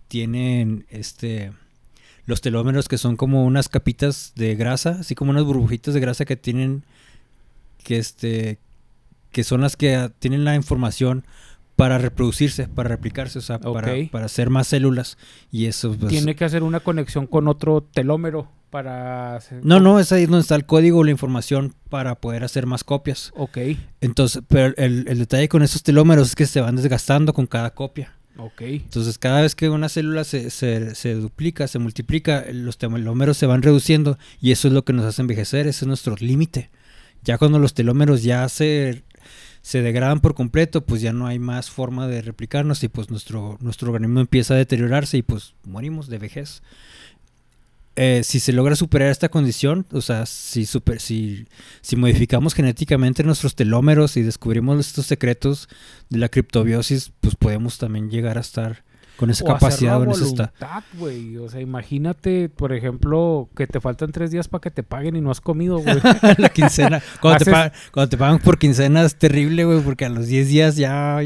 tienen 0.09 0.87
este 0.91 1.53
los 2.27 2.41
telómeros 2.41 2.89
que 2.89 2.99
son 2.99 3.17
como 3.17 3.45
unas 3.45 3.69
capitas 3.69 4.33
de 4.37 4.55
grasa, 4.55 4.99
así 5.01 5.15
como 5.15 5.31
unas 5.31 5.45
burbujitas 5.45 5.95
de 5.95 6.01
grasa 6.01 6.25
que 6.25 6.37
tienen 6.37 6.85
que 7.83 7.99
este 7.99 8.59
que 9.33 9.45
son 9.45 9.61
las 9.63 9.77
que 9.77 9.97
ah, 9.97 10.11
tienen 10.19 10.45
la 10.45 10.55
información 10.55 11.25
para 11.75 11.97
reproducirse, 11.99 12.69
para 12.69 12.91
replicarse, 12.91 13.39
o 13.39 13.43
sea, 13.43 13.59
para, 13.59 13.95
para 14.11 14.27
hacer 14.27 14.51
más 14.51 14.69
células 14.69 15.17
y 15.51 15.67
eso 15.67 15.97
pues, 15.99 16.11
Tiene 16.11 16.37
que 16.37 16.45
hacer 16.45 16.63
una 16.63 16.81
conexión 16.81 17.27
con 17.27 17.49
otro 17.49 17.83
telómero 17.83 18.49
para... 18.71 19.37
hacer- 19.37 19.65
No, 19.65 19.81
no, 19.81 19.99
es 19.99 20.13
ahí 20.13 20.27
donde 20.27 20.41
está 20.43 20.55
el 20.55 20.67
código, 20.67 21.03
la 21.03 21.11
información 21.11 21.75
para 21.89 22.15
poder 22.17 22.45
hacer 22.45 22.67
más 22.67 22.85
copias. 22.85 23.33
Ok, 23.35 23.59
Entonces, 24.03 24.43
pero 24.49 24.75
el, 24.77 25.07
el 25.09 25.19
detalle 25.19 25.49
con 25.49 25.63
esos 25.63 25.83
telómeros 25.83 26.29
es 26.29 26.35
que 26.37 26.47
se 26.47 26.61
van 26.61 26.77
desgastando 26.77 27.33
con 27.33 27.47
cada 27.47 27.71
copia. 27.75 28.13
Ok. 28.37 28.61
Entonces, 28.63 29.19
cada 29.19 29.43
vez 29.43 29.55
que 29.55 29.69
una 29.69 29.89
célula 29.89 30.25
se, 30.25 30.51
se- 30.51 30.95
se 30.95 31.15
duplica, 31.15 31.67
se 31.69 31.79
multiplica, 31.79 32.45
los 32.53 32.79
telómeros 32.79 33.37
se 33.37 33.47
van 33.47 33.63
reduciendo 33.63 34.19
y 34.41 34.53
eso 34.53 34.69
es 34.69 34.75
lo 34.75 34.85
que 34.85 34.93
nos 34.93 35.05
hace 35.05 35.23
envejecer, 35.23 35.67
ese 35.67 35.85
es 35.85 35.89
nuestro 35.89 36.17
límite. 36.19 36.71
Ya 37.25 37.39
cuando 37.39 37.59
los 37.59 37.75
telómeros 37.75 38.23
ya 38.23 38.49
se, 38.49 39.05
se 39.61 39.81
degradan 39.83 40.21
por 40.21 40.35
completo, 40.35 40.85
pues 40.85 41.01
ya 41.03 41.13
no 41.13 41.27
hay 41.27 41.39
más 41.39 41.71
forma 41.71 42.09
de 42.09 42.21
replicarnos 42.23 42.83
y 42.83 42.89
pues 42.89 43.11
nuestro, 43.11 43.59
nuestro 43.61 43.91
organismo 43.93 44.21
empieza 44.21 44.55
a 44.55 44.57
deteriorarse 44.57 45.19
y 45.19 45.23
pues 45.23 45.55
morimos 45.65 46.09
de 46.09 46.19
vejez. 46.19 46.63
Eh, 47.95 48.23
si 48.25 48.41
se 48.41 48.53
logra 48.53 48.75
superar 48.75 49.11
esta 49.11 49.29
condición, 49.29 49.87
o 49.93 50.01
sea, 50.01 50.25
si, 50.25 50.65
super, 50.65 51.01
si, 51.01 51.47
si 51.83 51.97
modificamos 51.97 52.55
genéticamente 52.55 53.23
nuestros 53.23 53.55
telómeros 53.55 54.17
y 54.17 54.23
descubrimos 54.23 54.81
estos 54.81 55.07
secretos 55.07 55.69
de 56.09 56.19
la 56.19 56.31
criptobiosis, 56.31 57.13
pues 57.21 57.37
podemos 57.37 57.77
también 57.77 58.11
llegar 58.11 58.39
a 58.39 58.41
estar 58.41 58.85
con 59.17 59.31
esa 59.31 59.45
O 59.45 59.47
capacidad 59.49 60.03
esta- 60.09 60.21
voluntad, 60.21 60.83
güey. 60.99 61.37
O 61.37 61.49
sea, 61.49 61.61
imagínate, 61.61 62.49
por 62.49 62.73
ejemplo, 62.73 63.49
que 63.57 63.67
te 63.67 63.81
faltan 63.81 64.11
tres 64.11 64.31
días 64.31 64.49
para 64.49 64.61
que 64.63 64.71
te 64.71 64.83
paguen 64.83 65.17
y 65.17 65.21
no 65.21 65.31
has 65.31 65.41
comido, 65.41 65.79
güey. 65.79 65.97
la 66.39 66.49
quincena. 66.49 67.03
Cuando 67.21 67.45
te, 67.45 67.51
pagan, 67.51 67.73
cuando 67.93 68.09
te 68.11 68.17
pagan 68.17 68.39
por 68.41 68.59
quincena 68.59 69.03
es 69.03 69.15
terrible, 69.17 69.65
güey, 69.65 69.81
porque 69.81 70.05
a 70.05 70.09
los 70.09 70.27
10 70.27 70.49
días 70.49 70.77
ya, 70.77 71.21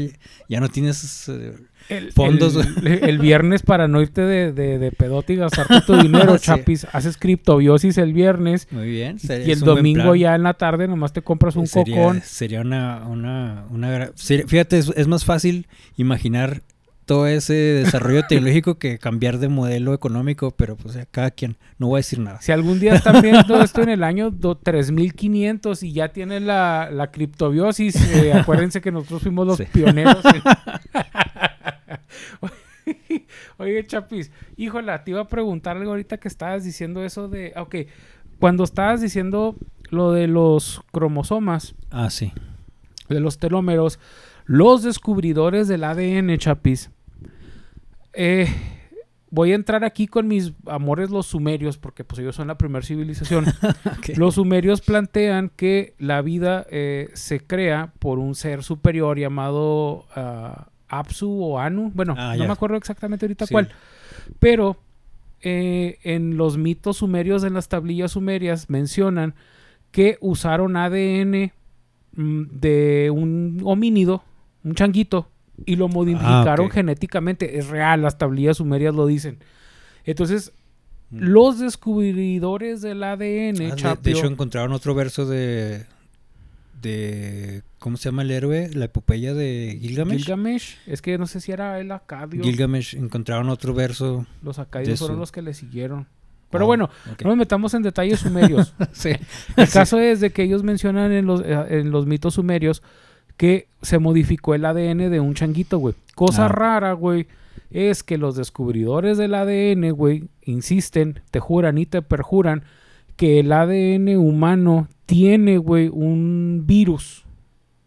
ya 0.49 0.59
no 0.59 0.69
tienes... 0.69 1.27
eh, 1.29 1.53
El, 1.89 2.11
Fondos, 2.11 2.55
el, 2.83 2.87
el 3.05 3.17
viernes 3.19 3.63
para 3.63 3.87
no 3.87 4.01
irte 4.01 4.21
de, 4.21 4.51
de, 4.51 4.77
de 4.77 4.91
pedote 4.91 5.33
y 5.33 5.35
gastarte 5.37 5.79
tu 5.81 5.95
dinero, 5.95 6.37
Sí. 6.37 6.43
Chapis. 6.47 6.85
Haces 6.91 7.17
criptobiosis 7.17 7.97
el 7.97 8.11
viernes 8.13 8.67
muy 8.71 8.89
bien. 8.89 9.17
y 9.23 9.51
el 9.51 9.61
domingo 9.61 10.13
ya 10.13 10.35
en 10.35 10.43
la 10.43 10.53
tarde 10.55 10.87
nomás 10.89 11.13
te 11.13 11.21
compras 11.21 11.55
un 11.55 11.65
sería, 11.67 11.95
cocón. 11.95 12.21
Sería 12.23 12.59
una... 12.61 13.07
una, 13.07 13.65
una 13.71 14.11
fíjate, 14.17 14.77
es, 14.77 14.89
es 14.97 15.07
más 15.07 15.23
fácil 15.23 15.67
imaginar 15.95 16.61
todo 17.07 17.25
ese 17.25 17.53
desarrollo 17.53 18.27
tecnológico 18.27 18.77
que 18.77 18.99
cambiar 18.99 19.39
de 19.39 19.47
modelo 19.47 19.93
económico, 19.95 20.51
pero 20.51 20.75
pues 20.75 20.93
ya 20.93 21.05
cada 21.07 21.31
quien, 21.31 21.57
no 21.79 21.87
voy 21.87 21.97
a 21.97 21.99
decir 21.99 22.19
nada. 22.19 22.39
Si 22.41 22.51
algún 22.51 22.79
día 22.79 22.93
están 22.93 23.21
viendo 23.23 23.59
esto 23.63 23.81
en 23.81 23.89
el 23.89 24.03
año 24.03 24.29
do- 24.29 24.57
3500 24.57 25.81
y 25.83 25.93
ya 25.93 26.09
tienen 26.09 26.45
la, 26.45 26.89
la 26.91 27.09
criptobiosis, 27.09 27.95
eh, 28.13 28.33
acuérdense 28.33 28.81
que 28.81 28.91
nosotros 28.91 29.23
fuimos 29.23 29.47
los 29.47 29.57
Sí. 29.57 29.63
pioneros. 29.71 30.23
en- 30.25 30.41
Oye, 33.57 33.85
Chapis, 33.85 34.31
híjola, 34.55 35.03
te 35.03 35.11
iba 35.11 35.21
a 35.21 35.27
preguntar 35.27 35.77
algo 35.77 35.91
ahorita 35.91 36.17
que 36.17 36.27
estabas 36.27 36.63
diciendo 36.63 37.03
eso 37.03 37.27
de... 37.27 37.53
Ok, 37.57 37.75
cuando 38.39 38.63
estabas 38.63 39.01
diciendo 39.01 39.55
lo 39.89 40.11
de 40.11 40.27
los 40.27 40.81
cromosomas, 40.91 41.75
Ah, 41.89 42.09
sí. 42.09 42.31
de 43.09 43.19
los 43.19 43.39
telómeros, 43.39 43.99
los 44.45 44.83
descubridores 44.83 45.67
del 45.67 45.83
ADN, 45.83 46.37
Chapis. 46.37 46.91
Eh, 48.19 48.47
voy 49.29 49.51
a 49.51 49.55
entrar 49.55 49.83
aquí 49.83 50.07
con 50.07 50.27
mis 50.27 50.53
amores 50.65 51.11
los 51.11 51.27
sumerios, 51.27 51.77
porque 51.77 52.03
pues 52.03 52.19
ellos 52.19 52.35
son 52.35 52.47
la 52.47 52.57
primera 52.57 52.83
civilización. 52.83 53.45
Los 54.15 54.35
sumerios 54.35 54.81
plantean 54.81 55.49
que 55.55 55.93
la 55.99 56.21
vida 56.23 56.65
eh, 56.71 57.09
se 57.13 57.39
crea 57.41 57.93
por 57.99 58.17
un 58.19 58.33
ser 58.35 58.63
superior 58.63 59.19
llamado 59.19 60.05
ah, 60.15 60.69
Apsu 60.87 61.29
o 61.43 61.59
Anu. 61.59 61.91
Bueno, 61.93 62.15
Ah, 62.17 62.33
no 62.35 62.41
ya. 62.43 62.47
me 62.47 62.53
acuerdo 62.53 62.75
exactamente 62.77 63.25
ahorita 63.25 63.45
Sí. 63.45 63.53
cuál. 63.53 63.69
Pero 64.39 64.77
eh, 65.41 65.99
en 66.03 66.37
los 66.37 66.57
mitos 66.57 66.97
sumerios, 66.97 67.43
en 67.43 67.53
las 67.53 67.67
tablillas 67.69 68.13
sumerias, 68.13 68.69
mencionan 68.69 69.35
que 69.91 70.17
usaron 70.21 70.75
ADN 70.75 71.51
mm, 72.15 72.43
de 72.59 73.11
un 73.13 73.61
homínido, 73.63 74.23
un 74.63 74.73
changuito, 74.73 75.29
y 75.65 75.75
lo 75.75 75.87
modificaron 75.87 76.67
Ah, 76.67 76.73
genéticamente. 76.73 77.57
Es 77.57 77.67
real, 77.67 78.01
las 78.01 78.17
tablillas 78.17 78.57
sumerias 78.57 78.93
lo 78.95 79.05
dicen. 79.07 79.39
Entonces, 80.05 80.51
Mm. 81.09 81.17
los 81.19 81.59
descubridores 81.59 82.81
del 82.81 83.01
ADN, 83.03 83.71
Ah, 83.83 83.97
de- 84.01 84.11
hecho, 84.11 84.27
encontraron 84.27 84.71
otro 84.73 84.93
verso 84.93 85.25
de. 85.25 85.85
de 86.81 87.63
¿Cómo 87.79 87.97
se 87.97 88.09
llama 88.09 88.21
el 88.23 88.31
héroe? 88.31 88.69
La 88.73 88.85
epopeya 88.85 89.33
de 89.33 89.77
Gilgamesh. 89.81 90.17
Gilgamesh, 90.19 90.77
es 90.85 91.01
que 91.01 91.17
no 91.17 91.25
sé 91.27 91.39
si 91.41 91.51
era 91.51 91.79
el 91.79 91.91
acadio. 91.91 92.43
Gilgamesh 92.43 92.95
encontraron 92.95 93.49
otro 93.49 93.73
verso. 93.73 94.25
los 94.43 94.59
acadios 94.59 94.99
fueron 94.99 95.15
su- 95.17 95.19
los 95.19 95.31
que 95.31 95.41
le 95.41 95.53
siguieron. 95.53 96.07
Pero 96.49 96.63
Oh, 96.63 96.67
bueno, 96.67 96.89
no 97.23 97.29
nos 97.29 97.37
metamos 97.37 97.73
en 97.73 97.83
detalles 97.83 98.19
sumerios. 98.21 98.73
Sí. 98.93 99.09
El 99.57 99.67
caso 99.69 99.99
es 99.99 100.19
de 100.21 100.29
que 100.31 100.43
ellos 100.43 100.63
mencionan 100.63 101.11
en 101.11 101.25
los, 101.25 101.41
eh, 101.41 101.65
en 101.69 101.91
los 101.91 102.05
mitos 102.05 102.35
sumerios 102.35 102.81
que 103.37 103.67
se 103.81 103.99
modificó 103.99 104.55
el 104.55 104.65
ADN 104.65 105.09
de 105.09 105.19
un 105.19 105.33
changuito, 105.35 105.77
güey. 105.77 105.95
Cosa 106.15 106.45
Ah. 106.45 106.49
rara, 106.49 106.93
güey, 106.93 107.27
es 107.69 108.03
que 108.03 108.17
los 108.17 108.35
descubridores 108.35 109.17
del 109.17 109.35
ADN, 109.35 109.91
güey, 109.91 110.25
insisten, 110.43 111.21
te 111.31 111.39
juran 111.39 111.77
y 111.77 111.85
te 111.85 112.01
perjuran 112.01 112.63
que 113.15 113.39
el 113.39 113.51
ADN 113.51 114.17
humano 114.17 114.87
tiene, 115.05 115.57
güey, 115.57 115.89
un 115.89 116.63
virus. 116.65 117.25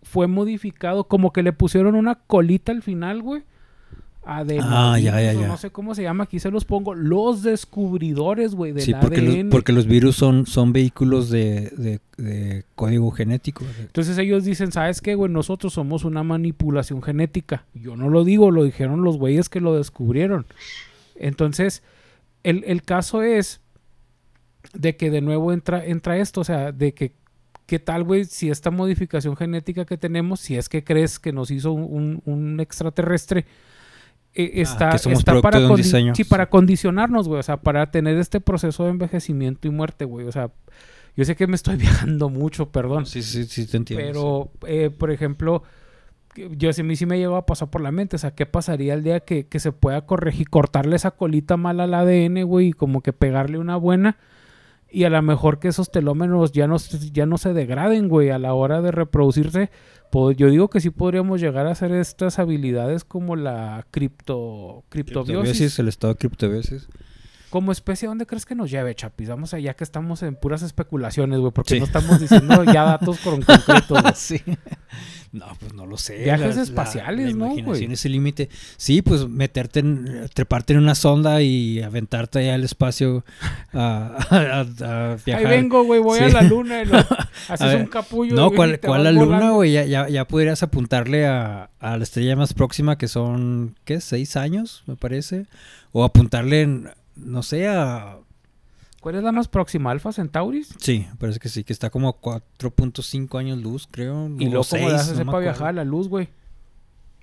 Fue 0.03 0.27
modificado, 0.27 1.05
como 1.05 1.33
que 1.33 1.43
le 1.43 1.53
pusieron 1.53 1.95
una 1.95 2.17
colita 2.17 2.73
al 2.73 2.83
final, 2.83 3.23
güey. 3.23 3.43
Adenovirus, 4.23 4.67
Ah, 4.71 4.99
ya, 4.99 5.21
ya, 5.21 5.39
o 5.39 5.41
ya. 5.43 5.49
No 5.49 5.57
sé 5.57 5.71
cómo 5.71 5.95
se 5.95 6.03
llama, 6.03 6.25
aquí 6.25 6.39
se 6.41 6.51
los 6.51 6.65
pongo. 6.67 6.95
Los 6.95 7.43
descubridores, 7.43 8.55
güey, 8.55 8.73
del 8.73 8.83
Sí, 8.83 8.93
porque 9.01 9.21
ADN. 9.21 9.45
los, 9.45 9.51
porque 9.51 9.73
los 9.73 9.87
virus 9.87 10.17
son, 10.17 10.47
son 10.47 10.73
vehículos 10.73 11.31
de, 11.31 11.71
de- 11.77 12.01
de 12.23 12.65
código 12.75 13.11
genético. 13.13 13.65
Entonces 13.81 14.19
ellos 14.19 14.45
dicen, 14.45 14.73
¿sabes 14.73 15.01
qué, 15.01 15.15
güey? 15.15 15.33
Nosotros 15.33 15.73
somos 15.73 16.05
una 16.05 16.23
manipulación 16.23 17.03
genética. 17.03 17.65
Yo 17.75 17.97
no 17.97 18.11
lo 18.11 18.25
digo, 18.25 18.51
lo 18.51 18.65
dijeron 18.65 19.03
los 19.03 19.17
güeyes 19.17 19.49
que 19.49 19.61
lo 19.61 19.75
descubrieron. 19.77 20.45
Entonces, 21.17 21.83
el, 22.43 22.63
el 22.67 22.83
caso 22.83 23.23
es 23.23 23.61
de 24.75 24.97
que 24.97 25.11
de 25.11 25.23
nuevo 25.23 25.53
entra, 25.53 25.85
entra 25.85 26.19
esto, 26.19 26.43
o 26.43 26.45
sea, 26.45 26.73
de 26.73 26.93
que, 26.93 27.13
¿qué 27.67 27.79
tal, 27.79 28.05
güey? 28.05 28.27
Si 28.27 28.51
esta 28.51 28.71
modificación 28.71 29.35
genética 29.37 29.87
que 29.87 29.97
tenemos, 29.97 30.41
si 30.41 30.57
es 30.57 30.69
que 30.69 30.85
crees 30.85 31.19
que 31.19 31.33
nos 31.33 31.51
hizo 31.51 31.73
un, 31.73 31.83
un- 31.85 32.23
un 32.27 32.61
extraterrestre, 32.61 33.47
eh, 34.35 34.51
está, 34.55 34.93
Ah, 34.93 34.97
está 34.97 35.11
producto 35.11 35.43
para, 35.43 35.61
condi- 35.61 35.77
diseño. 35.77 36.15
sí, 36.15 36.25
para 36.25 36.49
condicionarnos, 36.51 37.29
güey, 37.29 37.41
o 37.41 37.43
sea, 37.43 37.57
para 37.59 37.91
tener 37.91 38.17
este 38.19 38.41
proceso 38.41 38.85
de 38.85 38.91
envejecimiento 38.91 39.67
y 39.69 39.71
muerte, 39.71 40.05
güey, 40.05 40.27
o 40.27 40.33
sea, 40.33 40.51
yo 41.17 41.25
sé 41.25 41.35
que 41.37 41.47
me 41.47 41.57
estoy 41.57 41.77
viajando 42.09 42.29
mucho, 42.31 42.71
perdón. 42.71 43.07
Sí, 43.07 43.23
sí, 43.23 43.45
sí, 43.45 43.67
te 43.67 43.77
entiendo. 43.77 44.05
Pero, 44.07 44.51
eh, 44.73 44.91
por 44.91 45.11
ejemplo, 45.11 45.63
yo 46.57 46.73
sí, 46.73 46.83
a 46.83 46.85
mí 46.85 46.95
sí 46.95 47.07
me 47.07 47.19
llegó 47.19 47.37
a 47.37 47.45
pasar 47.45 47.71
por 47.71 47.81
la 47.81 47.91
mente, 47.91 48.15
o 48.17 48.19
sea, 48.19 48.31
¿qué 48.35 48.47
pasaría 48.47 48.95
el 48.95 49.03
día 49.03 49.21
que, 49.21 49.47
que 49.47 49.59
se 49.59 49.73
pueda 49.73 50.07
corregir, 50.07 50.49
cortarle 50.49 50.95
esa 50.97 51.11
colita 51.11 51.57
mala 51.57 51.85
al 51.85 51.95
ADN, 51.95 52.45
güey, 52.45 52.69
y 52.69 52.73
como 52.73 53.01
que 53.03 53.13
pegarle 53.13 53.59
una 53.59 53.77
buena? 53.77 54.17
Y 54.93 55.05
a 55.05 55.11
lo 55.11 55.23
mejor 55.23 55.59
que 55.61 55.69
esos 55.69 55.91
telómeros 55.91 56.53
ya 56.53 56.67
no, 56.67 56.79
se- 56.79 57.11
ya 57.11 57.27
no 57.27 57.39
se 57.39 57.53
degraden, 57.53 58.09
güey, 58.09 58.31
a 58.31 58.39
la 58.39 58.55
hora 58.55 58.81
de 58.83 58.91
reproducirse. 58.91 59.71
Pues 60.11 60.37
yo 60.37 60.49
digo 60.51 60.69
que 60.69 60.81
sí 60.81 60.91
podríamos 60.91 61.41
llegar 61.41 61.67
a 61.69 61.71
hacer 61.71 61.93
estas 61.93 62.39
habilidades 62.41 63.05
como 63.05 63.37
la 63.37 63.87
cripto, 63.93 64.83
criptobiosis. 64.89 65.35
Criptobiosis, 65.43 65.79
el 65.79 65.89
estado 65.89 66.15
de 66.15 66.19
criptobiosis. 66.19 66.89
Como 67.51 67.73
especie, 67.73 68.07
¿a 68.07 68.11
dónde 68.11 68.27
crees 68.27 68.47
que 68.47 68.55
nos 68.55 68.71
lleve, 68.71 68.95
Chapis? 68.95 69.29
Vamos 69.29 69.55
allá 69.55 69.75
que 69.75 69.83
estamos 69.85 70.23
en 70.23 70.37
puras 70.37 70.63
especulaciones, 70.63 71.39
güey, 71.41 71.53
porque 71.53 71.75
Sí. 71.75 71.79
no 71.81 71.85
estamos 71.87 72.21
diciendo 72.21 72.63
ya 72.65 72.85
datos 72.85 73.19
con 73.21 73.43
concretos, 73.43 74.03
sí. 74.15 74.41
No, 75.33 75.47
pues 75.61 75.73
no 75.75 75.87
lo 75.87 75.97
sé. 75.97 76.25
Viajes 76.25 76.57
espaciales, 76.57 77.37
¿no, 77.37 77.47
imaginación 77.47 77.93
es 77.93 78.05
el 78.05 78.13
límite. 78.13 78.49
Sí, 78.77 79.01
pues 79.01 79.29
meterte 79.29 79.79
en, 79.79 80.29
treparte 80.35 80.73
en 80.73 80.81
una 80.81 80.97
sonda 80.97 81.41
y 81.41 81.81
aventarte 81.83 82.41
allá 82.41 82.55
al 82.57 82.65
espacio 82.65 83.25
a, 83.73 84.17
a- 84.31 84.37
a- 84.37 85.13
a 85.13 85.17
viajar. 85.25 85.47
Ahí 85.47 85.57
vengo, 85.59 85.85
güey, 85.85 86.01
voy 86.01 86.19
a 86.19 86.29
la 86.31 86.43
luna. 86.43 86.83
y 86.83 86.87
lo- 86.87 86.99
haces 87.49 87.61
ver, 87.69 87.81
un 87.83 87.87
capullo. 87.87 88.35
No, 88.35 88.51
¿cuál, 88.51 88.81
cuál 88.81 89.05
la 89.05 89.13
luna, 89.13 89.51
güey? 89.53 89.71
Ya, 89.73 89.85
ya, 89.85 90.09
ya 90.09 90.27
podrías 90.27 90.65
apuntarle 90.65 91.27
a, 91.29 91.71
a 91.79 91.97
la 91.97 92.03
estrella 92.03 92.35
más 92.35 92.53
próxima 92.53 92.99
que 92.99 93.07
son, 93.07 93.77
¿qué? 93.85 94.01
¿Seis 94.01 94.37
años, 94.37 94.83
me 94.87 94.97
parece? 94.97 95.47
O 95.93 96.03
apuntarle, 96.03 96.63
en, 96.63 96.89
no 97.15 97.45
sé, 97.45 97.69
a... 97.69 98.17
¿Cuál 99.01 99.15
es 99.15 99.23
la 99.23 99.33
más 99.33 99.49
próxima? 99.49 99.91
¿Alfa 99.91 100.13
Centauris? 100.13 100.75
Sí, 100.79 101.07
parece 101.19 101.39
que 101.41 101.49
sí, 101.49 101.65
que 101.65 101.73
está 101.73 101.89
como 101.91 102.09
a 102.09 102.21
4.5 102.21 103.39
años 103.39 103.59
luz, 103.59 103.89
creo. 103.91 104.29
Y 104.39 104.47
luego, 104.51 104.65
¿cómo 104.69 104.89
haces 104.89 105.19
no 105.19 105.27
para 105.33 105.39
viajar 105.39 105.69
a 105.69 105.73
la 105.73 105.85
luz, 105.85 106.09
güey? 106.09 106.29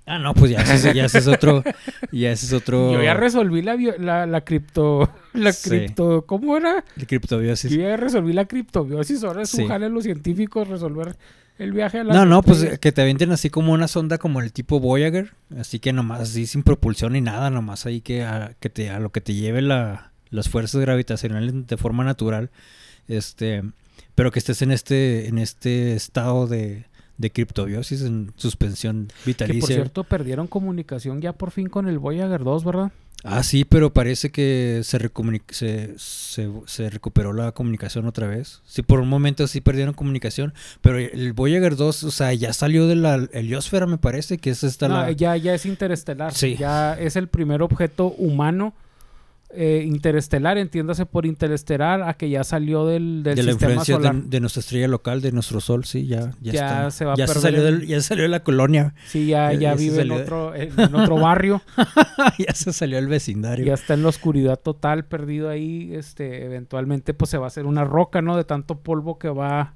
Ah, 0.04 0.18
no, 0.18 0.32
pues 0.34 0.50
ya 0.50 0.60
ese, 0.62 0.94
ya 0.94 1.04
ese 1.04 1.18
es 1.18 1.26
otro. 1.28 1.62
Ya 2.10 2.32
ese 2.32 2.46
es 2.46 2.52
otro. 2.54 2.92
Yo 2.92 3.02
ya 3.02 3.12
resolví 3.14 3.60
la, 3.62 3.76
la, 3.98 4.26
la 4.26 4.40
cripto... 4.40 5.12
La 5.34 5.52
Sí. 5.52 5.68
cripto... 5.68 6.24
¿Cómo 6.26 6.56
era? 6.56 6.82
El 6.96 7.06
criptobiosis. 7.06 7.70
Yo 7.70 7.82
ya 7.82 7.96
resolví 7.98 8.32
la 8.32 8.46
criptobiosis. 8.46 9.22
Ahora 9.22 9.42
es 9.42 9.52
un 9.54 9.60
Sí. 9.60 9.66
jale 9.68 9.84
de 9.84 9.90
los 9.92 10.04
científicos 10.04 10.66
resolver 10.66 11.16
el 11.58 11.72
viaje 11.72 11.98
a 12.00 12.04
la 12.04 12.14
No, 12.14 12.24
no, 12.24 12.42
pues 12.42 12.78
que 12.80 12.90
te 12.90 13.02
avienten 13.02 13.30
así 13.32 13.50
como 13.50 13.72
una 13.72 13.86
sonda 13.86 14.16
como 14.18 14.40
el 14.40 14.52
tipo 14.52 14.80
Voyager, 14.80 15.34
así 15.58 15.78
que 15.78 15.92
nomás 15.92 16.20
así 16.22 16.46
sin 16.46 16.62
propulsión 16.62 17.12
ni 17.12 17.20
nada, 17.20 17.50
nomás 17.50 17.84
ahí 17.84 18.00
que 18.00 18.24
a, 18.24 18.54
que 18.60 18.70
te, 18.70 18.90
a 18.90 18.98
lo 19.00 19.10
que 19.10 19.20
te 19.20 19.34
lleve 19.34 19.60
la, 19.60 20.07
las 20.30 20.48
fuerzas 20.48 20.80
gravitacionales 20.80 21.66
de 21.66 21.76
forma 21.76 22.04
natural, 22.04 22.50
este, 23.08 23.62
pero 24.14 24.30
que 24.30 24.38
estés 24.38 24.62
en 24.62 24.70
este, 24.70 25.28
en 25.28 25.38
este 25.38 25.94
estado 25.94 26.46
de, 26.46 26.84
de 27.16 27.30
criptobiosis, 27.30 28.02
en 28.02 28.32
suspensión 28.36 29.06
Que 29.06 29.14
por 29.14 29.26
vitalicia. 29.26 29.74
cierto 29.76 30.04
perdieron 30.04 30.46
comunicación 30.46 31.20
ya 31.20 31.32
por 31.32 31.50
fin 31.50 31.68
con 31.68 31.88
el 31.88 31.98
Voyager 31.98 32.44
2, 32.44 32.64
¿verdad? 32.64 32.92
Ah, 33.24 33.42
sí, 33.42 33.64
pero 33.64 33.92
parece 33.92 34.30
que 34.30 34.82
se, 34.84 35.10
se, 35.50 35.94
se, 35.98 36.50
se 36.66 36.88
recuperó 36.90 37.32
la 37.32 37.50
comunicación 37.50 38.06
otra 38.06 38.28
vez. 38.28 38.60
Sí, 38.64 38.82
por 38.82 39.00
un 39.00 39.08
momento 39.08 39.48
sí 39.48 39.60
perdieron 39.60 39.92
comunicación, 39.92 40.54
pero 40.82 40.98
el 40.98 41.32
Voyager 41.32 41.74
2, 41.74 42.04
o 42.04 42.10
sea, 42.12 42.32
ya 42.34 42.52
salió 42.52 42.86
de 42.86 42.94
la 42.94 43.28
heliosfera, 43.32 43.86
me 43.86 43.98
parece, 43.98 44.38
que 44.38 44.50
es 44.50 44.62
esta 44.62 44.86
No, 44.86 44.94
la... 44.98 45.10
ya, 45.10 45.36
ya 45.36 45.52
es 45.52 45.66
interestelar. 45.66 46.32
Sí. 46.32 46.54
Ya 46.56 46.94
es 46.94 47.16
el 47.16 47.26
primer 47.26 47.60
objeto 47.62 48.06
humano 48.06 48.72
eh, 49.50 49.82
interestelar, 49.86 50.58
entiéndase 50.58 51.06
por 51.06 51.24
interestelar, 51.24 52.02
a 52.02 52.14
que 52.14 52.28
ya 52.28 52.44
salió 52.44 52.84
del, 52.86 53.22
del 53.22 53.36
de 53.36 53.42
la 53.44 53.52
sistema 53.52 53.72
influencia 53.72 53.96
de, 53.98 54.06
solar. 54.08 54.22
de 54.24 54.40
nuestra 54.40 54.60
estrella 54.60 54.88
local, 54.88 55.22
de 55.22 55.32
nuestro 55.32 55.60
sol, 55.60 55.84
sí, 55.86 56.06
ya, 56.06 56.32
ya, 56.40 56.52
Ya 56.52 56.66
está. 56.66 56.90
se 56.90 57.04
va 57.06 57.12
a 57.14 57.16
ya 57.16 57.24
perder 57.26 57.42
salió 57.42 57.62
del- 57.64 57.86
ya 57.86 58.00
salió 58.02 58.24
de 58.24 58.28
la 58.28 58.42
colonia, 58.44 58.94
Sí, 59.06 59.26
ya, 59.28 59.52
Ya- 59.54 59.74
vive 59.74 60.02
en 60.02 60.08
de- 60.08 60.14
otro, 60.14 60.54
en, 60.54 60.94
otro 60.94 61.16
barrio. 61.16 61.62
ya 62.38 62.52
se 62.54 62.72
salió 62.72 62.96
del 62.96 63.08
vecindario. 63.08 63.64
ya 63.64 63.74
está 63.74 63.94
en 63.94 64.02
la 64.02 64.08
oscuridad 64.10 64.58
total, 64.60 65.06
perdido 65.06 65.48
ahí. 65.48 65.94
Este, 65.94 66.44
eventualmente, 66.44 67.14
pues 67.14 67.30
se 67.30 67.38
va 67.38 67.44
a 67.44 67.48
hacer 67.48 67.64
una 67.64 67.84
roca, 67.84 68.20
¿no? 68.20 68.36
De 68.36 68.44
tanto 68.44 68.78
polvo 68.80 69.18
que 69.18 69.28
va. 69.30 69.74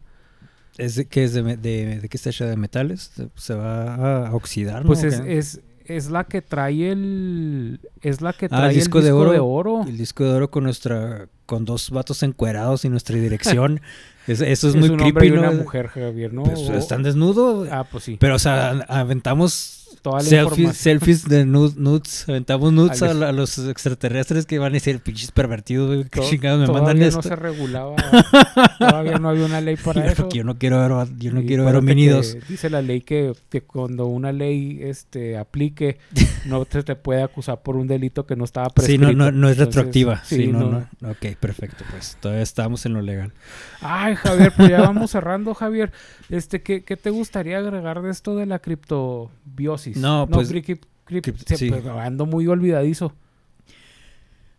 ¿Es 0.79 0.95
de, 0.97 1.07
¿Qué 1.07 1.25
es 1.25 1.33
de, 1.35 1.43
de, 1.43 1.99
de 2.01 2.09
qué 2.09 2.17
está 2.17 2.31
hecha? 2.31 2.47
¿De 2.47 2.57
metales? 2.57 3.13
Se- 3.37 3.55
va 3.55 4.27
a 4.27 4.35
oxidar, 4.35 4.83
¿no? 4.83 4.87
Pues 4.87 5.03
¿O 5.05 5.07
es, 5.09 5.21
es, 5.27 5.61
es 5.87 6.11
la 6.11 6.25
que 6.25 6.43
trae 6.43 6.91
el. 6.93 7.81
Es 8.01 8.21
la 8.21 8.33
que 8.33 8.47
Ah, 8.47 8.49
trae 8.59 8.69
el 8.71 8.75
disco 8.75 9.01
de 9.01 9.13
oro. 9.13 9.47
oro. 9.47 9.85
El 9.87 9.97
disco 9.99 10.25
de 10.25 10.31
oro 10.33 10.51
con 10.51 10.65
nuestra 10.65 11.29
con 11.47 11.65
dos 11.65 11.91
vatos 11.91 12.23
encuerados 12.23 12.85
y 12.85 12.89
nuestra 12.89 13.17
dirección. 13.17 13.81
Es- 14.29 14.41
eso 14.41 14.69
es, 14.69 14.75
Es 14.77 14.81
muy 14.81 14.89
un 14.89 14.99
creepy, 14.99 15.27
y 15.27 15.31
¿no? 15.33 15.41
una 15.41 15.51
mujer, 15.51 15.89
Javier, 15.89 16.33
¿no? 16.33 16.45
Pues, 16.45 16.61
están 16.69 17.03
desnudos. 17.03 17.69
Ah, 17.73 17.85
pues 17.91 18.05
sí. 18.05 18.17
Pero, 18.21 18.37
o 18.37 18.39
sea, 18.39 18.71
aventamos 18.89 19.82
Toda 20.03 20.17
la 20.19 20.23
selfies, 20.25 20.43
información. 20.59 20.75
selfies 20.75 21.25
de 21.29 21.47
nud- 21.47 21.77
nudes. 21.77 22.29
Aventamos 22.29 22.73
nudes 22.73 23.01
A 23.03 23.05
a, 23.05 23.09
los- 23.09 23.17
la- 23.19 23.29
a 23.29 23.33
los 23.33 23.59
extraterrestres 23.59 24.47
que 24.47 24.59
van 24.59 24.73
a 24.73 24.75
decir, 24.75 24.99
pinches 25.01 25.31
pervertidos, 25.31 25.87
güey. 25.87 26.05
¿Qué 26.05 26.21
To- 26.21 26.29
chingados 26.29 26.59
me 26.61 26.67
todavía 26.67 26.87
mandan 26.89 26.99
no 27.13 27.19
esto? 27.21 27.23
se 27.23 27.37
regulaba. 27.37 27.95
todavía 28.81 29.19
no 29.19 29.29
había 29.29 29.45
una 29.47 29.61
ley 29.61 29.77
para 29.77 30.05
eso. 30.07 30.23
Porque 30.25 30.39
yo 30.39 30.45
no 30.45 30.59
quiero 30.59 30.79
ver, 30.81 31.09
yo 31.19 31.33
no 31.33 31.41
Y 31.43 31.47
quiero 31.47 31.65
ver 31.65 31.77
homínidos. 31.77 32.37
Dice 32.49 32.69
la 32.69 32.83
ley 32.83 33.01
que, 33.03 33.33
que 33.49 33.63
cuando 33.63 34.07
una 34.07 34.33
ley 34.33 34.81
este 34.83 35.37
aplique, 35.39 35.99
no 36.45 36.67
se 36.71 36.83
te 36.83 36.97
puede 36.97 37.23
acusar 37.23 37.63
por 37.63 37.77
un 37.77 37.87
delito 37.87 38.27
que 38.27 38.37
no 38.37 38.45
estaba 38.45 38.67
Sí, 38.69 38.73
prescrito. 38.75 39.13
no, 39.13 39.13
no, 39.13 39.33
no 39.33 39.49
es 39.49 39.59
Entonces, 39.59 39.75
retroactiva. 39.77 40.23
Sí, 40.25 40.37
sí, 40.37 40.47
no, 40.49 40.61
no. 40.71 40.89
no. 41.01 41.11
Ok, 41.11 41.37
perfecto, 41.39 41.85
pues. 41.91 42.17
Todavía 42.21 42.43
estamos 42.43 42.85
en 42.87 42.95
lo 42.95 43.03
legal. 43.03 43.33
Ay, 43.81 44.15
Javier, 44.17 44.53
pues 44.57 44.69
ya 44.71 44.81
vamos 44.81 45.11
cerrando, 45.13 45.55
Javier. 45.55 45.93
Este, 46.29 46.63
¿qué, 46.63 46.83
qué 46.85 46.97
te 46.97 47.11
gustaría 47.11 47.59
agregar 47.59 48.03
de 48.03 48.11
esto 48.11 48.37
de 48.37 48.47
la 48.47 48.59
criptobiosis? 48.59 49.97
No, 49.97 50.27
pues, 50.31 50.53
cri- 50.53 50.81
cri- 51.07 51.57
sí. 51.57 51.69
pues, 51.71 51.87
ando 51.87 52.27
muy 52.27 52.47
olvidadizo. 52.47 53.15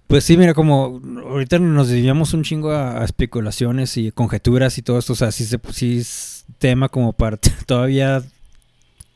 Pues 0.07 0.25
sí, 0.25 0.37
mira, 0.37 0.53
como 0.53 1.01
ahorita 1.27 1.57
nos 1.59 1.87
desviamos 1.87 2.33
un 2.33 2.43
chingo 2.43 2.71
a, 2.71 3.01
a 3.01 3.05
especulaciones 3.05 3.97
y 3.97 4.11
conjeturas 4.11 4.77
y 4.77 4.81
todo 4.83 4.99
esto, 4.99 5.13
o 5.13 5.15
sea, 5.15 5.31
sí, 5.31 5.43
se, 5.45 5.59
sí 5.71 5.97
es 5.99 6.45
tema 6.59 6.89
como 6.89 7.13
para 7.13 7.37
todavía 7.65 8.21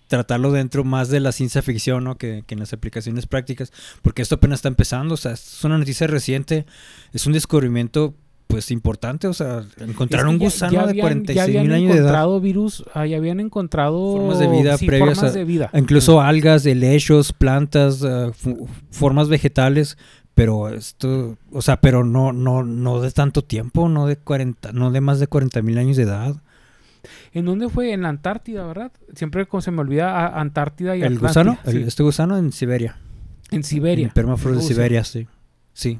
tratarlo 0.08 0.52
dentro 0.52 0.84
más 0.84 1.10
de 1.10 1.20
la 1.20 1.32
ciencia 1.32 1.62
ficción, 1.62 2.04
¿no? 2.04 2.17
Que, 2.17 2.43
que 2.48 2.56
en 2.56 2.60
las 2.62 2.74
aplicaciones 2.74 3.28
prácticas, 3.28 3.72
porque 4.02 4.22
esto 4.22 4.36
apenas 4.36 4.60
está 4.60 4.70
empezando, 4.70 5.13
o 5.13 5.17
sea, 5.17 5.34
es 5.34 5.63
una 5.63 5.78
noticia 5.78 6.08
reciente, 6.08 6.65
es 7.13 7.26
un 7.28 7.34
descubrimiento 7.34 8.13
pues 8.48 8.72
importante, 8.72 9.28
o 9.28 9.34
sea, 9.34 9.65
encontraron 9.80 10.30
un 10.36 10.39
ya- 10.39 10.46
gusano 10.46 10.72
de 10.72 10.80
habían- 10.91 11.04
46 11.04 11.36
ya 11.36 11.43
habían 11.43 11.63
mil 11.63 11.74
años 11.74 11.88
de 11.89 11.98
edad. 11.98 12.04
encontrado 12.08 12.39
virus, 12.39 12.86
ah, 12.93 13.06
ya 13.06 13.17
habían 13.17 13.41
encontrado 13.41 14.13
Formas 14.15 14.39
de 14.39 14.48
vida 14.48 14.78
sí, 14.78 14.86
previas 14.88 15.15
formas 15.17 15.34
a- 15.36 15.38
de 15.38 15.43
vida. 15.43 15.70
Incluso 15.74 16.22
algas, 16.22 16.65
helechos, 16.65 17.34
plantas, 17.34 18.00
fu- 18.38 18.70
formas 18.89 19.28
vegetales, 19.28 19.98
pero 20.34 20.70
esto, 20.70 21.38
o 21.52 21.62
sea, 21.62 21.82
pero 21.82 22.06
no, 22.06 22.32
no, 22.32 22.63
no 22.63 23.02
de 23.02 23.12
tanto 23.12 23.43
tiempo, 23.43 23.89
no 23.89 24.08
de 24.08 24.15
40, 24.15 24.72
no 24.72 24.91
de 24.91 25.02
más 25.02 25.20
de 25.20 25.28
40 25.28 25.62
mil 25.62 25.78
años 25.78 25.98
de 25.98 26.04
edad. 26.04 26.41
¿En 27.34 27.46
dónde 27.46 27.70
fue? 27.70 27.92
En 27.94 28.02
la 28.04 28.10
Antártida, 28.10 28.66
¿verdad? 28.66 28.92
Siempre 29.16 29.48
se 29.60 29.72
me 29.72 29.82
olvida 29.82 30.12
a- 30.12 30.40
Antártida 30.40 30.96
y 30.96 31.00
el 31.02 31.16
Atlántida. 31.18 31.28
gusano, 31.28 31.58
Sí. 31.66 31.78
el- 31.78 31.84
este 31.88 32.04
gusano 32.04 32.38
en 32.38 32.52
Siberia. 32.52 32.98
En 33.52 33.63
Siberia. 33.63 34.08
En 34.08 34.13
permafrost 34.13 34.56
de 34.56 34.62
Rusia. 34.62 34.76
Siberia, 34.76 35.04
sí. 35.04 35.28
Sí. 35.74 36.00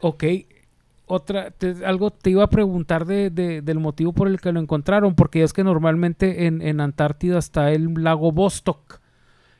Ok. 0.00 0.24
Otra, 1.06 1.50
te- 1.50 1.84
algo 1.84 2.10
te 2.12 2.30
iba 2.30 2.44
a 2.44 2.50
preguntar 2.50 3.04
de, 3.04 3.30
de- 3.30 3.62
del 3.62 3.80
motivo 3.80 4.12
por 4.12 4.28
el 4.28 4.40
que 4.40 4.52
lo 4.52 4.60
encontraron, 4.60 5.14
porque 5.14 5.42
es 5.42 5.52
que 5.52 5.64
normalmente 5.64 6.46
en, 6.46 6.62
en 6.62 6.80
Antártida 6.80 7.38
está 7.38 7.72
el 7.72 7.92
lago 7.94 8.30
Vostok. 8.32 9.00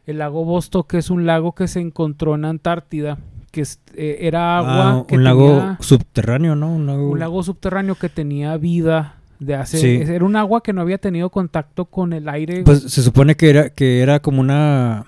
El 0.06 0.18
lago 0.18 0.44
Vostok 0.44 0.94
es 0.94 1.10
un 1.10 1.26
lago 1.26 1.54
que 1.54 1.66
se 1.68 1.80
encontró 1.80 2.36
en 2.36 2.44
Antártida, 2.44 3.18
que 3.50 3.62
eh, 3.96 4.18
era 4.20 4.58
agua, 4.58 5.00
Ah, 5.00 5.04
que 5.08 5.16
un 5.16 5.24
lago 5.24 5.76
subterráneo, 5.80 6.54
¿no? 6.54 6.72
Un 6.72 6.86
lago, 6.86 7.10
un 7.10 7.18
lago 7.18 7.42
subterráneo 7.42 7.96
que 7.96 8.08
tenía 8.08 8.56
vida 8.56 9.16
de 9.40 9.54
hace... 9.56 9.78
Sí. 9.78 9.88
Era 10.12 10.24
un 10.24 10.36
agua 10.36 10.62
que 10.62 10.72
no 10.72 10.80
había 10.82 10.98
tenido 10.98 11.30
contacto 11.30 11.86
con 11.86 12.12
el 12.12 12.28
aire. 12.28 12.62
Pues 12.62 12.82
se 12.82 13.02
supone 13.02 13.36
que 13.36 13.50
era, 13.50 13.70
que 13.70 14.00
era 14.00 14.20
como 14.20 14.40
una, 14.40 15.04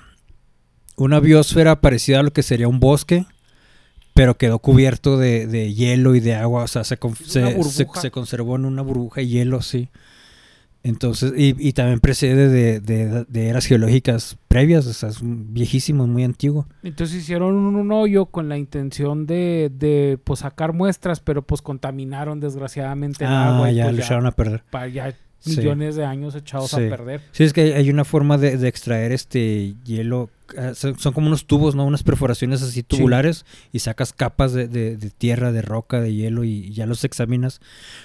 una 0.96 1.20
biosfera 1.20 1.80
parecida 1.80 2.20
a 2.20 2.22
lo 2.24 2.32
que 2.32 2.42
sería 2.42 2.66
un 2.68 2.80
bosque, 2.80 3.26
pero 4.14 4.36
quedó 4.36 4.58
cubierto 4.58 5.16
de, 5.18 5.46
de 5.46 5.72
hielo 5.74 6.14
y 6.14 6.20
de 6.20 6.34
agua, 6.34 6.64
o 6.64 6.68
sea, 6.68 6.82
se, 6.84 6.98
se, 7.24 7.40
se- 7.70 7.86
se 8.00 8.10
conservó 8.10 8.56
en 8.56 8.64
una 8.64 8.82
burbuja 8.82 9.20
de 9.20 9.28
hielo, 9.28 9.62
sí. 9.62 9.88
Entonces, 10.84 11.32
y, 11.36 11.54
y 11.58 11.72
también 11.74 12.00
precede 12.00 12.48
de, 12.48 12.80
de- 12.80 13.24
de 13.28 13.48
eras 13.48 13.66
geológicas 13.66 14.36
previas, 14.48 14.86
o 14.86 14.92
sea, 14.92 15.10
es 15.10 15.20
un 15.20 15.54
viejísimo, 15.54 16.06
muy 16.08 16.24
antiguo. 16.24 16.66
Entonces 16.82 17.18
hicieron 17.22 17.54
un, 17.54 17.92
hoyo 17.92 18.26
con 18.26 18.48
la 18.48 18.58
intención 18.58 19.26
de, 19.26 19.70
de 19.72 20.18
pues, 20.24 20.40
sacar 20.40 20.72
muestras, 20.72 21.20
pero 21.20 21.42
pues 21.42 21.62
contaminaron 21.62 22.40
desgraciadamente 22.40 23.24
el 23.24 23.30
Ah, 23.30 23.54
agua. 23.56 23.70
y, 23.70 23.76
ya 23.76 23.84
pues, 23.84 23.96
lo 23.96 24.02
echaron 24.02 24.26
a 24.26 24.32
perder. 24.32 24.62
pa- 24.70 24.88
ya 24.88 25.14
Sí. 25.44 25.56
millones 25.58 25.96
de 25.96 26.04
años 26.04 26.36
echados 26.36 26.70
Sí. 26.70 26.76
a 26.76 26.88
perder. 26.88 27.20
Sí, 27.32 27.42
es 27.42 27.52
que 27.52 27.62
hay, 27.62 27.72
hay 27.72 27.90
una 27.90 28.04
forma 28.04 28.38
de, 28.38 28.56
de 28.58 28.68
extraer 28.68 29.10
este 29.10 29.74
hielo. 29.84 30.30
Ah, 30.58 30.72
Son, 30.74 30.94
como 31.12 31.26
unos 31.26 31.46
tubos, 31.46 31.74
¿no? 31.74 31.84
Unas 31.84 32.02
perforaciones 32.02 32.62
así 32.62 32.82
tubulares 32.82 33.44
y 33.72 33.78
sacas 33.80 34.12
capas 34.12 34.52
de, 34.52 34.68
de- 34.68 34.96
de 34.96 35.10
tierra, 35.10 35.52
de 35.52 35.62
roca, 35.62 36.00
de 36.00 36.14
hielo 36.14 36.44
y 36.44 36.70
ya 36.72 36.86
los 36.86 37.04
examinas. 37.04 37.60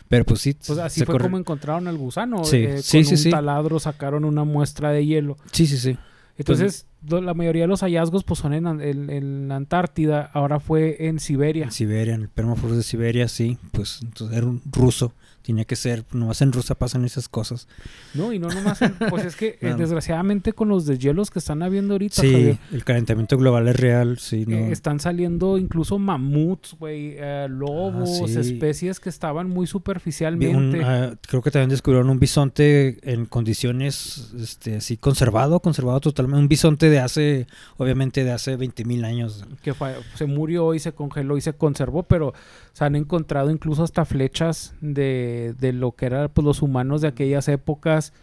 Pero 0.08 0.26
pues 0.26 0.42
sí. 0.42 0.56
Pues 0.66 0.80
así 0.80 1.04
fue 1.06 1.14
corre- 1.16 1.24
como 1.26 1.38
encontraron 1.38 1.88
al 1.88 1.98
gusano. 1.98 2.44
Sí, 2.44 2.58
eh, 2.58 2.82
sí, 2.82 3.04
con 3.04 3.18
sí, 3.18 3.28
un 3.30 3.32
taladro 3.32 3.80
sacaron 3.80 4.26
una 4.26 4.44
muestra 4.44 4.92
de 4.92 5.06
hielo. 5.06 5.38
Sí, 5.52 5.68
sí, 5.68 5.78
sí. 5.78 5.98
Entonces, 6.38 6.86
la 7.08 7.34
mayoría 7.34 7.64
de 7.64 7.68
los 7.68 7.82
hallazgos 7.82 8.24
pues 8.24 8.40
son 8.40 8.54
en, 8.54 8.66
en- 8.82 9.10
en 9.10 9.48
la 9.48 9.56
Antártida, 9.56 10.30
ahora 10.34 10.60
fue 10.60 11.08
en 11.08 11.20
Siberia. 11.20 11.66
En 11.66 11.72
Siberia, 11.72 12.16
en 12.16 12.22
el 12.22 12.30
permafrost 12.30 12.76
de 12.76 12.84
Siberia, 12.84 13.28
sí. 13.28 13.58
Pues 13.72 14.00
entonces 14.02 14.38
era 14.38 14.46
un 14.48 14.62
ruso. 14.72 15.14
Tenía 15.44 15.64
que 15.64 15.78
ser, 15.78 16.04
nomás 16.12 16.42
en 16.42 16.52
Rusia 16.52 16.76
pasan 16.76 17.06
esas 17.06 17.30
cosas. 17.30 17.70
No, 18.14 18.34
y 18.34 18.40
no 18.40 18.50
nomás, 18.50 18.82
en- 18.82 18.96
pues 19.10 19.24
es 19.24 19.38
que 19.38 19.58
eh, 19.62 19.70
No. 19.70 19.78
desgraciadamente 19.78 20.52
con 20.52 20.68
los 20.68 20.86
deshielos 20.86 21.32
que 21.32 21.40
están 21.40 21.64
habiendo 21.64 21.94
ahorita, 21.94 22.22
Sí, 22.22 22.32
Javier, 22.34 22.58
el 22.74 22.84
calentamiento 22.84 23.38
global 23.38 23.66
es 23.70 23.78
real, 23.80 24.18
sí. 24.18 24.44
No. 24.46 24.58
eh, 24.58 24.72
están 24.74 25.00
saliendo 25.00 25.58
incluso 25.58 26.00
mamuts, 26.00 26.76
güey, 26.78 27.14
eh, 27.18 27.48
lobos, 27.50 28.10
Ah, 28.24 28.28
sí. 28.28 28.38
especies 28.40 29.00
que 29.00 29.08
estaban 29.08 29.48
muy 29.50 29.68
superficialmente. 29.68 30.80
un, 30.80 30.84
ah, 30.84 31.14
creo 31.26 31.42
que 31.42 31.50
también 31.52 31.70
descubrieron 31.70 32.10
un 32.10 32.20
bisonte 32.20 32.98
en 33.10 33.26
condiciones 33.26 34.34
este, 34.38 34.76
así 34.76 34.98
conservado, 34.98 35.62
conservado 35.62 36.02
totalmente. 36.02 36.40
Un 36.42 36.48
bisonte 36.50 36.87
de 36.90 37.00
hace, 37.00 37.48
obviamente 37.78 38.24
de 38.24 38.32
hace 38.32 38.56
20 38.56 38.86
mil 38.86 39.04
años. 39.06 39.46
que 39.62 39.74
fue- 39.74 39.96
se 40.16 40.26
murió 40.26 40.74
y 40.74 40.80
se 40.80 40.92
congeló 40.94 41.38
y 41.38 41.42
se 41.42 41.54
conservó, 41.54 42.04
pero 42.04 42.34
se 42.74 42.86
han 42.86 42.96
encontrado 42.96 43.50
incluso 43.52 43.84
hasta 43.84 44.06
flechas 44.06 44.74
de, 44.82 45.56
de 45.60 45.74
lo 45.74 45.94
que 45.94 46.06
eran 46.08 46.30
pues, 46.34 46.46
los 46.46 46.62
humanos 46.62 47.02
de 47.02 47.08
aquellas 47.10 47.48
épocas. 47.48 48.14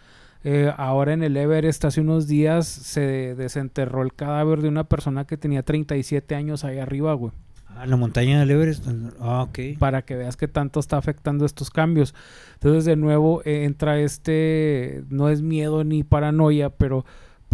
Eh, 0.46 0.70
ahora 0.76 1.14
en 1.14 1.22
el 1.22 1.36
Everest 1.36 1.84
hace 1.86 2.00
unos 2.02 2.26
días 2.28 2.66
se 2.66 3.34
desenterró 3.34 4.02
el 4.02 4.12
cadáver 4.12 4.60
de 4.60 4.68
una 4.68 4.84
persona 4.84 5.26
que 5.26 5.36
tenía 5.38 5.62
37 5.62 6.34
años 6.34 6.64
ahí 6.64 6.78
arriba, 6.78 7.14
güey. 7.14 7.32
Ah, 7.76 7.86
la 7.86 7.96
montaña 7.96 8.38
del 8.38 8.50
Everest. 8.52 8.86
Ah, 9.20 9.42
ok. 9.42 9.58
Para 9.80 10.02
que 10.02 10.14
veas 10.14 10.36
que 10.36 10.46
tanto 10.46 10.78
está 10.80 10.96
afectando 10.96 11.44
estos 11.46 11.70
cambios. 11.70 12.14
Entonces 12.54 12.84
de 12.84 12.94
nuevo 12.94 13.40
eh, 13.44 13.64
entra 13.64 13.98
este, 13.98 15.02
no 15.08 15.28
es 15.28 15.42
miedo 15.42 15.82
ni 15.82 16.04
paranoia, 16.04 16.70
pero 16.70 17.04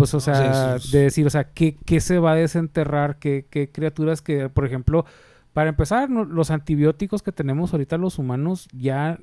pues 0.01 0.15
o 0.15 0.21
sí, 0.21 0.25
sea, 0.27 0.79
sí, 0.79 0.89
sí. 0.89 0.97
de 0.97 1.03
decir, 1.05 1.27
o 1.27 1.31
sea, 1.31 1.45
¿qué, 1.45 1.77
qué 1.85 2.01
se 2.01 2.19
va 2.19 2.33
a 2.33 2.35
desenterrar? 2.35 3.19
¿Qué, 3.19 3.47
qué 3.51 3.71
criaturas 3.71 4.23
que, 4.23 4.49
por 4.49 4.67
ejemplo, 4.67 5.05
para 5.53 5.69
empezar, 5.71 6.11
no- 6.11 6.25
los 6.25 6.51
antibióticos 6.51 7.23
que 7.23 7.33
tenemos 7.33 7.73
ahorita 7.73 7.97
los 7.99 8.19
humanos, 8.19 8.69
ya 8.73 9.19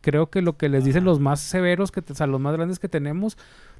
creo 0.00 0.30
que 0.30 0.40
lo 0.42 0.56
que 0.56 0.68
les 0.68 0.84
dicen 0.84 1.04
los 1.04 1.18
más 1.20 1.40
severos, 1.40 1.90
que 1.90 2.00
o 2.08 2.14
sea, 2.14 2.26
los 2.26 2.40
más 2.40 2.54
grandes 2.56 2.78
que 2.78 2.88
tenemos, 2.88 3.36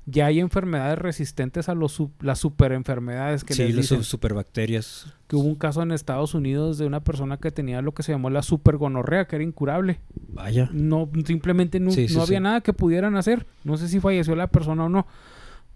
ya 0.06 0.26
hay 0.26 0.40
enfermedades 0.40 0.98
resistentes 0.98 1.68
a 1.68 1.74
los 1.74 2.02
las 2.20 2.38
superenfermedades 2.38 3.44
que 3.44 3.54
sí, 3.54 3.62
les 3.64 3.74
las 3.74 3.82
dicen. 3.84 3.98
su- 3.98 4.10
superbacterias. 4.10 5.12
Que 5.28 5.36
hubo 5.36 5.46
un 5.46 5.54
caso 5.56 5.82
en 5.82 5.92
Estados 5.92 6.34
Unidos 6.34 6.78
de 6.78 6.86
una 6.86 7.00
persona 7.04 7.36
que 7.36 7.50
tenía 7.50 7.82
lo 7.82 7.92
que 7.92 8.02
se 8.02 8.12
llamó 8.12 8.30
la 8.30 8.42
supergonorrea, 8.42 9.26
que 9.26 9.36
era 9.36 9.44
incurable. 9.44 10.00
Vaya. 10.32 10.68
No, 10.72 11.08
simplemente 11.26 11.80
no, 11.80 11.90
Sí, 11.90 12.08
sí, 12.08 12.14
no 12.14 12.22
había 12.22 12.38
sí. 12.38 12.42
nada 12.42 12.60
que 12.60 12.72
pudieran 12.72 13.16
hacer. 13.16 13.46
No 13.64 13.76
sé 13.76 13.88
si 13.88 14.00
falleció 14.00 14.34
la 14.36 14.46
persona 14.48 14.84
o 14.84 14.88
no. 14.88 15.06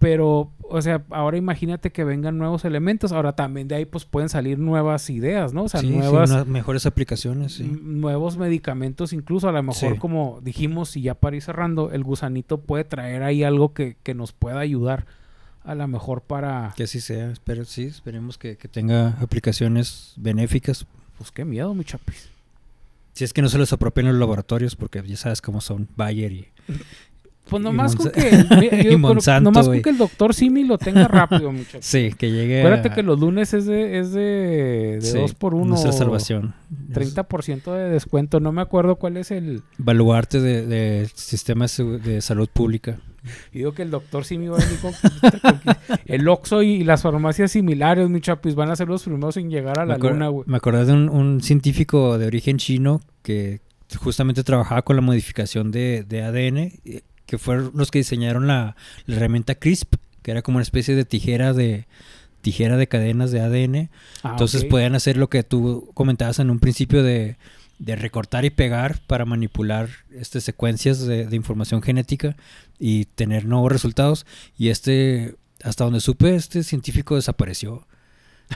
Pero, 0.05 0.53
o 0.69 0.83
sea, 0.83 1.03
ahora 1.09 1.39
imagínate 1.39 1.91
que 1.91 2.05
vengan 2.05 2.37
nuevos 2.37 2.67
elementos. 2.67 3.11
Ahora 3.11 3.35
también 3.35 3.69
de 3.69 3.77
ahí 3.77 3.87
pues 3.87 4.05
pueden 4.05 4.29
salir 4.29 4.59
nuevas 4.59 5.09
ideas, 5.09 5.55
¿no? 5.55 5.63
O 5.63 5.69
sea, 5.71 5.81
Sí, 5.81 5.87
sí, 5.87 5.95
nuevas, 5.95 6.31
unas 6.31 6.47
mejores 6.47 6.85
aplicaciones, 6.85 7.55
sí. 7.55 7.63
nuevos 7.83 8.37
medicamentos 8.37 9.15
incluso. 9.15 9.49
A 9.49 9.53
lo 9.53 9.63
mejor 9.63 9.95
Sí. 9.95 9.99
como 9.99 10.41
dijimos 10.43 10.95
y 10.99 11.01
ya 11.01 11.15
para 11.15 11.37
ir 11.37 11.43
cerrando, 11.43 11.91
el 11.91 12.05
gusanito 12.05 12.61
puede 12.61 12.85
traer 12.85 13.23
ahí 13.23 13.45
algo 13.45 13.73
que, 13.73 13.97
que 14.03 14.13
nos 14.13 14.33
pueda 14.33 14.59
ayudar. 14.61 15.07
A 15.63 15.75
lo 15.75 15.89
mejor 15.89 16.21
para... 16.21 16.75
Que 16.77 16.83
así 16.83 17.01
sea. 17.01 17.31
Espero, 17.31 17.65
sí, 17.65 17.85
esperemos 17.85 18.37
que, 18.37 18.59
que 18.59 18.69
tenga 18.69 19.17
aplicaciones 19.23 20.13
benéficas. 20.19 20.87
Pues 21.17 21.31
qué 21.33 21.47
miedo, 21.47 21.73
mi 21.73 21.83
chapis. 21.85 22.29
Si 23.15 23.25
es 23.25 23.33
que 23.33 23.41
no 23.41 23.49
se 23.49 23.57
los 23.57 23.73
apropien 23.73 24.07
los 24.07 24.17
laboratorios, 24.17 24.77
porque 24.77 25.03
ya 25.03 25.17
sabes 25.17 25.41
cómo 25.41 25.63
son 25.63 25.89
Bayer 25.97 26.31
y... 26.33 26.49
Pues 27.49 27.63
nomás 27.63 27.95
con 27.95 28.11
que... 28.11 28.85
yo- 28.91 28.99
Monsanto, 28.99 29.51
nomás 29.51 29.69
con 29.69 29.83
que 29.83 29.91
el 29.91 29.99
doctor 29.99 30.33
Simi 30.35 30.65
lo 30.65 30.79
tenga 30.79 31.07
rápido, 31.09 31.53
mi 31.53 31.65
chapis. 31.65 31.85
Sí, 31.85 32.13
que 32.17 32.31
llegue 32.31 32.61
Acuérdate 32.61 32.89
a- 32.89 32.95
que 32.95 33.03
los 33.03 33.21
lunes 33.21 33.53
es 33.53 33.67
de, 33.67 33.99
es 33.99 34.13
de, 34.13 34.99
de 35.01 35.03
sí, 35.03 35.19
2 35.19 35.35
por 35.35 35.55
1 35.55 35.67
Nuestra 35.67 35.93
salvación. 35.93 36.55
30% 36.93 37.73
de 37.75 37.91
descuento. 37.91 38.41
No 38.41 38.51
me 38.53 38.63
acuerdo 38.63 38.97
cuál 38.97 39.17
es 39.19 39.31
el. 39.31 39.63
Baluarte 39.79 40.41
del 40.41 40.69
de, 40.69 41.11
sistema 41.15 41.67
de 41.67 42.21
salud 42.23 42.49
pública. 42.53 42.99
y 43.53 43.59
Digo 43.59 43.73
que 43.75 43.83
el 43.83 43.91
doctor 43.91 44.25
Simi 44.25 44.49
va 44.49 44.57
a 44.59 44.61
venir 44.65 44.79
con, 44.81 44.93
el 46.07 46.29
Oxxo 46.29 46.63
y, 46.63 46.83
las 46.83 47.03
farmacias 47.03 47.53
similares, 47.53 48.09
mi 48.09 48.21
chapis, 48.21 48.55
van 48.55 48.71
a 48.71 48.77
ser 48.77 48.89
los 48.89 49.03
primeros 49.03 49.37
en 49.37 49.51
llegar 49.51 49.79
a 49.79 49.85
la 49.87 49.99
luna, 49.99 50.29
güey. 50.29 50.45
me 50.49 50.57
acordé 50.57 50.85
de 50.87 50.93
un, 50.93 51.09
un 51.11 51.41
científico 51.43 52.17
de 52.19 52.27
origen 52.27 52.57
chino 52.57 53.01
que 53.23 53.61
justamente 53.99 54.43
trabajaba 54.45 54.83
con 54.83 54.97
la 54.97 55.03
modificación 55.03 55.71
de, 55.71 56.05
de 56.09 56.23
ADN, 56.23 57.03
que 57.27 57.39
fueron 57.39 57.73
los 57.75 57.91
que 57.91 57.99
diseñaron 57.99 58.47
la, 58.47 58.77
la 59.07 59.17
herramienta 59.17 59.55
CRISP, 59.55 59.95
que 60.23 60.31
era 60.31 60.43
como 60.43 60.57
una 60.57 60.63
especie 60.63 60.95
de 60.95 61.05
tijera 61.05 61.53
de 61.53 61.87
tijera 62.41 62.77
de 62.77 62.87
cadenas 62.87 63.31
de 63.31 63.41
ADN. 63.41 63.91
Ah, 64.23 64.31
Entonces 64.33 64.65
podían 64.65 64.95
hacer 64.95 65.17
lo 65.17 65.29
que 65.29 65.43
tú 65.43 65.91
comentabas 65.95 66.39
en 66.39 66.51
un 66.51 66.61
principio 66.61 67.03
de, 67.03 67.37
de 67.79 67.97
recortar 67.97 68.45
y 68.45 68.51
pegar 68.51 69.01
para 69.07 69.25
manipular 69.25 69.89
este, 70.13 70.41
secuencias 70.41 71.01
de, 71.07 71.27
de 71.27 71.37
información 71.37 71.83
genética 71.83 72.37
y 72.79 73.07
tener 73.07 73.47
nuevos 73.47 73.73
resultados. 73.73 74.27
Y 74.59 74.69
este, 74.69 75.37
hasta 75.63 75.85
donde 75.85 76.01
supe, 76.01 76.37
este 76.37 76.63
científico 76.63 77.17
desapareció. 77.17 77.87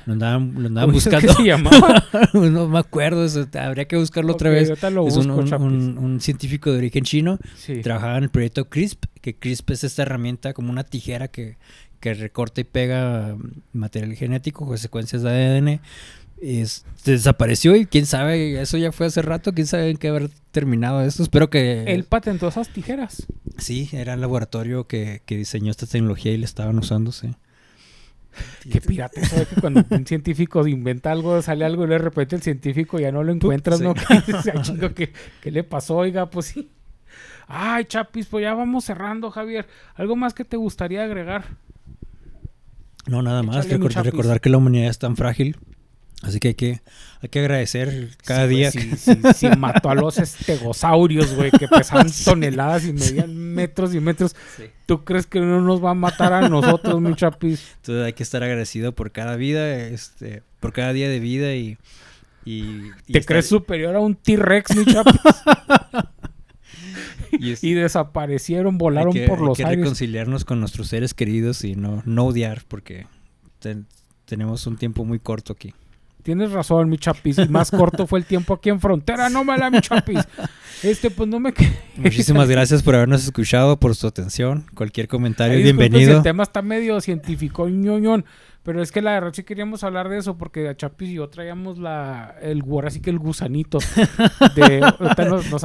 Lo 0.07 0.13
andaban, 0.15 0.55
lo 0.55 0.67
andaban 0.69 0.91
¿Cómo 0.91 0.99
dices 0.99 1.13
buscando. 1.13 1.35
se 1.35 1.45
llamaba? 1.45 2.05
no 2.33 2.69
me 2.69 2.79
acuerdo, 2.79 3.25
eso, 3.25 3.47
habría 3.61 3.87
que 3.87 3.97
buscarlo 3.97 4.33
otra 4.33 4.51
vez. 4.51 4.71
es 4.71 4.81
busco, 4.81 5.57
un, 5.57 5.99
un- 5.99 6.21
científico 6.21 6.71
de 6.73 6.79
origen 6.79 7.05
chino. 7.05 7.39
Sí. 7.57 7.81
Trabajaba 7.83 8.19
en 8.19 8.25
el 8.25 8.31
proyecto 8.31 8.69
CRISP, 8.69 9.05
que 9.21 9.35
CRISP 9.37 9.71
es 9.71 9.85
esta 9.85 10.03
herramienta 10.03 10.53
como 10.53 10.71
una 10.71 10.85
tijera 10.85 11.29
que, 11.29 11.57
que 12.01 12.15
recorta 12.15 12.61
y 12.61 12.65
pega 12.65 13.35
mm, 13.37 13.79
material 13.79 14.15
genético 14.15 14.65
o 14.67 14.77
secuencias 14.77 15.23
de 15.23 15.31
ADN. 15.31 15.81
Es- 16.41 16.85
desapareció 17.05 17.75
y 17.75 17.87
quién 17.87 18.07
sabe, 18.07 18.61
eso 18.61 18.79
ya 18.79 18.93
fue 18.93 19.07
hace 19.07 19.23
rato, 19.23 19.53
quién 19.53 19.67
sabe 19.67 19.91
en 19.91 19.97
qué 19.97 20.09
haber 20.09 20.31
terminado 20.53 21.03
esto. 21.03 21.23
Espero 21.25 21.51
que... 21.51 21.83
Él 21.85 22.05
patentó 22.05 22.47
esas 22.49 22.69
tijeras. 22.69 23.27
Sí, 23.57 23.89
era 23.93 24.15
el 24.15 24.21
laboratorio 24.21 24.87
que, 24.87 25.21
que 25.27 25.37
diseñó 25.37 25.71
esta 25.73 25.87
tecnología 25.87 26.31
y 26.33 26.37
la 26.39 26.45
estaban 26.45 26.79
usando, 26.79 27.11
sí. 27.11 27.35
Qué 28.71 28.81
pirata, 28.81 29.25
¿sabes? 29.25 29.49
Que 29.49 29.61
cuando 29.61 29.85
un 29.91 30.07
científico 30.07 30.67
inventa 30.67 31.11
algo, 31.13 31.41
sale 31.43 31.65
algo 31.65 31.85
y 31.85 31.89
de 31.89 31.99
repente 31.99 32.37
el 32.37 32.43
científico 32.43 32.99
ya 32.99 33.11
no 33.13 33.23
lo 33.23 33.33
encuentras. 33.33 33.81
¿no? 33.81 33.95
Que 33.95 34.03
dices, 34.27 34.53
"Ay, 34.55 34.61
chingo, 34.63 34.95
¿qué, 34.95 35.13
qué 35.41 35.51
le 35.51 35.65
pasó? 35.65 35.97
Oiga, 35.97 36.29
pues 36.31 36.47
sí. 36.47 36.71
Ay, 37.47 37.87
Chapis, 37.87 38.27
pues 38.27 38.43
ya 38.43 38.53
vamos 38.55 38.85
cerrando, 38.85 39.31
Javier. 39.31 39.67
¿Algo 39.95 40.17
más 40.17 40.35
que 40.35 40.45
te 40.45 40.57
gustaría 40.57 41.03
agregar? 41.03 41.45
No, 43.07 43.23
nada 43.23 43.43
más. 43.43 43.69
Recordar, 43.69 44.05
recordar 44.05 44.41
que 44.41 44.51
la 44.51 44.59
humanidad 44.59 44.91
es 44.91 44.99
tan 44.99 45.17
frágil. 45.17 45.57
Así 46.23 46.41
que 46.41 46.49
hay 46.49 46.55
que, 46.55 46.81
hay 47.23 47.29
que 47.29 47.39
agradecer 47.39 48.17
cada 48.25 48.49
Sí, 48.49 48.55
día. 48.55 48.71
Sí, 48.73 48.91
sí, 49.37 49.49
mató 49.59 49.89
a 49.91 49.95
los 49.95 50.19
estegosaurios, 50.19 51.33
güey, 51.35 51.51
que 51.53 51.69
pesaban 51.69 52.09
toneladas 52.25 52.85
y 52.87 52.93
medían 52.93 53.37
metros 53.37 53.95
y 53.95 54.01
metros. 54.01 54.35
¿Tú 54.87 55.05
crees 55.05 55.27
que 55.27 55.39
no 55.41 55.61
nos 55.61 55.83
va 55.85 55.91
a 55.91 55.95
matar 55.95 56.33
a 56.33 56.49
nosotros, 56.49 57.01
mi 57.01 57.15
Chapis? 57.15 57.63
Entonces 57.77 58.05
hay 58.05 58.13
que 58.15 58.25
estar 58.25 58.43
agradecido 58.43 58.93
por 58.97 59.13
cada 59.13 59.37
vida, 59.37 59.79
este, 59.87 60.43
por 60.59 60.73
cada 60.73 60.93
día 60.93 61.09
de 61.09 61.21
vida 61.21 61.55
y... 61.55 61.79
y- 62.45 62.91
y 63.07 63.13
¿Te 63.13 63.19
estar- 63.21 63.27
crees 63.27 63.47
superior 63.47 63.95
a 63.95 64.01
un 64.01 64.17
T-Rex, 64.17 64.75
mi 64.77 64.87
Chapis? 64.87 65.21
y 67.33 67.53
es- 67.53 67.63
y 67.63 67.75
desaparecieron, 67.75 68.75
hay 68.75 68.79
volaron 68.79 69.13
que, 69.13 69.27
por 69.27 69.39
hay 69.39 69.45
los 69.47 69.57
que 69.57 69.65
aires. 69.65 69.79
reconciliarnos 69.85 70.45
con 70.45 70.61
nuestros 70.61 70.89
seres 70.89 71.15
queridos 71.15 71.63
y 71.65 71.75
no, 71.77 72.03
no 72.07 72.25
odiar 72.27 72.63
porque 72.67 73.07
ten- 73.61 73.87
tenemos 74.25 74.67
un 74.67 74.77
tiempo 74.77 75.05
muy 75.05 75.19
corto 75.21 75.53
aquí. 75.53 75.75
Tienes 76.23 76.53
razón, 76.53 76.89
mi 76.89 76.99
chapis. 76.99 77.39
Y 77.39 77.49
más 77.49 77.71
corto 77.71 78.07
fue 78.07 78.19
el 78.19 78.25
tiempo 78.25 78.55
aquí 78.55 78.69
en 78.69 78.81
frontera. 78.81 79.31
No 79.31 79.45
mala, 79.45 79.71
mi 79.71 79.81
chapis. 79.81 80.21
Este, 80.83 81.11
pues 81.11 81.29
no 81.29 81.41
me. 81.41 81.53
Muchísimas 81.97 82.49
gracias 82.51 82.83
por 82.83 82.95
habernos 82.95 83.25
escuchado, 83.25 83.79
por 83.79 83.95
su 83.95 84.07
atención. 84.07 84.67
Cualquier 84.75 85.09
comentario, 85.09 85.57
Ay, 85.57 85.63
disculpen 85.63 85.87
si 85.87 85.91
bienvenido. 85.91 86.19
El 86.19 86.23
tema 86.23 86.43
está 86.43 86.63
medio 86.63 87.01
científico, 87.01 87.69
ñoñón. 87.69 88.25
Pero 88.63 88.83
es 88.83 88.93
que 88.93 89.01
la 89.01 89.13
verdad 89.13 89.33
sí 89.33 89.45
queríamos 89.45 89.83
hablar 89.83 90.11
de 90.11 90.19
eso 90.19 90.37
porque 90.37 90.69
a 90.69 90.77
Chapis 90.77 91.09
y 91.09 91.15
yo 91.15 91.29
traíamos 91.29 91.79
la, 91.79 92.37
el, 92.43 92.63
ahora 92.63 92.91
sí 92.91 93.01
que 93.01 93.09
el 93.09 93.19
gusanito. 93.19 93.79
De, 94.55 94.83
ahorita 94.83 95.25
nos, 95.25 95.51
nos. 95.51 95.63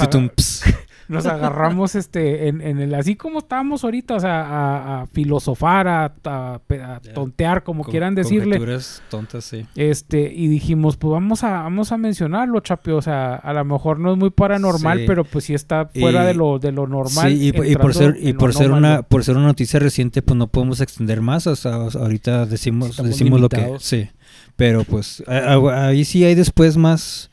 Nos 1.13 1.26
agarramos 1.26 1.95
este 1.95 2.47
en, 2.49 2.60
en 2.62 2.80
el 2.80 2.93
así 2.95 3.15
como 3.15 3.39
estábamos 3.39 3.84
ahorita, 3.84 4.15
o 4.15 4.19
sea, 4.19 4.41
a, 4.41 5.02
a 5.02 5.08
filosofar, 5.08 5.88
a, 5.88 6.13
a- 6.26 6.60
a 6.69 6.99
tontear, 7.13 7.63
como 7.63 7.84
Con- 7.84 7.91
quieran 7.91 8.15
decirle. 8.15 8.58
conjeturas 8.58 9.02
tontas, 9.10 9.45
sí. 9.45 9.65
Este, 9.76 10.32
y 10.34 10.47
dijimos, 10.47 10.97
pues 10.97 11.12
vamos 11.12 11.43
a, 11.43 11.52
vamos 11.63 11.91
a 11.91 11.97
mencionarlo, 11.97 12.60
Chapi. 12.60 12.91
O 12.91 13.02
sea, 13.02 13.36
a 13.36 13.54
lo 13.54 13.63
mejor 13.65 13.99
no 13.99 14.12
es 14.13 14.17
muy 14.17 14.30
paranormal, 14.32 14.99
Sí. 14.99 15.04
pero 15.08 15.23
pues 15.23 15.45
sí 15.45 15.54
está 15.54 15.86
fuera 15.88 16.23
Y- 16.23 16.28
de 16.28 16.34
lo, 16.34 16.60
de 16.60 16.71
lo 16.71 16.88
normal. 16.88 17.32
Sí, 17.32 17.47
y, 17.47 17.52
po- 17.54 17.63
y 17.63 17.76
por 17.76 17.93
ser 17.93 18.17
y 18.19 18.34
por 18.34 18.54
ser 18.54 18.71
una 18.71 19.02
por 19.04 19.23
ser 19.23 19.38
una 19.38 19.47
noticia 19.47 19.80
reciente, 19.80 20.21
pues 20.21 20.38
no 20.38 20.47
podemos 20.47 20.82
extender 20.82 21.21
más. 21.21 21.47
O 21.47 21.56
sea, 21.56 21.76
ahorita 21.76 22.45
decimos 22.45 22.89
Estamos 22.91 23.12
decimos 23.12 23.39
lo 23.41 23.49
que 23.49 23.76
sí, 23.80 24.10
pero 24.56 24.84
pues 24.84 25.23
ahí 25.28 26.06
sí 26.06 26.23
hay 26.26 26.36
después 26.36 26.78
más 26.78 27.30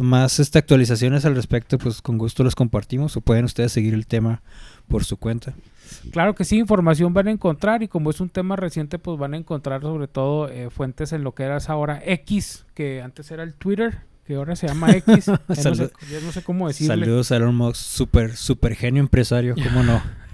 más 0.00 0.38
este, 0.38 0.58
actualizaciones 0.58 1.24
al 1.24 1.34
respecto, 1.34 1.78
pues 1.78 2.00
con 2.02 2.18
gusto 2.18 2.44
las 2.44 2.54
compartimos 2.54 3.16
o 3.16 3.20
pueden 3.20 3.44
ustedes 3.44 3.72
seguir 3.72 3.94
el 3.94 4.06
tema 4.06 4.42
por 4.88 5.04
su 5.04 5.16
cuenta. 5.16 5.54
Claro 6.12 6.34
que 6.34 6.44
sí, 6.44 6.58
información 6.58 7.14
van 7.14 7.28
a 7.28 7.30
encontrar 7.30 7.82
y 7.82 7.88
como 7.88 8.10
es 8.10 8.20
un 8.20 8.28
tema 8.28 8.56
reciente, 8.56 8.98
pues 8.98 9.18
van 9.18 9.34
a 9.34 9.36
encontrar 9.36 9.82
sobre 9.82 10.08
todo 10.08 10.48
eh, 10.48 10.70
fuentes 10.70 11.12
en 11.12 11.22
lo 11.24 11.34
que 11.34 11.44
era 11.44 11.58
ahora 11.68 12.00
X, 12.04 12.64
que 12.74 13.02
antes 13.02 13.30
era 13.30 13.42
el 13.42 13.54
Twitter, 13.54 13.98
que 14.26 14.34
ahora 14.34 14.56
se 14.56 14.66
llama 14.68 14.90
X. 14.92 15.26
ya, 15.26 15.40
no 15.48 15.54
sé, 15.54 15.62
Salud- 15.62 15.92
ya 16.10 16.20
no 16.20 16.32
sé 16.32 16.42
cómo 16.42 16.66
decirle. 16.68 16.94
Saludos 16.94 17.30
a 17.32 17.36
Elon 17.36 17.54
Musk, 17.54 17.76
super, 17.80 18.36
super 18.36 18.74
genio 18.74 19.00
empresario, 19.00 19.54
¿cómo 19.62 19.82
no? 19.82 20.02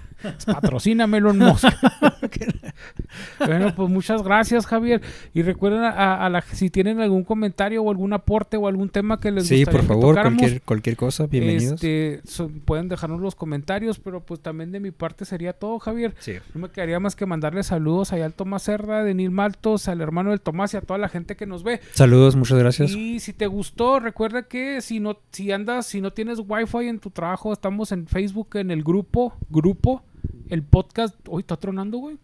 Patrocíname 0.45 1.17
Elon 1.17 1.37
Musk. 1.37 1.65
bueno, 3.39 3.73
pues 3.75 3.89
muchas 3.89 4.23
gracias, 4.23 4.65
Javier. 4.65 5.01
Y 5.33 5.41
recuerden 5.41 5.81
a, 5.83 6.25
a 6.25 6.29
la, 6.29 6.41
si 6.41 6.69
tienen 6.69 6.99
algún 7.01 7.23
comentario 7.23 7.83
o 7.83 7.89
algún 7.91 8.13
aporte 8.13 8.57
o 8.57 8.67
algún 8.67 8.89
tema 8.89 9.19
que 9.19 9.31
les 9.31 9.47
Sí, 9.47 9.57
gustaría 9.63 9.79
por 9.79 9.87
favor, 9.87 10.15
cualquier, 10.15 10.61
cualquier 10.61 10.95
cosa, 10.95 11.27
bienvenidos. 11.27 11.73
Este, 11.83 12.21
so- 12.25 12.49
pueden 12.65 12.89
dejarnos 12.89 13.19
los 13.21 13.35
comentarios, 13.35 13.99
pero 13.99 14.21
pues 14.21 14.39
también 14.39 14.71
de 14.71 14.79
mi 14.79 14.91
parte 14.91 15.25
sería 15.25 15.53
todo, 15.53 15.79
Javier. 15.79 16.15
Sí. 16.19 16.33
No 16.53 16.61
me 16.61 16.69
quedaría 16.69 16.99
más 16.99 17.15
que 17.15 17.25
mandarle 17.25 17.63
saludos 17.63 18.13
allá 18.13 18.25
al 18.25 18.33
Tomás 18.33 18.63
Cerda, 18.63 19.03
de 19.03 19.13
Nil 19.13 19.31
Maltos, 19.31 19.87
al 19.87 20.01
hermano 20.01 20.29
del 20.31 20.41
Tomás 20.41 20.73
y 20.73 20.77
a 20.77 20.81
toda 20.81 20.97
la 20.97 21.09
gente 21.09 21.35
que 21.35 21.45
nos 21.45 21.63
ve. 21.63 21.81
Saludos, 21.93 22.35
muchas 22.35 22.57
gracias. 22.59 22.91
Y 22.91 23.19
si 23.19 23.33
te 23.33 23.47
gustó, 23.47 23.99
recuerda 23.99 24.43
que 24.43 24.81
si 24.81 24.99
no, 24.99 25.17
si 25.31 25.51
andas, 25.51 25.85
si 25.87 26.01
no 26.01 26.11
tienes 26.11 26.39
wifi 26.45 26.87
en 26.87 26.99
tu 26.99 27.09
trabajo, 27.09 27.53
estamos 27.53 27.91
en 27.91 28.07
Facebook 28.07 28.49
en 28.55 28.71
el 28.71 28.83
grupo, 28.83 29.33
grupo, 29.49 30.03
el 30.49 30.63
podcast. 30.63 31.15
Hoy 31.27 31.41
está 31.41 31.57
tronando, 31.57 31.97
güey. 31.97 32.17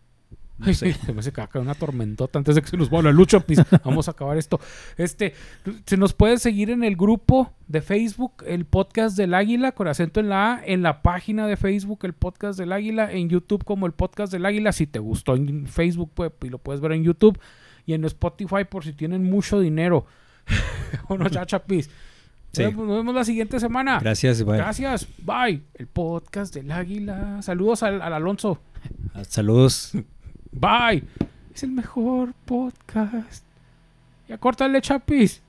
No 0.60 0.74
sé. 0.74 0.94
se 1.06 1.14
me 1.14 1.22
hace 1.22 1.32
que 1.32 1.60
una 1.60 1.74
tormentota 1.74 2.38
antes 2.38 2.56
de 2.56 2.62
que 2.62 2.68
se 2.68 2.78
nos 2.78 2.90
vaya 2.90 3.04
la 3.06 3.12
lucha. 3.12 3.40
pues, 3.40 3.60
vamos 3.84 4.08
a 4.08 4.12
acabar 4.12 4.38
esto. 4.38 4.60
Este, 4.98 5.34
se 5.86 5.98
nos 5.98 6.14
puede 6.14 6.38
seguir 6.38 6.70
en 6.70 6.84
el 6.84 6.96
grupo 6.96 7.54
de 7.68 7.82
Facebook, 7.82 8.44
el 8.46 8.66
podcast 8.66 9.18
del 9.18 9.34
Águila, 9.34 9.72
con 9.72 9.88
acento 9.88 10.20
en 10.20 10.30
la 10.30 10.56
A, 10.56 10.66
en 10.66 10.82
la 10.84 11.02
página 11.02 11.48
de 11.48 11.58
Facebook, 11.58 12.00
el 12.04 12.14
podcast 12.14 12.60
del 12.60 12.72
Águila, 12.72 13.12
en 13.12 13.30
YouTube 13.30 13.64
como 13.64 13.86
el 13.86 13.94
podcast 13.94 14.32
del 14.32 14.46
Águila. 14.46 14.72
Si 14.72 14.86
te 14.86 15.00
gustó 15.00 15.36
en 15.36 15.68
Facebook, 15.68 16.12
pues, 16.14 16.32
y 16.44 16.50
lo 16.50 16.60
puedes 16.60 16.82
ver 16.82 16.92
en 16.92 17.04
YouTube 17.04 17.40
y 17.86 17.94
en 17.94 18.04
Spotify 18.06 18.66
por 18.70 18.84
si 18.84 18.94
tienen 18.94 19.24
mucho 19.24 19.60
dinero. 19.60 20.06
o 21.08 21.18
no, 21.18 21.28
ya, 21.28 21.46
chapis. 21.46 21.90
Pues, 22.54 22.76
nos 22.76 22.88
vemos 22.88 23.16
la 23.16 23.24
siguiente 23.24 23.60
semana. 23.60 24.00
Gracias, 24.00 24.44
bye. 24.44 24.58
Gracias, 24.58 25.08
bye. 25.20 25.62
El 25.76 25.88
podcast 25.88 26.54
del 26.54 26.72
águila. 26.72 27.42
Saludos 27.42 27.84
al, 27.84 28.02
al 28.02 28.14
Alonso. 28.14 28.60
Ah, 29.14 29.24
saludos. 29.24 29.94
Bye. 30.52 31.04
Es 31.54 31.64
el 31.64 31.72
mejor 31.72 32.34
podcast. 32.46 33.46
Ya 34.28 34.38
córtale, 34.38 34.82
chapis. 34.82 35.42